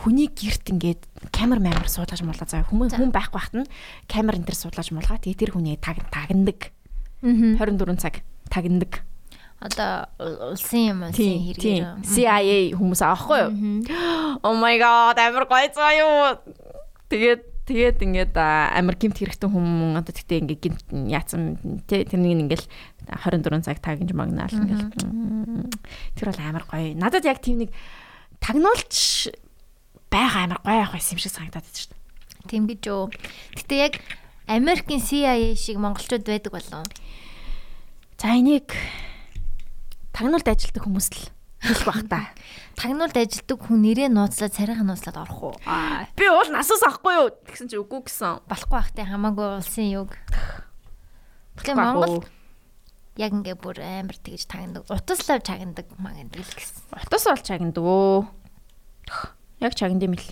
хүний 0.06 0.30
герт 0.30 0.70
ингээд 0.70 1.02
камер 1.34 1.58
мамер 1.58 1.90
суулгаж 1.90 2.22
муулаа 2.22 2.46
заяа. 2.46 2.70
Хүмүүс 2.70 2.94
хүн 2.94 3.10
байхгүй 3.10 3.34
бахт 3.34 3.54
нь 3.58 3.66
камер 4.06 4.38
энэ 4.38 4.46
төр 4.46 4.58
суулгаж 4.70 4.94
муулгаа. 4.94 5.18
Тэгээ 5.18 5.42
тэр 5.42 5.52
хүний 5.58 5.82
таг 5.82 5.98
тагнадаг. 6.14 6.70
Мгм. 7.26 7.58
24 7.58 7.98
цаг 7.98 8.22
тагнадаг. 8.54 9.02
Одоо 9.58 10.06
улсын 10.54 10.94
юм 10.94 11.00
улсын 11.10 11.42
хэрэгээр. 11.42 12.06
CIA 12.06 12.78
хүмүүс 12.78 13.02
аахгүй 13.02 13.40
юу? 13.50 13.54
Oh 14.46 14.54
my 14.54 14.78
god 14.78 15.18
амар 15.18 15.50
гоё 15.50 15.74
заяа. 15.74 16.38
Тэгээд 17.10 17.55
тэгээд 17.66 17.98
ингээд 18.06 18.34
амар 18.38 18.96
гимт 18.96 19.18
хэрэгтэй 19.18 19.50
хүмүүс 19.50 19.98
одоо 19.98 20.14
тэгтээ 20.14 20.42
ингээд 20.46 20.62
гимт 20.62 20.86
яатсан 21.10 21.58
тэ 21.90 22.06
тэрнийг 22.06 22.46
ингээл 22.46 22.66
24 23.10 23.66
цаг 23.66 23.82
тагнж 23.82 24.14
магнаал 24.14 24.54
ингээл 24.54 24.86
м, 25.02 25.70
тэр 26.14 26.30
бол 26.30 26.42
амар 26.46 26.64
гоё. 26.70 26.94
Надад 26.94 27.26
яг 27.26 27.42
тийм 27.42 27.66
нэг 27.66 27.74
тагнуулч 28.38 29.34
байгаа 30.14 30.46
амар 30.46 30.60
гоё 30.62 30.78
явах 30.86 30.94
байсан 30.98 31.18
юм 31.18 31.22
шиг 31.26 31.34
санагдаад 31.34 31.66
байна 31.66 31.78
шүү 31.82 31.90
дээ. 31.90 32.02
Тийм 32.46 32.64
гэж 32.70 32.82
юу. 32.86 33.10
Гэтэ 33.58 33.76
яг 33.82 33.94
Америкийн 34.46 35.02
CIA 35.02 35.58
шиг 35.58 35.82
монголчууд 35.82 36.22
байдаг 36.22 36.54
болов. 36.54 36.86
За 38.22 38.30
энийг 38.38 38.70
тагнуулд 40.14 40.46
ажилтдаг 40.46 40.86
хүмүүс 40.86 41.10
л 41.18 41.22
хэлэх 41.66 41.86
бах 41.90 42.02
та. 42.06 42.22
Тагнуулд 42.78 43.18
ажилдаг 43.18 43.60
хүн 43.66 43.82
нэрээ 43.82 44.10
нууцлаад 44.14 44.54
царайхан 44.54 44.86
нууцлаад 44.86 45.18
орох 45.26 45.42
уу? 45.42 45.56
Би 46.14 46.26
уул 46.30 46.50
насаас 46.54 46.86
авахгүй 46.86 47.14
юу 47.18 47.28
гэсэн 47.50 47.68
чи 47.74 47.82
үгүй 47.82 48.06
гэсэн. 48.06 48.46
Болохгүй 48.46 48.78
бахтай 48.78 49.06
хамаагүй 49.10 49.48
улсын 49.58 49.90
юг. 49.90 50.14
Тэгэхээр. 51.58 51.78
Монгол 51.80 52.28
яг 53.18 53.32
ингээ 53.32 53.56
бүр 53.56 53.80
амар 53.80 54.18
тэгж 54.20 54.46
тагнадаг. 54.46 54.86
Утаслав 54.92 55.40
чагнадаг 55.42 55.88
магандаг 55.98 56.44
л 56.44 56.54
гэсэн. 56.54 56.84
Утас 56.94 57.24
бол 57.26 57.44
чагнад 57.44 57.78
өө. 57.80 58.28
Яг 59.64 59.74
чагнад 59.74 60.04
юм 60.04 60.16
л. 60.20 60.30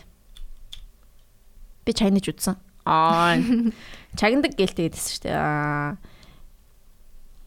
Би 1.87 1.91
чагнаж 1.95 2.27
үзсэн. 2.27 2.59
Аа. 2.83 3.39
Чагнадаг 4.19 4.59
гэлтэйгэдсэн 4.59 5.11
шүү 5.15 5.23
дээ. 5.23 5.35
Аа. 5.39 5.95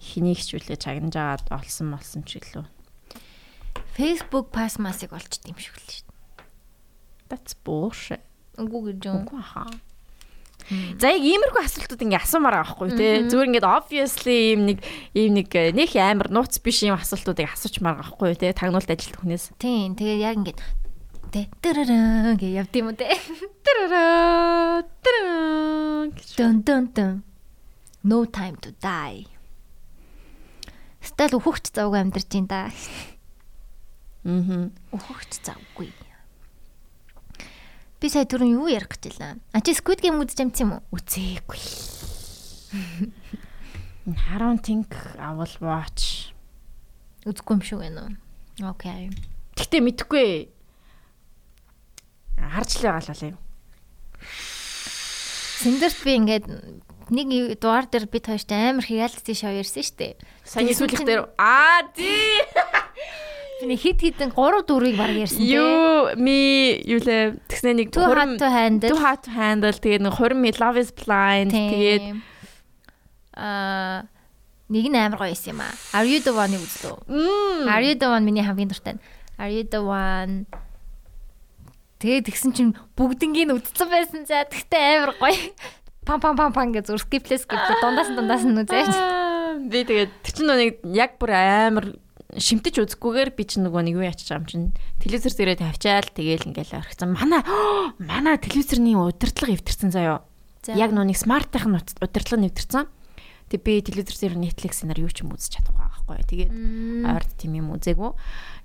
Хэнийг 0.00 0.40
ч 0.40 0.56
үлээ 0.56 0.80
чагнаж 0.80 1.14
агаад 1.16 1.46
олсон 1.52 1.92
молсон 1.92 2.24
ч 2.24 2.40
гэлөө. 2.40 2.75
Facebook 3.96 4.52
пасмасыг 4.52 5.16
олчд 5.16 5.48
юм 5.48 5.56
шиг 5.56 5.72
л 5.72 5.88
шүү 5.88 6.04
дээ. 6.04 6.14
That's 7.32 7.56
bullshit. 7.64 8.20
Үгүй 8.60 8.92
гэж 8.92 9.08
юм. 9.08 9.24
Үгүй 9.24 9.40
хаа. 9.40 9.72
За 11.00 11.14
яг 11.14 11.22
иймэрхүү 11.22 11.62
асуултууд 11.62 12.02
ингээ 12.04 12.20
асуумаар 12.20 12.58
байгаа 12.58 12.76
байхгүй 12.76 12.90
тий. 12.98 13.14
Зүгээр 13.30 13.48
ингээд 13.54 13.68
obviously 13.70 14.36
ийм 14.52 14.60
нэг 14.66 14.78
ийм 15.14 15.32
нэг 15.38 15.48
э, 15.54 15.70
нөх 15.70 15.94
амар 15.94 16.28
нууц 16.28 16.58
биш 16.58 16.82
ийм 16.82 16.98
асуултуудыг 16.98 17.46
асуучмаар 17.54 18.02
байгаа 18.02 18.10
байхгүй 18.12 18.34
тий. 18.34 18.50
Тагнуулт 18.50 18.90
ажилтдаг 18.90 19.22
хүнээс. 19.22 19.54
Тийм. 19.62 19.94
Тэгээ 19.94 20.26
яг 20.26 20.36
ингээд 20.42 20.60
тэ 21.30 21.46
тэрэрэн 21.62 22.34
гэж 22.36 22.52
явд 22.52 22.74
юм 22.76 22.92
те. 22.98 23.14
Тарара 23.64 24.82
тараа 25.00 26.10
гэж. 26.10 26.28
Дун 26.34 26.56
дун 26.66 26.84
дун. 26.90 27.14
No 28.02 28.26
time 28.26 28.58
to 28.58 28.74
die. 28.82 29.30
Стал 30.98 31.38
өөхч 31.38 31.70
завгүй 31.70 32.02
амьдарч 32.02 32.30
ин 32.34 32.50
да. 32.50 32.74
Мгм. 34.26 34.74
Өөхч 34.90 35.38
завгүй. 35.46 35.92
Би 38.02 38.10
сая 38.10 38.26
түрүүн 38.26 38.58
юу 38.58 38.66
ярих 38.66 38.90
гэж 38.90 39.14
байлаа? 39.14 39.38
А 39.54 39.62
чи 39.62 39.70
Squid 39.72 40.02
Game 40.02 40.18
үзэж 40.18 40.42
амт 40.42 40.58
юм 40.60 40.74
уу? 40.76 40.82
Үзээгүй. 40.98 41.62
Think 44.66 44.90
I 45.18 45.30
will 45.38 45.54
watch. 45.62 46.34
Үзэхгүй 47.22 47.54
юм 47.54 47.62
шүү 47.62 47.78
гэнэ? 47.86 48.04
Окей. 48.66 49.14
Гэтэ 49.54 49.78
мэдхгүй. 49.78 50.50
Харж 52.36 52.70
л 52.82 52.90
байгаа 52.90 53.14
л 53.14 53.26
юм. 53.30 53.38
Синдерт 55.62 55.98
би 56.04 56.12
ингээд 56.18 56.46
нэг 57.14 57.28
дугаар 57.62 57.86
дээр 57.86 58.06
бид 58.10 58.26
хоёртай 58.26 58.74
амар 58.74 58.84
reality 58.84 59.32
show 59.38 59.50
ярьсан 59.54 59.86
шүү 59.86 59.96
дээ. 59.96 60.14
Сүүлд 60.44 60.98
нь- 61.00 61.06
дээр 61.06 61.30
аа 61.38 61.86
тий. 61.94 62.42
Нэг 63.64 63.80
хит 63.80 64.00
хитэн 64.04 64.36
3 64.36 64.68
4-ыг 64.68 64.96
баг 65.00 65.16
ярьсан 65.16 65.40
тий. 65.40 65.56
Юу 65.56 66.12
ми 66.20 66.76
юу 66.84 67.00
лээ 67.00 67.40
тэгснэ 67.48 67.72
нэг 67.72 67.88
Too 67.88 68.04
hot 68.04 68.36
to 68.36 68.48
handle. 68.52 68.90
Too 68.92 69.00
hot 69.00 69.24
to 69.24 69.32
handle 69.32 69.72
тэгээд 69.72 70.04
нэг 70.04 70.12
20 70.12 70.36
ми 70.36 70.52
love 70.52 70.76
is 70.76 70.92
blind 70.92 71.56
тэгээд 71.56 72.20
аа 73.32 74.04
нэг 74.68 74.84
нь 74.92 74.98
амар 75.00 75.24
гоё 75.24 75.32
юм 75.32 75.64
аа. 75.64 75.72
Are 75.96 76.04
you 76.04 76.20
the 76.20 76.36
one-ыг 76.36 76.60
үзлөө? 76.60 77.08
Are 77.72 77.80
you 77.80 77.96
the 77.96 78.12
one 78.12 78.28
миний 78.28 78.44
хамгийн 78.44 78.68
дуртай. 78.68 79.00
Are 79.40 79.48
you 79.48 79.64
the 79.64 79.80
one? 79.80 80.44
Тэгээд 81.96 82.28
тэгсэн 82.28 82.52
чинь 82.52 82.72
бүгднгийн 82.92 83.56
үдцэн 83.56 83.88
байсан 83.88 84.28
за 84.28 84.44
тэгтээ 84.44 85.00
амар 85.00 85.16
гоё. 85.16 85.32
Пам 86.04 86.20
пам 86.20 86.36
пам 86.36 86.52
пам 86.52 86.76
гэж 86.76 86.92
зүр 86.92 87.00
скиплес 87.00 87.48
скиплес 87.48 87.80
дундаас 87.80 88.12
нь 88.12 88.16
дундаас 88.20 88.44
нь 88.44 88.52
үзээч. 88.52 88.92
Би 89.72 89.80
тэгээд 89.80 90.12
тэр 90.20 90.32
чинь 90.36 90.52
нэг 90.52 90.84
яг 90.92 91.16
бүр 91.16 91.32
амар 91.32 91.96
шимтэж 92.34 92.74
үзэхгүйгээр 92.82 93.30
би 93.38 93.42
чинь 93.46 93.62
нөгөө 93.70 93.82
нэг 93.86 93.94
юу 93.94 94.06
ячиж 94.10 94.34
байгаа 94.34 94.42
юм 94.42 94.50
чинь 94.50 94.66
телевизэр 94.98 95.34
дээрээ 95.38 95.62
тавьчаал 95.62 96.10
тэгээл 96.10 96.48
ингээл 96.50 96.78
орхицсан. 96.82 97.14
Манай 97.14 97.42
манай 98.02 98.34
телевизэрний 98.42 98.98
удирдлага 98.98 99.54
эвдэрсэн 99.54 99.94
заяо. 99.94 100.26
За. 100.66 100.74
Яг 100.74 100.90
нөгөө 100.90 101.14
нэг 101.14 101.18
смартын 101.22 101.78
удирдлага 101.78 102.42
нэвтэрсэн. 102.42 102.90
Тэг 103.46 103.62
би 103.62 103.78
телевизэр 103.78 104.34
дээр 104.34 104.42
Netflix-ээр 104.42 105.06
юу 105.06 105.10
ч 105.14 105.22
юм 105.22 105.30
үзэж 105.30 105.62
чадахгүй 105.62 105.86
байхгүй. 105.86 106.18
Тэгээд 106.26 106.52
ойрд 107.06 107.30
тийм 107.38 107.52
юм 107.62 107.70
үзээгүй. 107.78 108.10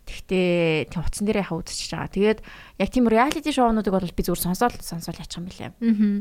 Тэгтээ 0.10 0.90
тийм 0.90 1.06
утсан 1.06 1.26
дээр 1.30 1.46
яхаа 1.46 1.62
үзчихэж 1.62 1.92
байгаа. 1.94 2.10
Тэгээд 2.18 2.40
яг 2.82 2.90
тийм 2.90 3.06
reality 3.06 3.54
шоунуудыг 3.54 3.94
бол 3.94 4.02
би 4.02 4.26
зүгээр 4.26 4.42
сонсоод 4.42 4.82
сонсоод 4.82 5.22
ячих 5.22 5.38
юм 5.38 5.46
билээ. 5.46 5.70
Мгм. 5.78 6.14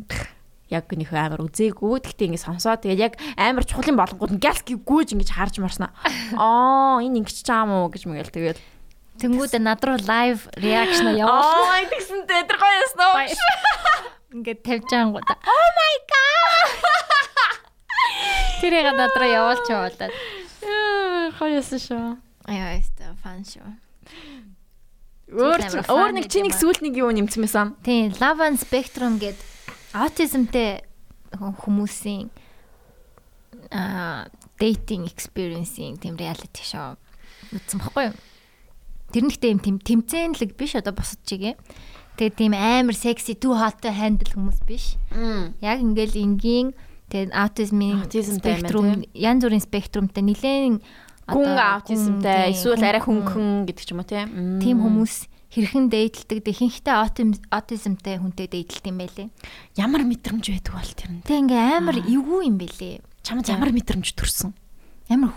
Яг 0.70 0.86
нөх 0.94 1.10
амар 1.10 1.42
үзээгүй. 1.42 1.98
Тэгтээ 2.06 2.26
ингэ 2.30 2.46
сонсоод 2.46 2.86
тэгээд 2.86 3.02
яг 3.02 3.14
амар 3.34 3.66
чухал 3.66 3.90
юм 3.90 3.98
болонгууд 3.98 4.38
гялс 4.38 4.62
гүйж 4.62 5.18
ингэж 5.18 5.30
харж 5.34 5.58
марснаа. 5.58 5.90
Аа 6.38 7.02
энэ 7.02 7.26
ингэж 7.26 7.42
чаам 7.42 7.74
уу 7.74 7.90
гэж 7.90 8.06
мэгэл 8.06 8.30
тэгээд 8.30 8.58
Тэнгүүд 9.20 9.60
над 9.60 9.84
руу 9.84 10.00
live 10.00 10.48
reaction 10.56 11.12
яваа. 11.12 11.76
Аа 11.76 11.84
тэгсэн 11.90 12.24
дээр 12.24 12.56
гоё 12.56 12.76
яснаа. 12.86 13.28
Ингээд 14.32 14.60
тавьж 14.64 14.90
ангуудаа. 14.96 15.36
Oh 15.44 15.68
my 15.76 15.94
god. 16.08 16.68
Тэрийг 18.64 18.88
над 18.96 19.12
руу 19.12 19.28
явуулч 19.28 19.66
явуулаад. 19.68 20.14
Гоё 21.36 21.52
ясан 21.60 21.80
шүү. 21.84 22.16
Аяа 22.48 22.80
яста 22.80 23.12
фан 23.20 23.44
шүү. 23.44 23.68
Өөр 25.30 25.60
өөр 25.86 26.10
нэг 26.16 26.26
гэдэг 26.26 26.32
чи 26.32 26.42
юм 26.42 26.80
нэг 26.82 26.94
юу 26.98 27.10
нэмсэн 27.14 27.44
байсан. 27.44 27.76
Тийм, 27.84 28.10
Love 28.18 28.40
and 28.40 28.58
Spectrum 28.58 29.20
гээд 29.20 29.38
аутизмтэй 29.95 30.84
хүмүүсийн 31.34 32.30
аа 33.74 34.30
dating 34.61 35.07
experience-ийн 35.07 35.99
тийм 35.99 36.18
reality 36.20 36.62
show 36.62 36.95
үзсэн 37.55 37.80
баггүй 37.82 38.11
юу? 38.11 38.16
Тэр 39.11 39.24
нь 39.26 39.32
ихтэй 39.34 39.51
юм 39.55 39.61
тэм 39.62 39.76
тэмцээнлэг 39.82 40.55
биш 40.55 40.78
одоо 40.78 40.95
босод 40.95 41.18
чигээ. 41.26 41.59
Тэгээ 42.18 42.38
тийм 42.38 42.53
амар 42.55 42.95
секси 42.95 43.34
too 43.34 43.59
hot 43.59 43.82
to 43.82 43.91
handle 43.91 44.30
хүмүүс 44.30 44.62
биш. 44.66 44.95
Яг 45.59 45.82
ингээл 45.82 46.14
энгийн 46.14 46.74
тэгээд 47.11 47.34
аутизмын 47.34 48.07
спектрум 48.07 49.03
янз 49.14 49.43
бүрийн 49.43 49.64
спектрумтай 49.64 50.22
нилээн 50.22 50.78
Гүн 51.30 51.59
аутизмтай 51.59 52.51
эсвэл 52.51 52.82
арай 52.82 53.03
хөнгөн 53.03 53.70
гэдэг 53.70 53.84
ч 53.86 53.91
юм 53.95 54.03
уу 54.03 54.11
тийм 54.59 54.82
хүмүүс 54.82 55.30
хэрхэн 55.51 55.90
дээдэлдэг 55.90 56.46
ихэнхдээ 56.46 56.94
аутизм 56.94 57.34
аутизмтай 57.51 58.22
хүнтэй 58.22 58.46
дээдэлт 58.46 58.86
юм 58.86 58.98
байлээ. 59.03 59.28
ямар 59.74 60.03
мэдрэмж 60.07 60.44
байдаг 60.46 60.74
бол 60.78 60.92
тэр 60.94 61.11
нь. 61.11 61.22
Тэг 61.26 61.38
ингээ 61.51 61.82
амар 61.82 61.98
эвгүй 62.07 62.46
юм 62.46 62.57
бэлээ. 62.62 63.03
Чамд 63.26 63.51
ямар 63.51 63.74
мэдрэмж 63.74 64.14
төрсөн? 64.14 64.55
Ямар 65.11 65.34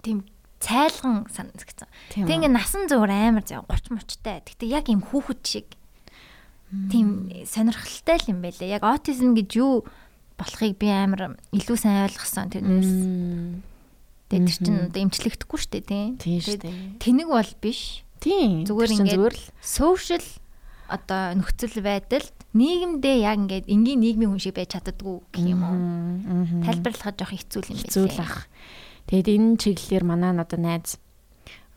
тийм 0.00 0.24
цайлган 0.64 1.28
санагдсан. 1.28 1.88
Тэг 2.08 2.24
ингээ 2.24 2.48
насан 2.48 2.88
зуур 2.88 3.12
амар 3.12 3.44
зав 3.44 3.68
30 3.68 4.00
мочтой. 4.00 4.40
Гэтэ 4.40 4.64
яг 4.64 4.88
юм 4.88 5.04
хүүхэд 5.04 5.40
шиг 5.44 5.68
тийм 6.88 7.28
сонирхолтой 7.44 8.16
л 8.16 8.30
юм 8.32 8.40
байлээ. 8.40 8.80
Яг 8.80 8.84
аутизм 8.84 9.36
гэж 9.36 9.50
юу 9.60 9.84
болохыг 10.40 10.80
би 10.80 10.88
амар 10.88 11.36
илүү 11.52 11.76
сайн 11.76 12.08
ойлгосон 12.08 12.48
тэрнээс. 12.48 12.92
Тэгээд 14.30 14.46
тэр 14.46 14.56
чинь 14.62 14.80
одоо 14.86 15.00
эмчлэгдэхгүй 15.04 15.58
шүү 15.58 15.72
дээ 15.74 15.84
дээ. 15.84 16.06
Тэнэг 17.02 17.28
бол 17.28 17.52
биш. 17.58 18.06
Тийм. 18.20 18.64
Зүгээр 18.68 18.90
ингээд 18.94 19.16
зүгээр 19.16 19.36
л 19.36 19.44
Social 19.64 20.24
одоо 20.90 21.22
нөхцөл 21.38 21.80
байдалд 21.80 22.34
нийгэмдээ 22.52 23.16
яг 23.22 23.38
ингээд 23.46 23.66
энгийн 23.70 24.00
нийгмийн 24.02 24.30
хүн 24.34 24.42
шиг 24.42 24.58
байж 24.58 24.74
чаддаггүй 24.74 25.22
гэх 25.32 25.46
юм 25.46 25.62
уу. 25.62 25.78
Тайлбарлахад 26.66 27.16
жоох 27.16 27.32
хэцүү 27.32 27.60
юм 27.62 27.78
байна. 27.78 27.82
Хэцүү 27.86 28.04
л 28.10 28.20
ах. 28.20 28.36
Тэгэд 29.06 29.28
энэ 29.30 29.56
чиглэлээр 29.56 30.04
манай 30.04 30.34
одоо 30.34 30.58
найз 30.58 30.98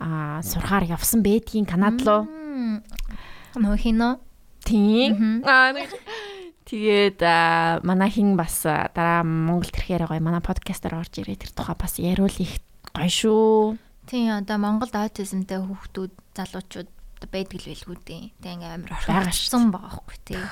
аа 0.01 0.41
сурахаар 0.41 0.89
явсан 0.89 1.21
байдгийн 1.21 1.69
Канад 1.69 2.01
руу. 2.01 2.25
Нөө 3.53 3.75
хино. 3.77 4.19
Тийм. 4.65 5.45
Аа 5.45 5.77
Тэгээд 6.63 7.21
манай 7.85 8.09
хин 8.09 8.33
бас 8.33 8.65
аа, 8.65 8.89
дараа 8.95 9.21
Монголд 9.21 9.77
ирэхээр 9.77 10.09
гоё 10.09 10.23
манай 10.23 10.41
подкастаар 10.41 11.05
орж 11.05 11.21
ирээ 11.21 11.37
тэр 11.37 11.51
тухай 11.53 11.77
бас 11.77 12.01
яриул 12.01 12.33
их 12.39 12.57
гоё 12.95 13.11
шүү. 13.13 13.77
Тийм 14.07 14.35
одоо 14.35 14.57
Монголд 14.59 14.95
аутизмтай 14.95 15.63
хүүхдүүд 15.63 16.13
залуучууд 16.35 16.89
байдаг 17.31 17.59
л 17.63 17.67
байлгүй 17.71 17.97
дээ. 18.03 18.23
Тэг 18.43 18.51
ингээм 18.59 18.75
амар 18.83 18.91
Байгаа 18.91 19.23
орхигдсон 19.31 19.71
байгаа 19.71 19.91
байхгүй 19.95 20.17
тий. 20.27 20.43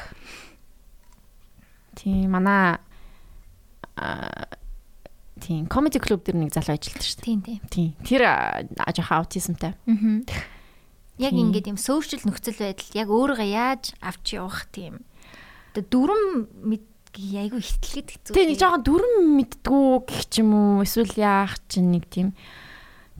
Тийм 1.99 2.31
манай 2.31 2.79
тийм 5.41 5.67
комеди 5.67 5.99
клуб 5.99 6.23
дээр 6.23 6.37
нэг 6.47 6.55
залуу 6.55 6.77
ажилладаг 6.79 7.03
шүү 7.03 7.19
дээ. 7.19 7.27
Тийм 7.27 7.41
тийм. 7.43 7.59
Тийм. 7.67 7.91
Тэр 8.07 8.21
жоохон 8.95 9.17
аутизмтай. 9.19 9.73
Аа. 9.75 10.23
Яг 11.19 11.35
Тийм. 11.35 11.51
ингээд 11.51 11.69
юм 11.69 11.77
social 11.77 12.21
нөхцөл 12.23 12.55
байдал 12.55 12.97
яг 12.97 13.07
өөрийгөө 13.11 13.49
яаж 13.51 13.83
авч 13.99 14.39
явах 14.39 14.65
тийм. 14.71 15.03
Одоо 15.75 15.83
дүрм 15.85 16.47
мэд 16.63 16.87
айгу 17.13 17.59
ихтлэхэд 17.59 18.31
хэцүү. 18.31 18.33
Тэгээ 18.33 18.49
нэг 18.55 18.59
жоохон 18.63 18.83
дүрм 18.87 19.13
мэддгүү 19.35 19.91
гэх 20.07 20.23
ч 20.31 20.39
юм 20.39 20.55
уу 20.55 20.87
эсвэл 20.87 21.13
яах 21.19 21.59
чинь 21.67 21.91
нэг 21.91 22.07
тийм 22.07 22.31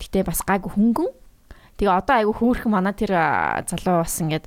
гэтээ 0.01 0.23
бас 0.25 0.41
гайгүй 0.41 0.71
хөнгөн. 0.73 1.09
Тэгээ 1.77 1.93
одоо 1.93 2.15
айгүй 2.17 2.35
хөөрхөн 2.41 2.71
манай 2.73 2.93
тэр 2.97 3.13
залуу 3.69 4.01
бас 4.01 4.17
ингээд 4.17 4.45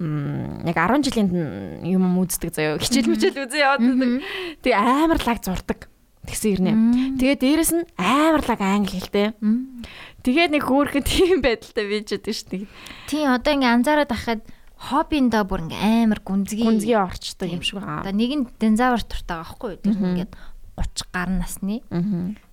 яг 0.00 0.76
10 0.78 1.02
жилийн 1.06 1.28
юм 1.86 2.04
үздэг 2.22 2.50
заяа 2.54 2.78
хичээл 2.78 3.10
мичээл 3.10 3.42
үзээ 3.46 3.62
яваад 3.62 3.82
байдаг. 3.82 4.22
Тэгээ 4.62 4.78
амар 4.78 5.20
лаг 5.22 5.38
зурдаг. 5.42 5.80
Тэгсэн 6.22 6.50
ирнэ. 6.54 6.72
Тэгээ 7.18 7.36
дээрэс 7.38 7.72
нь 7.74 7.86
амар 7.98 8.42
лаг 8.46 8.60
англи 8.62 8.98
хэлтэй. 8.98 9.34
Тэгээ 10.22 10.46
нэг 10.54 10.62
хөөрхөн 10.66 11.02
тийм 11.06 11.38
байдалтай 11.42 11.86
байдаг 11.86 12.22
шүү 12.22 12.46
дээ. 12.50 12.66
Тийм 13.10 13.26
одоо 13.30 13.52
ингээ 13.58 13.74
анзаараад 13.74 14.10
байхад 14.10 14.42
хоббиндоо 14.78 15.42
бүр 15.46 15.66
ингээ 15.70 15.82
амар 16.06 16.22
гүнзгий. 16.22 16.66
Гүнзгий 16.66 16.98
орчдөг 16.98 17.50
юм 17.50 17.62
шиг 17.62 17.78
Одоо 17.82 18.06
байгаа. 18.06 18.14
нэг 18.14 18.30
нь 18.38 18.46
динзавр 18.58 19.02
туртай 19.06 19.38
байгаа 19.38 19.50
байхгүй 19.50 19.70
юу? 19.70 19.82
Тэр 19.82 19.98
ингээд 19.98 20.32
30 20.78 21.14
гаруй 21.14 21.36
насны. 21.38 21.76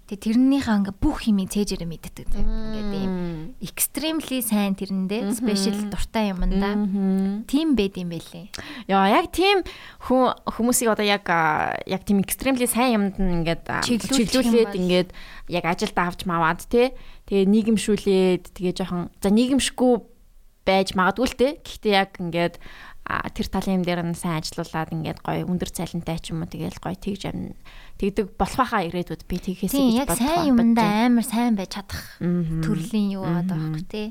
Тэгээ 0.10 0.26
тэрнийхээ 0.26 0.78
ингээ 0.82 0.96
бүх 0.98 1.30
юмыг 1.30 1.54
цээжээрээ 1.54 1.86
мэддэг. 1.86 2.34
Ингээд 2.34 2.94
ийм 2.98 3.14
extremely 3.62 4.42
сайн 4.42 4.74
тэрэндээ 4.74 5.38
special 5.38 5.78
дуртай 5.94 6.34
юмдаа. 6.34 6.74
Мгм. 6.74 7.46
Тим 7.46 7.78
байд 7.78 7.94
юм 7.94 8.10
бэлээ. 8.10 8.50
Яа 8.90 9.06
яг 9.06 9.30
тийм 9.30 9.62
хүн 10.02 10.34
хүмүүсийг 10.50 10.98
одоо 10.98 11.06
яг 11.06 11.30
яг 11.86 12.02
тийм 12.10 12.26
экстремли 12.26 12.66
сайн 12.66 13.14
юмд 13.14 13.22
нь 13.22 13.46
ингээд 13.46 13.70
юм 13.70 14.02
чиглүүлээд 14.02 14.74
ингээд 14.74 15.10
яг 15.54 15.66
ажилд 15.70 15.94
авч 15.94 16.26
маваад 16.26 16.66
те 16.66 16.98
тэгээ 17.30 17.46
нийгэмшүүлээд 17.46 18.44
тэгээ 18.58 18.74
жоохон 18.82 19.14
за 19.22 19.30
нийгэмшгүй 19.30 19.94
байж 20.66 20.98
магадгүй 20.98 21.26
л 21.30 21.38
те 21.38 21.48
гэхдээ 21.62 21.94
яг 21.94 22.18
ингээд 22.18 22.58
тэр 23.10 23.48
талын 23.50 23.82
юм 23.82 23.84
дээр 23.86 24.02
нь 24.06 24.14
сайн 24.14 24.38
ажилуулад 24.38 24.94
ингээд 24.94 25.20
гоё 25.26 25.50
өндөр 25.50 25.70
цалинтай 25.74 26.22
ч 26.22 26.30
юм 26.30 26.46
уу 26.46 26.50
тэгээл 26.50 26.78
гоё 26.78 26.94
тэгж 26.94 27.22
амин 27.34 27.58
тэгдэг 27.98 28.38
болох 28.38 28.58
байхаа 28.62 28.86
ирээдүйд 28.86 29.24
би 29.26 29.38
тэгээс 29.42 29.74
Тийм 29.74 29.98
яг 29.98 30.14
сайн 30.14 30.54
юмдаа 30.54 31.10
амар 31.10 31.26
сайн 31.26 31.58
байж 31.58 31.74
чадах 31.74 32.22
төрлийн 32.22 33.18
юу 33.18 33.26
байгаа 33.26 33.50
байхгүй 33.50 33.84
тий. 33.90 34.08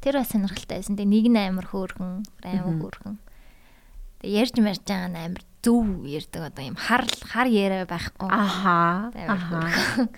Тэр 0.00 0.16
бас 0.24 0.32
сонирхолтой 0.32 0.80
байсан. 0.80 0.96
Тэгээ 0.96 1.12
нэг 1.12 1.26
нь 1.28 1.36
амар 1.36 1.66
хөөргөн, 1.68 2.24
амар 2.40 2.76
хөөргөн. 2.80 3.16
Тэгээ 4.24 4.36
ярьж 4.40 4.56
марж 4.64 4.80
байгаа 4.88 5.08
нь 5.12 5.20
амар 5.20 5.42
зөв 5.60 5.84
ярьдаг 6.08 6.42
одоо 6.48 6.64
юм 6.64 6.76
хар 6.80 7.04
хар 7.28 7.48
яриа 7.52 7.84
байхгүй. 7.84 8.24
аха 8.32 9.12
Амар 9.12 9.36
аха 9.36 9.60
хөөргөн. 9.68 10.08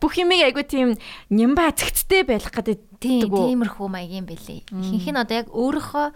бүх 0.00 0.16
юмыг 0.16 0.40
айгу 0.40 0.64
тийм 0.64 0.96
нямба 1.28 1.68
цэгцтэй 1.76 2.24
байх 2.24 2.48
гэдэг 2.48 2.80
Тийм 2.96 3.28
үү? 3.28 3.52
тиймэрхүү 3.52 3.88
маягийн 3.92 4.24
бэлээ. 4.24 4.72
Ихэнх 4.72 5.12
нь 5.12 5.20
одоо 5.20 5.36
яг 5.44 5.48
өөрийнхөө 5.52 6.06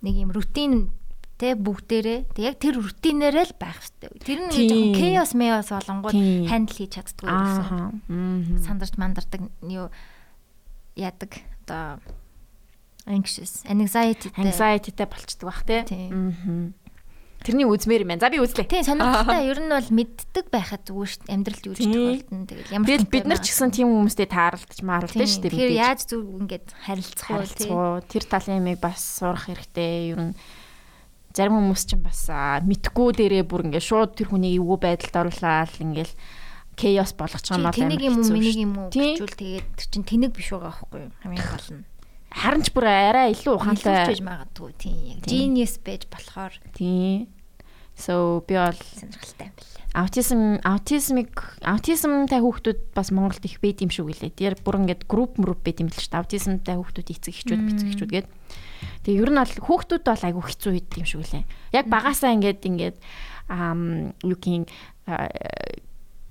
нэг 0.00 0.14
юм 0.16 0.30
рутин 0.32 0.92
тэ 1.40 1.56
бүгдээрээ 1.56 2.36
тэг 2.36 2.44
яг 2.44 2.56
тэр 2.60 2.80
рутинээрээ 2.84 3.46
л 3.48 3.54
байх 3.56 3.80
хэрэгтэй. 3.80 4.10
Тэр 4.20 4.38
нь 4.44 4.52
жоохон 4.52 4.92
chaos 4.96 5.32
chaos 5.32 5.68
болонгууд 5.72 6.16
хандл 6.48 6.76
хийж 6.76 6.92
чаддгүй 7.00 7.28
гэсэн. 7.32 8.60
Сандарч 8.60 8.94
мандардаг 9.00 9.48
юу 9.64 9.88
яадаг 10.96 11.40
одоо 11.64 12.00
anxious 13.08 13.64
anxiety 13.64 14.28
anxiety-тэй 14.36 15.08
болчдөг 15.08 15.46
бах 15.48 15.64
тий. 15.64 15.80
Тийм. 15.88 16.76
Тэрний 17.40 17.64
үзмээр 17.64 18.04
юм 18.04 18.10
байна. 18.12 18.20
За 18.20 18.28
би 18.28 18.40
үзлээ. 18.40 18.68
Тийм 18.68 18.84
сонирхолтой 18.84 19.40
ер 19.50 19.60
нь 19.64 19.72
бол 19.72 19.90
мэддэг 19.96 20.46
байхад 20.52 20.84
зүгээр 20.84 21.08
шүү 21.08 21.24
дээ. 21.24 21.34
Амьдралд 21.40 21.64
юу 21.64 21.74
ч 21.74 21.80
тохиолдно. 21.88 22.44
Тэгэл 22.44 22.74
ямар 22.76 22.88
ч 23.00 23.04
бид 23.08 23.24
нар 23.24 23.40
ч 23.40 23.46
гэсэн 23.48 23.70
тийм 23.72 23.88
хүмүүстэй 23.88 24.28
тааралдаж 24.28 24.80
маарлаа 24.84 25.24
шүү 25.24 25.42
дээ. 25.48 25.52
Тэгэхээр 25.56 25.72
яаж 25.80 26.00
зүг 26.04 26.26
ингээд 26.36 26.66
харилцах 26.84 27.28
вэ 27.32 28.04
тэр 28.12 28.24
талын 28.28 28.60
юмыг 28.60 28.78
бас 28.84 29.00
сурах 29.00 29.48
хэрэгтэй. 29.48 30.12
Ер 30.12 30.20
нь 30.20 30.34
зарим 31.32 31.56
хүмүүс 31.56 31.82
ч 31.88 31.96
бас 31.96 32.28
мэдхгүй 32.28 33.08
дээрээ 33.16 33.44
бүр 33.48 33.72
ингээд 33.72 33.88
шууд 33.88 34.20
тэр 34.20 34.28
хүнийг 34.34 34.60
эвгүй 34.60 34.78
байдалд 34.82 35.16
оруулаад 35.30 35.72
ингээл 35.80 36.14
chaos 36.76 37.12
болгочих 37.14 37.56
юм 37.56 37.64
бол 37.64 37.76
Тэнийг 37.76 38.02
юм 38.02 38.16
уу 38.18 38.32
миний 38.34 38.56
юм 38.58 38.74
уу 38.76 38.88
гэжүүл 38.90 39.36
тэгээд 39.38 39.68
тэр 39.78 39.88
чин 39.88 40.04
тэнэг 40.04 40.32
биш 40.34 40.50
байгаа 40.50 40.74
байхгүй 40.74 41.00
юу? 41.06 41.12
Хамгийн 41.22 41.46
гол 41.46 41.68
нь. 41.76 41.84
Харин 42.30 42.62
ч 42.62 42.70
бүр 42.70 42.86
арай 42.86 43.34
илүү 43.34 43.54
Ухаантай 43.58 44.06
байж 44.06 44.22
магадгүй 44.22 44.72
тийм 44.78 45.18
genius 45.26 45.76
байж 45.82 46.06
болохоор 46.06 46.54
Тийм. 46.78 47.26
So 47.98 48.40
би 48.46 48.54
бол 48.54 48.78
сонирхолтой 48.78 49.50
юм 49.50 49.54
байна. 49.58 49.80
аутизм 49.92 50.62
аутизмыг 50.62 51.32
аутизмтай 51.66 52.38
хүүхдүүд 52.38 52.80
бас 52.94 53.10
Монголд 53.10 53.42
их 53.44 53.58
байд 53.58 53.82
юм 53.82 53.90
шиг 53.90 54.06
үлээ. 54.06 54.30
Тэр 54.30 54.54
бүр 54.62 54.86
ингээд 54.86 55.10
групп 55.10 55.36
мөрөв 55.42 55.58
байд 55.66 55.82
юм 55.82 55.90
л 55.90 55.98
шүү 55.98 56.14
дээ. 56.14 56.22
Аутизмтай 56.22 56.74
хүүхдүүд 56.78 57.10
эцэг 57.10 57.34
эхчүүд 57.34 57.60
бицэг 57.66 57.88
эхчүүд 57.90 58.12
гээд. 58.14 58.28
Тэгээ 59.04 59.20
ер 59.20 59.30
нь 59.34 59.40
бол 59.42 59.54
хүүхдүүд 59.66 60.04
бол 60.06 60.26
айгүй 60.30 60.44
хэцүү 60.46 60.72
байд 60.78 60.90
юм 60.94 61.06
шиг 61.10 61.20
үлээ. 61.26 61.44
Яг 61.74 61.86
багасаа 61.90 62.30
ингээд 62.38 62.62
ингээд 62.62 62.96
ам 63.50 64.14
юу 64.22 64.38
гин 64.38 64.64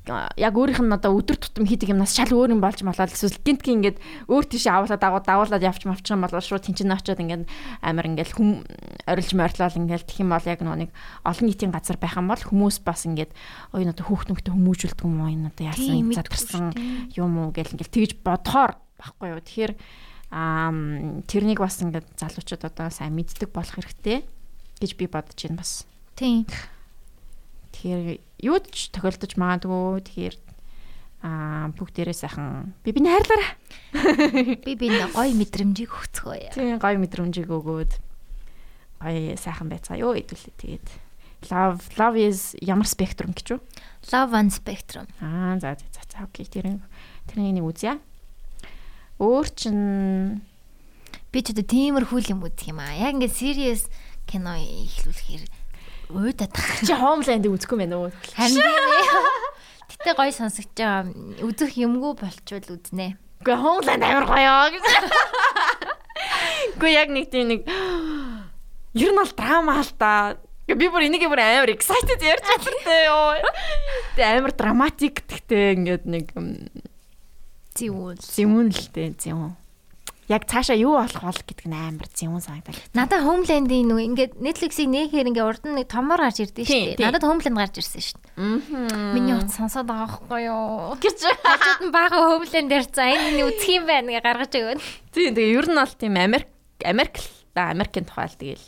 яг 0.10 0.54
өөрийнх 0.58 0.82
нь 0.82 0.96
одоо 0.96 1.14
өдөр 1.14 1.38
тутам 1.38 1.70
хийдэг 1.70 1.94
юмнаас 1.94 2.18
шал 2.18 2.34
өөр 2.34 2.58
юм 2.58 2.62
болж 2.62 2.82
малаад 2.82 3.14
эсвэл 3.14 3.38
гинтгийн 3.46 3.80
ингээд 3.86 3.98
өөр 4.26 4.46
тийш 4.50 4.66
авуулаад 4.66 5.02
дагуу 5.02 5.22
дагуулад 5.22 5.62
явчих 5.62 5.88
мавчих 5.88 6.18
юм 6.18 6.26
бол 6.26 6.34
шууд 6.34 6.66
тэнцэн 6.66 6.92
очиод 6.92 7.22
ингээд 7.22 7.46
амар 7.86 8.06
ингээд 8.10 8.34
хүм 8.34 8.66
орилж 9.06 9.32
морилол 9.38 9.80
ингээд 9.80 10.06
тэх 10.10 10.20
юм 10.20 10.34
бол 10.34 10.50
яг 10.50 10.60
нэг 10.66 10.90
олон 11.24 11.46
нийтийн 11.46 11.72
газар 11.72 11.98
байх 12.02 12.18
юм 12.18 12.28
бол 12.28 12.42
хүмүүс 12.42 12.82
бас 12.82 13.06
ингээд 13.06 13.32
ой 13.78 13.86
хүүхд 13.86 14.28
нөхдөд 14.34 14.54
хүмүүжүүлдэг 14.58 15.06
юм 15.06 15.22
уу? 15.22 15.30
Энэ 15.30 15.50
одоо 15.54 15.66
яасан 15.70 16.10
задарсан 16.10 16.66
юм 17.14 17.34
уу 17.38 17.54
гэл 17.54 17.74
ингээд 17.78 17.94
тэгж 17.94 18.12
бодохоор 18.26 18.74
баггүй 18.98 19.28
юу? 19.38 19.42
Тэгэхээр 19.46 19.74
аа 20.34 20.74
тэрнийг 21.30 21.62
бас 21.62 21.82
ингээд 21.82 22.08
залуучууд 22.18 22.64
одоо 22.66 22.88
сайн 22.90 23.14
мэддэг 23.14 23.50
болох 23.54 23.78
хэрэгтэй 23.78 24.26
гэж 24.82 24.92
би 24.98 25.06
бодож 25.06 25.38
байна 25.38 25.62
бас. 25.62 25.86
Тийм. 26.16 26.46
Тэгэхээр 27.80 28.20
юу 28.44 28.60
ч 28.68 28.92
тохиолдож 28.92 29.40
магадгүй. 29.40 30.04
Тэгэхээр 30.04 30.36
аа 31.24 31.72
бүгдээрээ 31.80 32.16
сайхан 32.16 32.76
би 32.84 32.92
биний 32.92 33.16
хайрлаарай. 33.16 33.56
Би 34.68 34.76
би 34.76 34.92
гоё 34.92 35.32
мэдрэмжийг 35.32 35.88
өгцгөөе. 35.88 36.52
Тийм 36.52 36.76
гоё 36.76 37.00
мэдрэмжийг 37.00 37.48
өгөөд 37.48 37.92
гоё 39.00 39.36
сайхан 39.40 39.72
байцгаа 39.72 39.96
ёо 39.96 40.12
хэдүүлээ 40.12 40.56
тэгээд 40.60 40.88
love 41.48 41.88
love 41.96 42.20
is 42.20 42.52
ямар 42.60 42.88
спектрум 42.88 43.32
гэж 43.32 43.56
юу? 43.56 43.64
Love 44.12 44.36
on 44.36 44.52
spectrum. 44.52 45.08
Аа 45.24 45.56
за 45.60 45.80
за 45.80 46.04
за, 46.04 46.24
окей 46.28 46.44
тэр 46.52 46.84
тэрний 47.32 47.56
нэг 47.56 47.64
үзье. 47.64 47.96
Өөр 49.24 49.48
чин 49.56 50.44
Би 51.30 51.46
ч 51.46 51.54
одоо 51.54 51.62
тиймэрхүү 51.62 52.34
юм 52.34 52.42
үзэх 52.42 52.74
юм 52.74 52.82
аа. 52.82 52.90
Яг 52.98 53.14
ингээд 53.14 53.38
serious 53.38 53.86
кино 54.26 54.58
ихлүүлэхээр 54.58 55.46
уйдаад 56.10 56.52
тах. 56.54 56.82
чи 56.82 56.94
Homeland-ийг 56.94 57.54
үзэхгүй 57.54 57.78
мэн 57.86 57.94
үү? 57.94 58.10
Харин 58.34 58.58
тийм 58.58 58.94
ээ. 58.98 59.06
Гэтэ 59.90 60.12
гоё 60.18 60.32
сонсогч 60.34 60.74
байгаа. 60.74 61.10
Үзэх 61.46 61.78
юмгүй 61.78 62.14
болчвол 62.18 62.68
үзнэ. 62.76 63.18
Гэхдээ 63.46 63.58
Homeland 63.62 64.04
амар 64.04 64.26
гоё 64.26 64.56
гэж. 64.74 64.86
Гэхдээ 66.78 66.94
яг 66.98 67.10
нэг 67.14 67.26
тийм 67.30 67.48
нэг 67.54 67.62
ер 68.98 69.12
нь 69.14 69.20
бол 69.22 69.34
драма 69.38 69.80
л 69.86 69.94
та. 69.96 70.38
Би 70.70 70.86
бүр 70.90 71.06
энийг 71.10 71.26
бүр 71.30 71.42
амар 71.42 71.74
excited 71.74 72.22
ярьж 72.22 72.46
чадлаа 72.46 73.00
ёо. 73.10 73.46
Тэгээ 74.18 74.38
амар 74.38 74.54
драматик 74.54 75.26
гэхдээ 75.26 75.78
ингээд 75.78 76.04
нэг 76.06 76.26
Зүүн. 77.80 78.18
зэвүүн 78.20 78.68
л 78.76 78.86
дээ 78.92 79.10
зэвүүн. 79.16 79.54
Яг 80.30 80.46
цаашаа 80.46 80.78
юу 80.78 80.94
болох 81.02 81.26
бол 81.26 81.42
гэдэг 81.42 81.66
нь 81.66 81.74
амар 81.74 82.06
зэвүүн 82.14 82.44
санагдав. 82.46 82.78
Надад 82.94 83.26
Homeland-ийн 83.26 83.90
нөгөө 83.90 84.06
ингээд 84.14 84.34
Netflix-ийг 84.38 84.90
нээхээр 84.94 85.30
ингээд 85.34 85.50
урд 85.50 85.64
нь 85.66 85.74
нэг 85.74 85.90
томор 85.90 86.22
гарч 86.22 86.46
ирдэ 86.46 86.70
шүү 86.70 87.02
дээ. 87.02 87.02
Надад 87.02 87.26
Homeland 87.26 87.58
гарч 87.58 87.82
ирсэн 87.82 87.98
шүү 87.98 88.18
дээ. 88.22 88.34
Аа. 88.38 89.18
Миний 89.18 89.34
утас 89.34 89.58
сонсоод 89.58 89.90
байгаа 89.90 90.22
байхгүй 90.22 90.42
юу? 90.46 90.94
гэж. 91.02 91.18
Хажууд 91.34 91.82
нь 91.82 91.94
бага 91.98 92.18
Homeland 92.22 92.70
ярьцаа. 92.70 93.10
Энэ 93.10 93.42
үтх 93.42 93.66
юм 93.74 93.90
байна 93.90 94.14
гэж 94.14 94.22
гаргаж 94.22 94.54
өгөөд. 94.54 94.80
Тийм 95.18 95.34
тэгээ 95.34 95.58
ер 95.58 95.66
нь 95.66 95.80
бол 95.82 95.94
тийм 95.98 96.14
Америк 96.14 96.50
Америк 96.86 97.16
л 97.18 97.30
да 97.58 97.74
Америкийн 97.74 98.06
тухай 98.06 98.30
л 98.30 98.38
тэгэл 98.38 98.66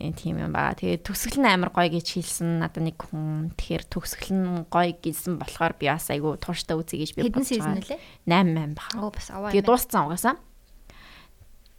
энэ 0.00 0.16
тийм 0.16 0.40
юм 0.40 0.52
ба. 0.56 0.72
Тэгээ 0.72 1.04
төгсгөл 1.04 1.44
нь 1.44 1.50
амар 1.52 1.70
гоё 1.76 1.92
гэж 1.92 2.06
хэлсэн. 2.16 2.64
Надад 2.64 2.88
нэг 2.88 2.96
хүн 2.96 3.52
тэгэхээр 3.52 3.84
төгсгөл 3.84 4.32
нь 4.32 4.48
гоё 4.72 4.96
гэсэн 4.96 5.36
болохоор 5.36 5.76
би 5.76 5.92
бас 5.92 6.08
айгу 6.08 6.40
тууштай 6.40 6.72
үзье 6.72 7.04
гэж 7.04 7.10
би 7.20 7.28
Хэдэн 7.28 7.44
season 7.44 7.76
үлээ? 7.76 8.00
8 8.24 8.48
8 8.56 8.80
баг. 8.80 8.90
Оо 8.96 9.12
бас 9.12 9.28
аваа. 9.28 9.52
Тэгээ 9.52 9.68
дууссан 9.68 10.08
угаасаа. 10.08 10.40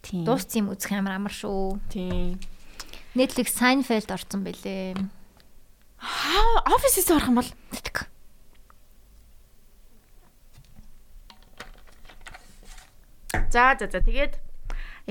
Дууссан 0.02 0.66
юм 0.66 0.74
үзэх 0.74 0.98
амар 0.98 1.22
амар 1.22 1.30
шүү. 1.30 1.78
Тийм. 1.88 2.42
Netflix 3.14 3.54
Seinfeld 3.54 4.10
орсон 4.10 4.42
бэлээ. 4.42 4.98
Аа, 6.02 6.74
офисээс 6.74 7.12
орох 7.14 7.30
юм 7.30 7.38
бол 7.38 7.50
За 13.52 13.76
за 13.78 13.84
за 13.86 14.00
тэгээд 14.00 14.40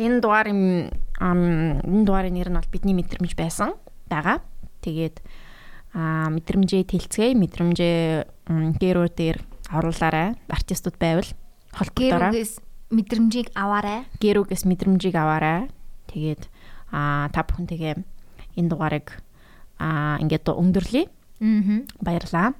энэ 0.01 0.17
дугаарын 0.17 0.89
энэ 1.21 2.05
дугаарын 2.09 2.33
нэр 2.33 2.49
нь 2.49 2.57
бол 2.57 2.73
бидний 2.73 2.97
мэдрэмж 2.97 3.37
байсан 3.37 3.77
байгаа. 4.09 4.41
Тэгээд 4.81 5.21
аа 5.93 6.33
мэдрэмжээ 6.33 6.89
тэлцгээе, 6.89 7.37
мэдрэмжээ 7.37 8.01
гэрүү 8.81 9.07
дээр 9.13 9.37
оруулаарай. 9.69 10.41
Артистууд 10.49 10.97
байвал 10.97 11.29
холбогдороо. 11.69 12.33
Мэдрэмжийг 12.91 13.55
аваарай. 13.55 14.03
Гэрүүгээс 14.19 14.67
мэдрэмжийг 14.67 15.15
аваарай. 15.15 15.71
Тэгээд 16.11 16.51
аа 16.91 17.31
та 17.31 17.47
бүхэн 17.47 17.67
тэгээ 17.71 17.93
энэ 18.59 18.69
дугаарыг 18.69 19.07
аа 19.79 20.19
ингээд 20.19 20.51
өндөрлөе. 20.51 21.07
Аа. 21.39 21.87
Баярлаа. 22.03 22.53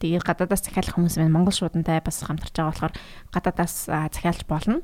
Тэгээд 0.00 0.26
гадаадаас 0.26 0.64
захиалах 0.66 0.96
хүмүүс 0.98 1.20
байна. 1.20 1.36
Монгол 1.36 1.54
шуудантай 1.54 2.02
бас 2.02 2.24
хамтарч 2.26 2.56
байгаа 2.56 2.72
болохоор 2.72 2.94
гадаадаас 3.30 3.76
аа, 3.86 4.08
захиалж 4.10 4.42
болно. 4.50 4.82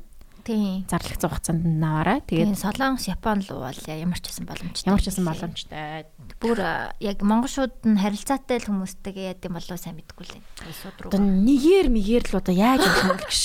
Тийм. 0.49 0.81
Зарлах 0.89 1.21
зур 1.21 1.29
хугацаанд 1.29 1.61
наваарай. 1.61 2.25
Тэгээд 2.25 2.57
Солонгос, 2.57 3.05
Япон 3.05 3.45
л 3.45 3.53
бол 3.53 3.81
ямар 3.85 4.17
ч 4.17 4.25
байсан 4.33 4.49
боломжтой. 4.49 4.89
ямар 4.89 5.01
ч 5.01 5.05
гэсэн 5.13 5.25
боломжтой. 5.29 6.09
Бүр 6.41 6.57
яг 6.97 7.21
монголшууд 7.21 7.85
нь 7.85 8.01
харилцаатай 8.01 8.57
л 8.57 8.69
хүмүүстэйгээ 8.73 9.37
яд 9.37 9.45
юм 9.45 9.53
болов 9.61 9.77
сайн 9.77 10.01
мэдгүй 10.01 10.25
л 10.25 10.33
энэ. 10.41 10.49
Улсууд 10.65 10.97
руу. 11.05 11.09
Одоо 11.13 11.21
нэгээр 11.21 11.87
мэгээр 11.93 12.25
л 12.33 12.39
одоо 12.41 12.55
яаж 12.57 12.81
явах 12.81 13.05
юм 13.05 13.17
гэж. 13.21 13.37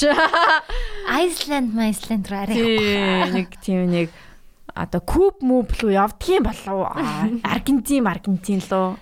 Iceland, 1.12 1.68
Iceland 1.76 2.24
руу 2.32 2.40
арай. 2.40 2.56
Тийм 2.56 3.36
нэг 3.36 3.48
тийм 3.60 3.82
нэг 3.92 4.08
одоо 4.72 5.00
куб 5.04 5.44
мүб 5.44 5.76
рүү 5.76 5.92
явдгийн 5.92 6.40
болов 6.40 6.88
Аргентин 7.52 8.08
Аргентин 8.08 8.64
лөө 8.64 8.96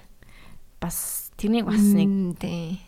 бас 0.82 1.30
тэрнийг 1.38 1.70
бас 1.70 1.78
нэг 1.78 2.10
Тийм. 2.42 2.82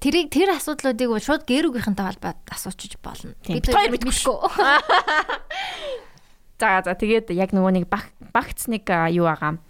Тэрийг 0.00 0.30
тэр 0.30 0.54
асуудлуудыг 0.54 1.08
бол 1.10 1.22
шууд 1.22 1.44
гэрүүгийнхэнтэй 1.48 2.06
холбоод 2.06 2.38
асуучиж 2.50 2.96
болно. 3.02 3.34
Бид 3.42 3.66
хоёр 3.66 3.90
мэдгүй. 3.92 4.14
За 6.56 6.80
за 6.80 6.96
тэгээд 6.96 7.36
яг 7.36 7.52
нөгөө 7.52 7.72
нэг 7.76 7.84
баг 7.92 8.08
багц 8.32 8.64
нэг 8.72 8.88
юу 9.12 9.28
байгаа. 9.28 9.60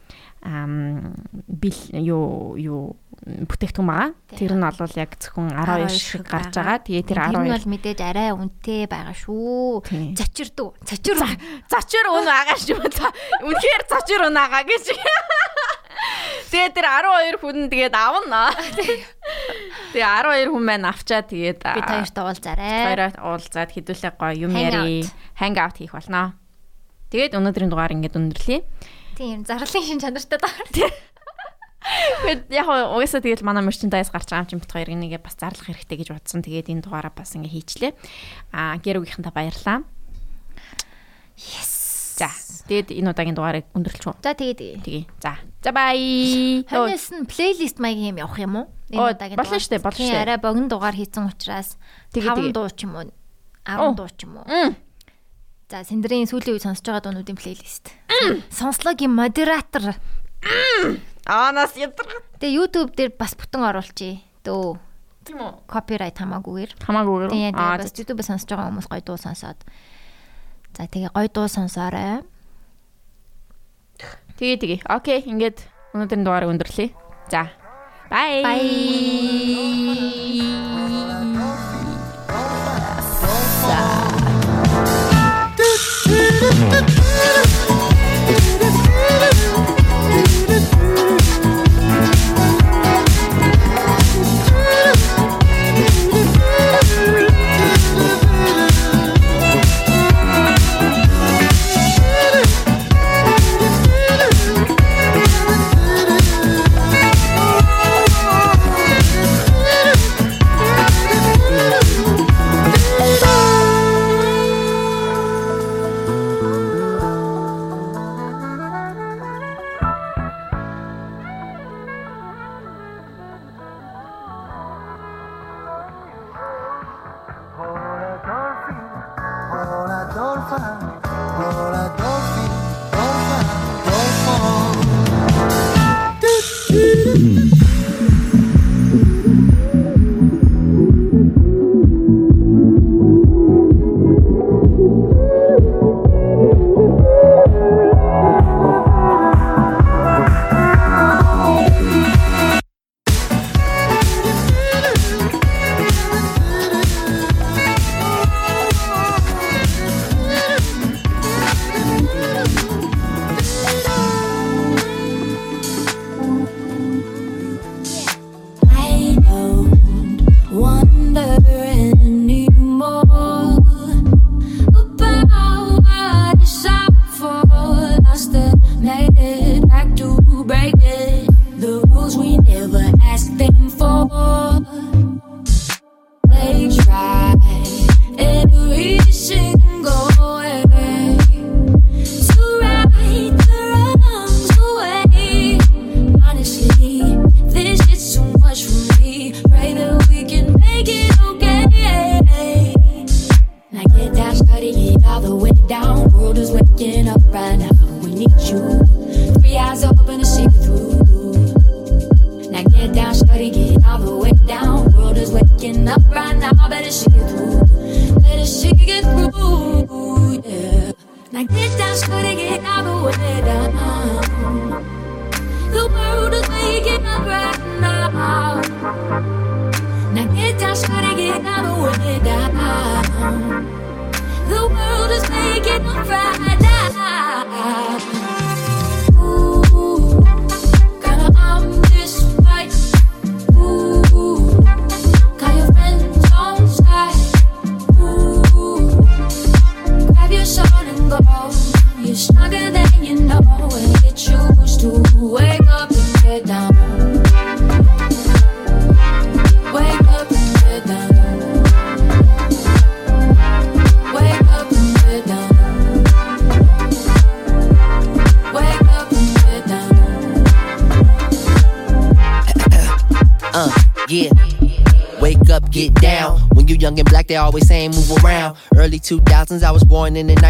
ам 0.47 1.15
бил 1.51 1.75
юу 1.91 2.55
юу 2.55 2.95
бүтээгдэхүүн 3.27 3.89
байгаа. 3.91 4.15
Тэр 4.39 4.55
нь 4.55 4.63
бол 4.63 4.95
яг 4.95 5.11
зөвхөн 5.19 5.51
12 5.51 5.91
шиг 5.91 6.23
гарч 6.31 6.55
байгаа. 6.55 6.79
Тэгээ 6.87 7.03
тэр 7.11 7.19
Тэр 7.27 7.43
нь 7.43 7.51
12 7.51 7.59
бол 7.59 7.71
мэдээж 7.75 8.01
арай 8.07 8.31
үнэтэй 8.31 8.87
байгаа 8.87 9.17
шүү. 9.19 9.83
Зочирдуу. 10.15 10.79
Зочир. 10.87 11.19
зочир 11.67 12.07
өн 12.07 12.23
байгаа 12.23 12.55
шүү. 12.55 12.79
Үнэхээр 13.43 13.83
зочир 13.91 14.23
өн 14.31 14.39
байгаа 14.39 14.63
гэж. 14.63 14.85
Тэгээ 16.55 16.71
тэр 16.71 16.87
12 16.87 17.43
хүн 17.43 17.67
тэгээд 17.67 17.95
авна. 17.99 18.55
Тэгээ 19.95 20.51
12 20.51 20.51
хүн 20.55 20.65
маань 20.67 20.87
авчаа 20.89 21.23
тэгээд 21.23 21.61
Бид 21.63 21.87
хоёрт 21.87 22.17
уулзаарай. 22.17 22.85
хоёроо 22.91 23.11
уулзаад 23.37 23.71
хэдүүлээ 23.71 24.13
гоё 24.19 24.35
юм 24.47 24.53
Hang 24.55 24.67
яри. 24.73 25.07
Hang 25.39 25.57
out 25.61 25.77
хийх 25.79 25.95
болно. 25.95 26.35
Тэгээд 27.13 27.39
өнөөдрийн 27.39 27.71
дугаар 27.71 27.95
ингээд 27.95 28.19
өндөрлөе. 28.19 28.61
Тийм, 29.17 29.47
зарлалын 29.47 29.85
шин 29.87 30.01
чанартай 30.03 30.39
даа. 30.43 30.53
Тэгэхэд 31.87 32.51
яг 32.51 32.67
угаасаа 32.67 33.23
тэгэл 33.23 33.47
манай 33.47 33.63
merchandise 33.63 34.11
гарч 34.11 34.27
байгаа 34.27 34.43
юм 34.43 34.51
чинь 34.51 34.63
бит 34.63 34.75
хоёр 34.75 34.91
нэгээ 34.91 35.23
бас 35.23 35.39
зарлах 35.39 35.71
хэрэгтэй 35.71 36.03
гэж 36.03 36.09
бодсон. 36.11 36.43
Тэгээд 36.43 36.67
энэ 36.75 36.83
дугаараа 36.83 37.15
бас 37.15 37.31
ингээ 37.39 37.55
хийчлээ. 37.55 37.93
Аа 38.51 38.75
гэрүүгийнхэнтэй 38.83 39.31
баярлаа. 39.31 39.87
Yes. 41.39 41.76
За. 42.17 42.33
Тэгээд 42.67 42.97
энэ 42.97 43.13
удаагийн 43.13 43.37
дугаарыг 43.37 43.67
өндөрлөч 43.77 44.05
үү. 44.09 44.15
За 44.25 44.33
тэгээд 44.33 44.61
Тэгээ. 44.83 45.05
За. 45.21 45.37
За 45.61 45.71
bye. 45.71 46.65
Хоньос 46.65 47.13
нь 47.13 47.29
плейлист 47.29 47.77
маягийн 47.79 48.17
юм 48.17 48.21
явах 48.25 48.41
юм 48.41 48.55
уу? 48.57 48.67
Оо, 48.97 49.13
удаагийн 49.13 49.37
болно 49.37 49.61
дугаар. 49.61 49.63
штэ, 49.63 49.79
болно 49.85 50.01
Тийм, 50.01 50.09
штэ. 50.11 50.23
Арай 50.25 50.39
богино 50.41 50.69
дугаар 50.73 50.97
хийсэн 50.97 51.29
учраас 51.29 51.77
Тэгээ, 52.17 52.33
5 52.33 52.51
тэгээ. 52.51 52.55
дуу 52.57 52.69
ч 52.73 52.81
юм 52.89 52.93
уу? 52.97 53.13
Оо. 53.69 53.93
10 53.93 54.01
дуу 54.01 54.09
ч 54.11 54.21
юм 54.25 54.33
уу? 54.41 54.47
За, 55.69 55.83
Сэндрийн 55.85 56.25
сүүлийн 56.31 56.57
үе 56.57 56.63
сонсож 56.63 56.87
байгаа 56.87 57.05
дуунуудын 57.11 57.37
плейлист. 57.37 57.91
Сонслогийн 58.55 59.11
модератор. 59.13 59.99
Аа 61.27 61.51
нас 61.53 61.75
ядар. 61.77 62.07
Тэгээ 62.39 62.55
YouTube 62.55 62.95
дээр 62.95 63.13
бас 63.19 63.35
бүтэн 63.35 63.67
оруулчихъя. 63.67 64.23
Дөө. 64.47 64.79
Тийм 65.27 65.43
үү? 65.43 65.53
Копирайт 65.67 66.15
хамаагүйгээр. 66.23 66.71
Хамаагүй. 66.87 67.27
Тэгээ 67.35 67.51
Аа 67.59 67.83
тэгээ 67.83 67.83
бас 67.83 67.93
YouTube-ээр 67.99 68.29
сонсож 68.31 68.47
байгаа 68.47 68.71
хүмүүс 68.71 68.87
гоё 68.87 69.03
дуу 69.03 69.19
сонсоод. 69.19 69.59
За 70.77 70.85
тэгээ 70.85 71.09
гоё 71.17 71.29
дуу 71.33 71.49
сонсоорой. 71.49 72.21
тэгээ 74.37 74.61
тэгээ. 74.61 74.81
Окей, 74.93 75.25
ингээд 75.25 75.65
өнөөдрийн 75.97 76.21
дугаарыг 76.21 76.53
өндөрлөе. 76.53 76.93
За. 77.33 77.49
Bye. 78.13 78.45
Thank 78.45 78.61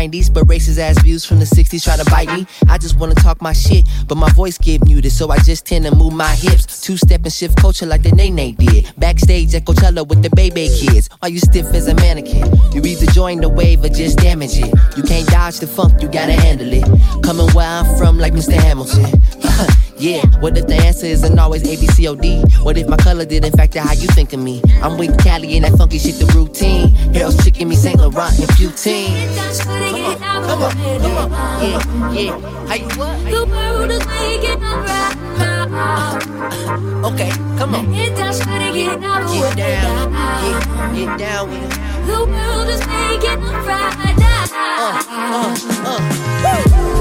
90s, 0.06 0.32
but 0.32 0.44
racist 0.46 0.78
ass 0.78 1.00
views 1.02 1.24
from 1.24 1.38
the 1.38 1.44
60s 1.44 1.82
try 1.82 1.96
to 1.96 2.04
bite 2.10 2.28
me. 2.28 2.46
I 2.68 2.78
just 2.78 2.98
wanna 2.98 3.14
talk 3.14 3.40
my 3.42 3.52
shit, 3.52 3.86
but 4.06 4.16
my 4.16 4.30
voice 4.32 4.58
get 4.58 4.84
muted, 4.84 5.12
so 5.12 5.30
I 5.30 5.38
just 5.38 5.66
tend 5.66 5.84
to 5.84 5.94
move 5.94 6.12
my 6.12 6.34
hips. 6.34 6.80
Two 6.80 6.96
step 6.96 7.22
and 7.24 7.32
shift 7.32 7.56
culture 7.56 7.86
like 7.86 8.02
the 8.02 8.12
Nene 8.12 8.54
did. 8.54 8.92
Backstage 8.98 9.54
at 9.54 9.64
Coachella 9.64 10.06
with 10.06 10.22
the 10.22 10.30
baby 10.30 10.68
kids. 10.68 11.08
Are 11.22 11.28
you 11.28 11.38
stiff 11.38 11.66
as 11.74 11.88
a 11.88 11.94
mannequin? 11.94 12.46
You 12.72 12.82
either 12.82 13.06
join 13.12 13.40
the 13.40 13.48
wave 13.48 13.84
or 13.84 13.88
just 13.88 14.18
damage 14.18 14.56
it. 14.58 14.72
You 14.96 15.02
can't 15.02 15.26
dodge 15.28 15.58
the 15.58 15.66
funk, 15.66 16.02
you 16.02 16.08
gotta 16.08 16.32
handle 16.32 16.72
it. 16.72 16.84
Coming 17.22 17.48
where 17.54 17.66
I'm 17.66 17.96
from, 17.96 18.18
like 18.18 18.32
Mr. 18.32 18.52
Hamilton. 18.52 19.22
Yeah, 19.98 20.26
what 20.40 20.58
if 20.58 20.66
the 20.66 20.74
answer 20.74 21.06
isn't 21.06 21.38
always 21.38 21.62
A, 21.62 21.80
B, 21.80 21.86
C, 21.86 22.06
O, 22.06 22.14
D? 22.14 22.42
What 22.62 22.76
if 22.76 22.86
my 22.86 22.98
color 22.98 23.24
didn't 23.24 23.56
factor 23.56 23.80
how 23.80 23.92
you 23.92 24.06
think 24.08 24.34
of 24.34 24.40
me? 24.40 24.60
I'm 24.82 24.98
with 24.98 25.18
Cali 25.24 25.56
and 25.56 25.64
that 25.64 25.72
funky 25.72 25.98
shit, 25.98 26.16
the 26.16 26.26
routine. 26.36 26.90
Hell's 27.14 27.42
chicken, 27.42 27.68
me 27.68 27.76
St. 27.76 27.98
Laurent 27.98 28.38
and 28.38 28.48
poutine. 28.50 29.16
Come 29.64 30.04
on, 30.04 30.46
come 30.46 30.62
on, 30.62 30.72
come 31.00 31.32
on. 31.32 31.62
Yeah, 31.62 32.12
yeah. 32.12 32.66
How 32.66 32.74
you 32.74 32.88
what? 32.98 33.24
The 33.24 33.46
world 33.46 33.90
is 33.90 34.06
waking 34.06 34.62
up 34.62 34.84
right 34.84 35.16
now. 35.38 37.08
Okay, 37.08 37.30
come 37.56 37.74
on. 37.74 37.90
Get 37.92 38.16
down, 38.16 38.32
get 38.74 39.00
down, 39.00 39.26
get 39.32 39.56
down, 39.56 40.12
get, 40.42 40.94
get 40.94 41.18
down. 41.18 41.50
The 42.06 42.18
world 42.26 42.68
is 42.68 42.80
waking 42.86 43.42
up 43.42 43.66
right 43.66 44.16
now. 44.18 44.44
Uh, 44.78 45.02
uh, 45.08 45.56
uh. 45.86 46.92
Woo. 46.92 46.95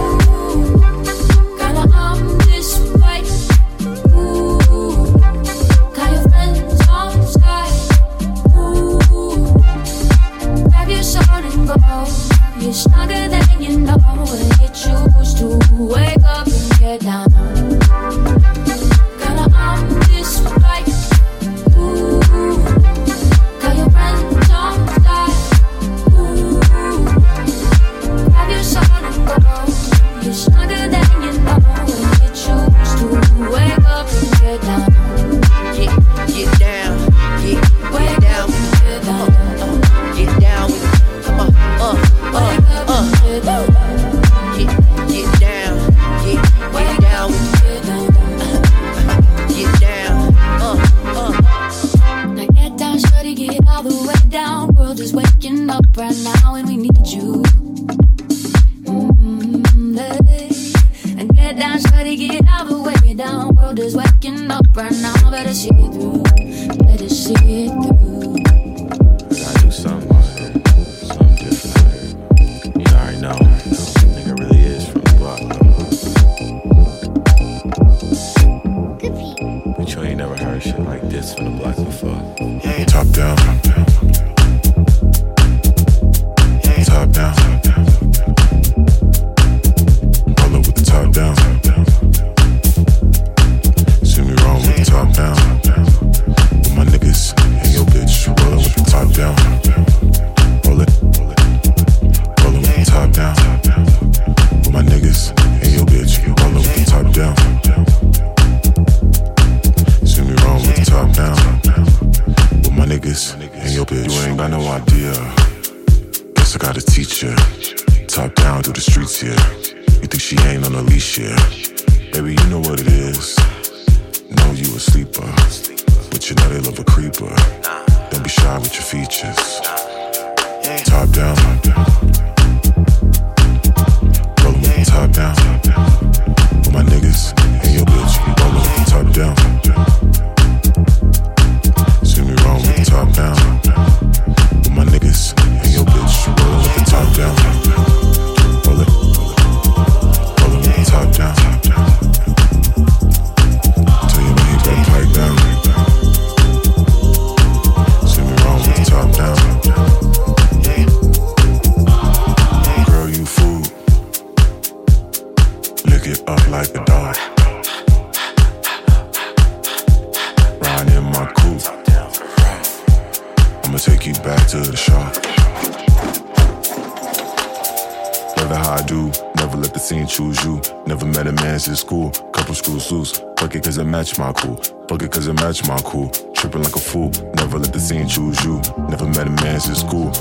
match 184.06 184.20
my 184.20 184.34
cool. 184.34 184.56
Fuck 184.88 185.01
it, 185.01 185.12
cause 185.12 185.26
it 185.26 185.34
match 185.34 185.68
my 185.68 185.78
cool. 185.84 186.10
Tripping 186.36 186.62
like 186.62 186.76
a 186.76 186.80
fool. 186.80 187.10
Never 187.36 187.58
let 187.58 187.74
the 187.74 187.80
scene 187.80 188.08
choose 188.08 188.43
you. 188.43 188.62
Never 188.88 189.08
met 189.08 189.26
a 189.26 189.32
man 189.32 189.60
since 189.60 189.80
school. 189.80 190.12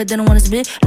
good, 0.00 0.08
they 0.08 0.16
don't 0.16 0.26
wanna 0.26 0.40
split. 0.40 0.79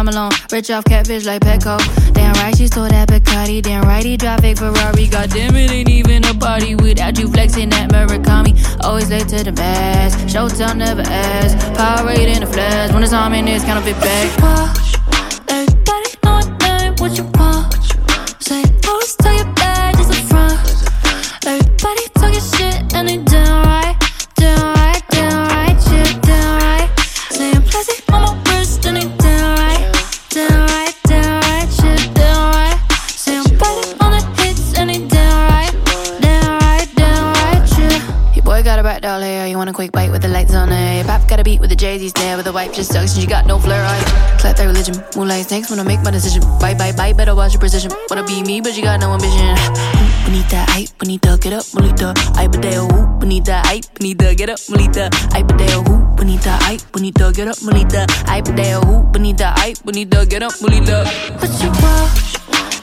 I'm 0.00 0.08
alone. 0.08 0.30
Rich 0.50 0.70
off 0.70 0.84
catfish 0.86 1.26
like 1.26 1.42
Petco. 1.42 1.76
Damn 2.14 2.32
right, 2.36 2.56
she 2.56 2.68
stole 2.68 2.88
that 2.88 3.06
Bacardi. 3.10 3.60
Damn 3.60 3.82
right, 3.82 4.02
he 4.02 4.16
drive 4.16 4.40
fake 4.40 4.56
Ferrari. 4.56 5.06
God 5.06 5.28
damn 5.28 5.54
it, 5.54 5.70
ain't 5.70 5.90
even 5.90 6.24
a 6.24 6.32
party 6.32 6.74
without 6.74 7.18
you 7.18 7.28
flexing 7.28 7.68
that 7.68 7.90
Murakami. 7.90 8.56
Always 8.82 9.10
late 9.10 9.28
to 9.28 9.44
the 9.44 9.52
mass. 9.52 10.16
Showtime 10.24 10.78
never 10.78 11.02
ask. 11.02 11.76
Power 11.76 12.12
in 12.12 12.40
the 12.40 12.46
flash. 12.46 12.94
When 12.94 13.02
it's 13.02 13.12
on 13.12 13.32
me, 13.32 13.40
it's 13.52 13.62
kind 13.62 13.78
of 13.78 13.84
Moonlight 45.20 45.48
snakes 45.48 45.68
when 45.68 45.78
I 45.78 45.82
make 45.82 46.00
my 46.00 46.10
decision. 46.10 46.40
Bye 46.60 46.72
bye 46.72 46.92
bye, 46.92 47.12
better 47.12 47.34
watch 47.34 47.52
your 47.52 47.60
precision. 47.60 47.92
Wanna 48.08 48.24
be 48.24 48.42
me, 48.42 48.62
but 48.62 48.74
you 48.74 48.82
got 48.82 49.00
no 49.00 49.12
ambition. 49.12 49.52
We 50.24 50.32
need 50.32 50.48
that 50.48 50.64
hype, 50.70 50.88
we 50.98 51.08
need 51.08 51.20
to 51.28 51.36
get 51.36 51.52
up, 51.52 51.66
we 51.74 51.90
I 51.90 51.92
but 51.92 52.16
hype 52.40 52.54
a 52.54 52.58
day 52.58 52.76
hoop. 52.76 53.20
We 53.20 53.28
need 53.28 53.44
that 53.44 53.66
hype, 53.66 53.84
we 54.00 54.08
need 54.08 54.18
to 54.20 54.34
get 54.34 54.48
up, 54.48 54.60
we 54.70 54.78
I 54.80 54.88
but 54.88 55.14
hype 55.30 55.50
a 55.50 55.56
day 55.58 55.72
hoop. 55.76 56.18
We 56.18 56.24
need 56.24 56.40
that 56.40 56.62
hype, 56.62 56.80
we 56.94 57.02
need 57.02 57.16
to 57.16 57.32
get 57.32 57.48
up, 57.48 57.60
we 57.60 57.68
I 57.68 57.84
but 57.84 58.10
hype 58.30 58.48
a 58.48 58.52
day 58.56 58.72
hoop. 58.72 59.12
We 59.12 59.20
need 59.20 59.36
that 59.36 59.58
hype, 59.58 59.76
we 59.84 59.92
need 59.92 60.10
to 60.10 60.24
get 60.24 60.42
up, 60.42 60.54
we. 60.62 60.80
What 60.80 61.52
you 61.60 61.68
want? 61.84 62.08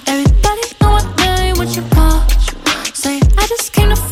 Everybody 0.05 0.61
know 0.79 0.91
what 0.93 1.05
I 1.17 1.53
what 1.57 1.75
you 1.75 1.81
want. 1.97 2.29
Say 2.93 3.19
I 3.35 3.47
just 3.47 3.73
came 3.73 3.89
to. 3.89 4.06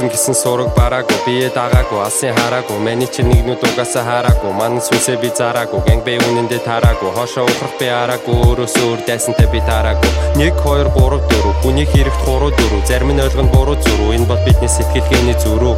Гүцэн 0.00 0.16
гисэн 0.16 0.34
сураг 0.34 0.70
бараагүй 0.72 1.18
бие 1.26 1.48
дагаагүй 1.52 2.00
алсын 2.00 2.32
хараагүй 2.32 2.78
Мэний 2.80 3.08
чи 3.12 3.20
нэгнүүд 3.20 3.60
угаасаа 3.68 4.04
хараагүй 4.08 4.52
Манай 4.56 4.80
сүнсээ 4.80 5.20
би 5.20 5.28
зараагүй 5.28 5.76
Гэнг 5.84 6.08
бэ 6.08 6.14
үнэндээ 6.24 6.64
тараагүй 6.64 7.12
Хошоо 7.12 7.44
ухрах 7.44 7.76
би 7.76 7.92
араагүй 7.92 8.32
Өөрөөсөө 8.32 8.86
өөр 8.88 9.00
дайсантай 9.04 9.48
би 9.52 9.60
тараагүй. 9.68 10.08
1 10.40 10.56
2 10.64 10.88
3 10.96 11.20
4 11.28 11.52
Хүний 11.60 11.84
хэрэгт 11.92 12.24
3 12.24 12.48
4 12.48 12.80
Зарим 12.88 13.12
нь 13.12 13.20
ойлгоно 13.20 13.52
буруу 13.52 13.76
зүрүү 13.76 14.16
Энэ 14.16 14.28
бол 14.32 14.40
бидний 14.48 14.72
сэтгэлгээний 14.72 15.36
зүрүү 15.36 15.76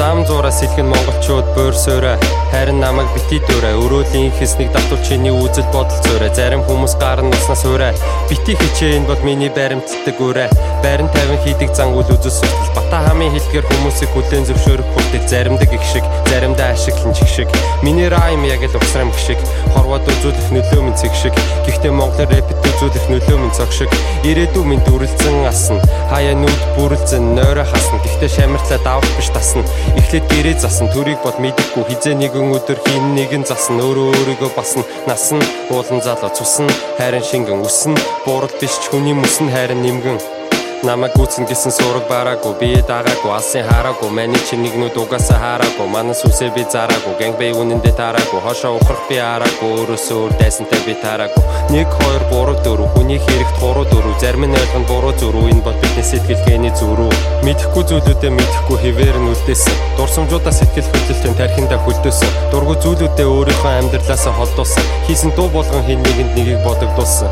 Зам 0.00 0.24
зураа 0.24 0.48
сэлгэн 0.48 0.88
монголчууд 0.88 1.46
буурсөөрэ 1.52 2.16
харин 2.52 2.80
намайг 2.80 3.12
бити 3.12 3.36
дөрэ 3.44 3.76
өрөөлийн 3.84 4.32
хэснийг 4.32 4.72
давтуул 4.72 5.04
чиний 5.04 5.28
үзэл 5.28 5.68
бодол 5.76 6.00
зөөрэ 6.08 6.32
зарим 6.32 6.64
хүмүүс 6.64 6.96
гар 6.96 7.20
нь 7.20 7.28
уснаас 7.28 7.68
ураа 7.68 7.92
бити 8.32 8.56
хичээ 8.56 8.96
энэ 8.96 9.08
бол 9.12 9.20
миний 9.28 9.52
баримтдаг 9.52 10.16
үрэ. 10.16 10.48
Барин 10.80 11.12
50 11.12 11.44
хийдэг 11.44 11.76
зан 11.76 11.92
үл 11.92 12.08
үзэл 12.08 12.32
судлал 12.32 12.72
бата 12.72 12.98
хамын 13.04 13.28
хэлгээр 13.36 13.68
хүмүүсийг 13.68 14.10
хүлээн 14.16 14.48
зөвшөөрөх 14.48 14.88
хүртэл 14.88 15.28
заримдаг 15.28 15.68
их 15.68 15.84
шиг 15.84 16.04
заримдаа 16.32 16.72
ашиглан 16.72 17.12
чих 17.12 17.28
шиг 17.28 17.48
миний 17.84 18.08
райм 18.08 18.40
яг 18.48 18.64
л 18.64 18.76
угсрам 18.80 19.12
гэх 19.12 19.20
шиг 19.20 19.40
хорвоод 19.76 20.08
үзүүлэх 20.08 20.48
нөлөө 20.48 20.80
минь 20.80 20.96
цэг 20.96 21.12
шиг 21.12 21.36
гэхдээ 21.68 21.92
монголын 21.92 22.32
рэпт 22.32 22.56
үзүүлэх 22.64 23.06
нөлөө 23.12 23.36
минь 23.36 23.52
цог 23.52 23.68
шиг 23.68 23.92
ирээдүй 24.24 24.64
минь 24.64 24.80
дүрлцэн 24.88 25.44
асна 25.44 25.84
хаяа 26.08 26.32
нүд 26.32 26.60
бүрэлзэн 26.80 27.36
нойроо 27.36 27.68
хасна 27.68 28.00
гэхдээ 28.00 28.30
шамарлаа 28.40 28.80
давах 28.80 29.12
биш 29.20 29.28
тасна 29.36 29.60
эхлээд 29.98 30.26
гэрээ 30.30 30.56
засан 30.60 30.88
төрийг 30.94 31.20
бол 31.22 31.38
мэдэхгүй. 31.40 31.84
Хизээ 31.90 32.14
нэгэн 32.18 32.54
өдөр 32.54 32.78
хин 32.86 33.14
нэгэн 33.16 33.44
засна. 33.46 33.82
Өөрөө 33.82 34.06
өөрийгөө 34.14 34.50
басна. 34.54 34.84
Насна. 35.10 35.42
Уулан 35.70 36.00
залуу 36.02 36.30
цусна 36.34 36.70
хайрын 36.98 37.24
шингэн 37.24 37.64
үснэ 37.64 37.96
буурал 38.26 38.52
биш 38.60 38.74
ч 38.78 38.90
хүний 38.90 39.14
мөсөн 39.14 39.48
хайрын 39.50 39.82
нэмгэн 39.82 40.39
Намайг 40.80 41.12
гүцэн 41.12 41.44
гисэн 41.44 41.72
сураг 41.76 42.08
бараагүй 42.08 42.54
би 42.56 42.68
дагаагүй 42.88 43.32
алсын 43.36 43.66
хараагүй 43.68 44.08
маний 44.16 44.40
чи 44.48 44.56
нэгнүүд 44.56 44.96
угаасаа 44.96 45.36
хараагүй 45.36 45.88
манай 45.92 46.16
сүсээ 46.16 46.54
би 46.56 46.64
зараагүй 46.72 47.20
гэнг 47.20 47.36
бэ 47.36 47.52
үнэндээ 47.60 47.92
тараагүй 48.00 48.40
хошоо 48.40 48.80
ухрах 48.80 49.04
би 49.10 49.20
араагүй 49.20 49.68
өөрөөсөө 49.76 50.16
өөр 50.16 50.32
дайсантай 50.40 50.80
би 50.88 50.96
тараагүй. 51.04 51.44
1 51.68 51.84
2 51.84 52.32
3 52.32 52.64
4 52.64 52.88
хүний 52.96 53.20
хэрэгт 53.20 53.60
3 53.60 53.84
4 53.92 54.16
зарим 54.24 54.48
нь 54.48 54.56
ойлгоно 54.56 54.88
буруу 54.88 55.12
зүрүү 55.20 55.44
энэ 55.52 55.64
бол 55.68 55.76
бидний 55.84 56.06
сэтгэлгээний 56.08 56.72
зүрүү. 56.72 57.12
Мэдхгүй 57.44 57.84
зүйлүүдээ 57.84 58.32
мэдхгүй 58.40 58.76
хിവэр 58.80 59.16
нь 59.20 59.30
үлдээсэн. 59.36 59.76
Дурсамжуудаа 60.00 60.54
сэтгэл 60.56 60.88
хөдлөлтөнд 60.88 61.36
тархинда 61.44 61.76
хүлдөөсөн 61.84 62.32
дургу 62.56 62.80
зүйлүүдээ 62.80 63.28
өөрийнхөө 63.28 63.72
амьдралаасаа 63.84 64.32
холдуулсан. 64.32 64.84
Хийсэн 65.04 65.36
дуу 65.36 65.52
болгон 65.52 65.84
хин 65.84 66.00
нэгэнд 66.00 66.32
нэгийг 66.40 66.64
бодогдуулсан 66.64 67.28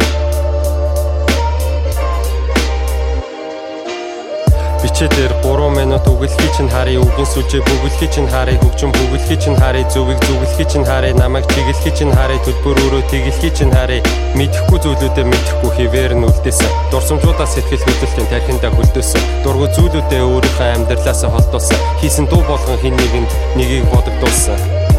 Бичээ 4.78 5.10
дээр 5.10 5.32
3 5.42 5.74
минут 5.74 6.06
үгэлхий 6.06 6.50
чинь 6.54 6.70
харъя 6.70 7.02
үгийн 7.02 7.26
сүлжээ 7.26 7.66
бүгэлхий 7.66 8.08
чинь 8.14 8.30
харъя 8.30 8.54
хөгжим 8.62 8.94
бүгэлхий 8.94 9.34
чинь 9.34 9.58
харъя 9.58 9.82
зүвийг 9.90 10.22
зүгэлхий 10.22 10.66
чинь 10.70 10.86
харъя 10.86 11.18
намайг 11.18 11.50
чиглэхий 11.50 11.90
чинь 11.98 12.14
харъя 12.14 12.38
төлбөр 12.46 12.78
өрөө 12.86 13.02
тэгэлхий 13.10 13.50
чинь 13.50 13.74
харъя 13.74 14.06
мэдэхгүй 14.38 14.78
зүйлүүдээ 14.78 15.26
мэдэхгүй 15.26 15.70
хിവэр 15.74 16.12
нь 16.14 16.26
үлдээсэн. 16.30 16.70
Дурсамжуудаа 16.94 17.48
сэтгэл 17.50 17.82
хөдлөлтөнд 17.82 18.30
тархиндаа 18.30 18.70
хөлдөөсөн 18.78 19.22
дургу 19.42 19.66
зүйлүүдээ 19.74 20.22
өөрийнхөө 20.22 20.68
амьдралаасаа 20.78 21.30
холдуулсан. 21.34 21.78
Хийсэн 21.98 22.30
дуу 22.30 22.46
болгон 22.46 22.78
хин 22.78 22.94
нэгэнд 22.94 23.30
нэгийг 23.58 23.84
бодогдуулсан 23.90 24.97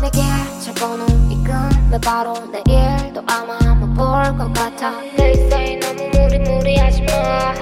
내게 0.00 0.20
잘 0.60 0.74
보는 0.74 1.30
이금 1.30 1.54
내 1.90 1.98
바로 1.98 2.34
내일도 2.52 3.22
아마 3.26 3.58
못 3.74 3.94
볼 3.94 4.36
것 4.38 4.52
같아. 4.52 4.92
내일에 5.16 5.80
너무 5.80 6.08
무리무리하지 6.10 7.02
마. 7.02 7.54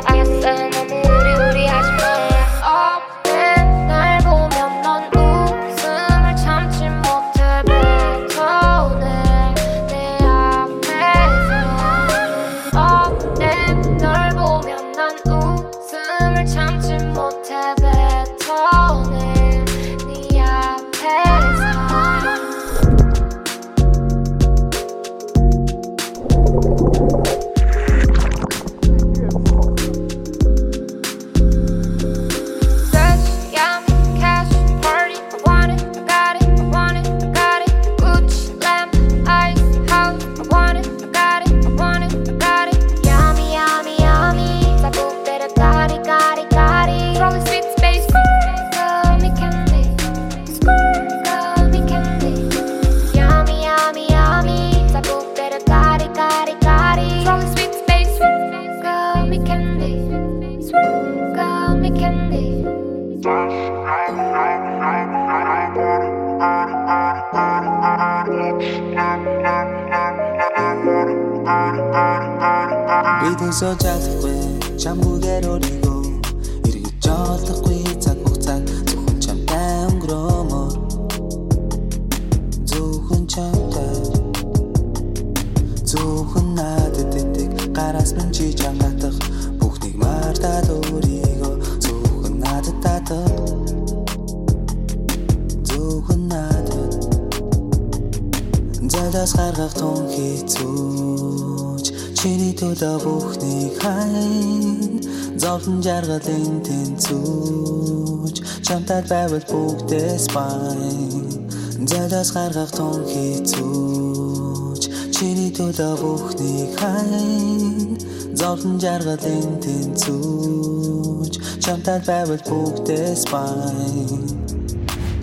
гаргах 112.37 112.71
тун 112.77 113.01
хийцүүч 113.09 114.83
чиний 115.17 115.49
төлөө 115.57 115.95
бүхнийг 116.03 116.73
хайн 116.77 117.97
зовлон 118.37 118.77
жаргал 118.83 119.25
энэ 119.25 119.57
тэнцүүч. 119.65 121.35
Чамтай 121.65 121.99
байвал 122.09 122.43
бүгдээс 122.49 123.23
бай. 123.33 123.97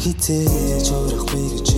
Хитээж 0.02 0.88
өрөхгүй 0.98 1.46
гэж 1.54 1.73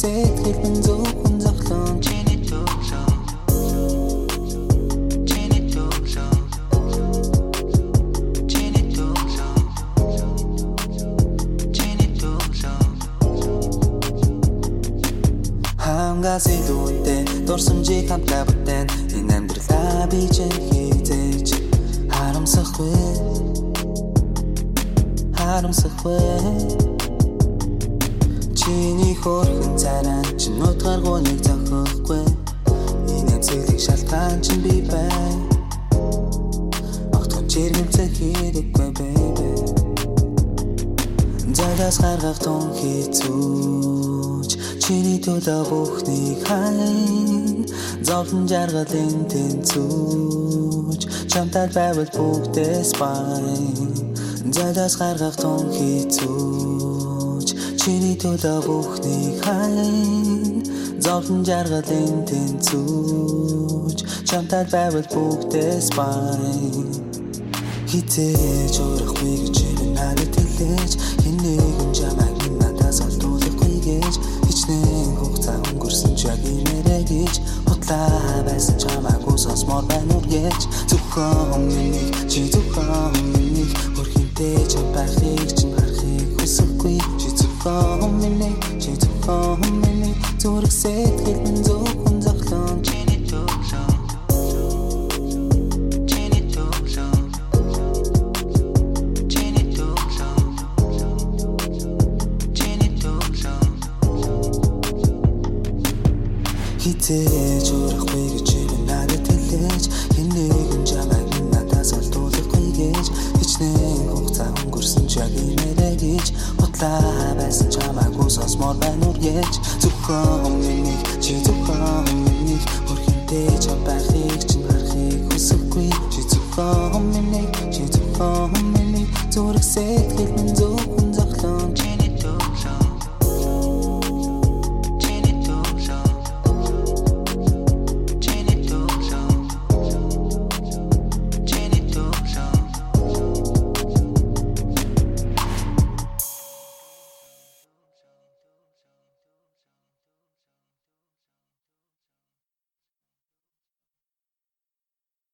said 0.00 0.46
been 0.62 0.82
so 0.82 1.09
Ачаад 51.60 51.76
байвал 51.76 52.10
бүгдээс 52.16 52.90
байн 52.96 53.92
Зайдаас 54.48 54.94
гаргах 54.96 55.36
тун 55.36 55.68
хийцүүч 55.76 57.48
Чиний 57.76 58.16
төлөө 58.16 58.64
бүхнийг 58.64 59.44
хайн 59.44 60.64
Зовлон 61.04 61.44
жаргал 61.44 61.84
энэ 61.84 62.24
тэнцүүч 62.32 63.98
Чамтаад 64.24 64.72
байвал 64.72 65.04
бүгдээс 65.12 65.92
байн 66.00 66.88
Хитээж 67.92 68.74
урахгүй 68.80 69.36
гэж 69.44 69.56
энэ 69.68 69.86
надад 70.00 70.32
хэлээч 70.32 70.92
Хин 71.20 71.36
нэгэн 71.44 71.92
жамаг 71.92 72.32
минь 72.40 72.56
надаас 72.56 73.04
олдуулахгүй 73.04 73.76
гэж 73.84 74.14
Хичнээн 74.48 75.12
хугацаа 75.20 75.60
өнгөрсөн 75.68 76.16
ч 76.16 76.24
яг 76.24 76.40
инээрэй 76.40 77.04
гэж 77.04 77.34
Хутлаа 77.68 78.48
байсан 78.48 78.80
чамаг 78.80 79.20
усосмор 79.28 79.84
байна 79.84 80.16
үргэж 80.16 80.60
зөвхөн 81.10 81.62
миний 81.66 82.10
чи 82.30 82.46
зөвхөн 82.52 83.12
миний 83.34 83.66
хөрхинтэй 83.96 84.56
чам 84.70 84.86
байхыг 84.94 85.39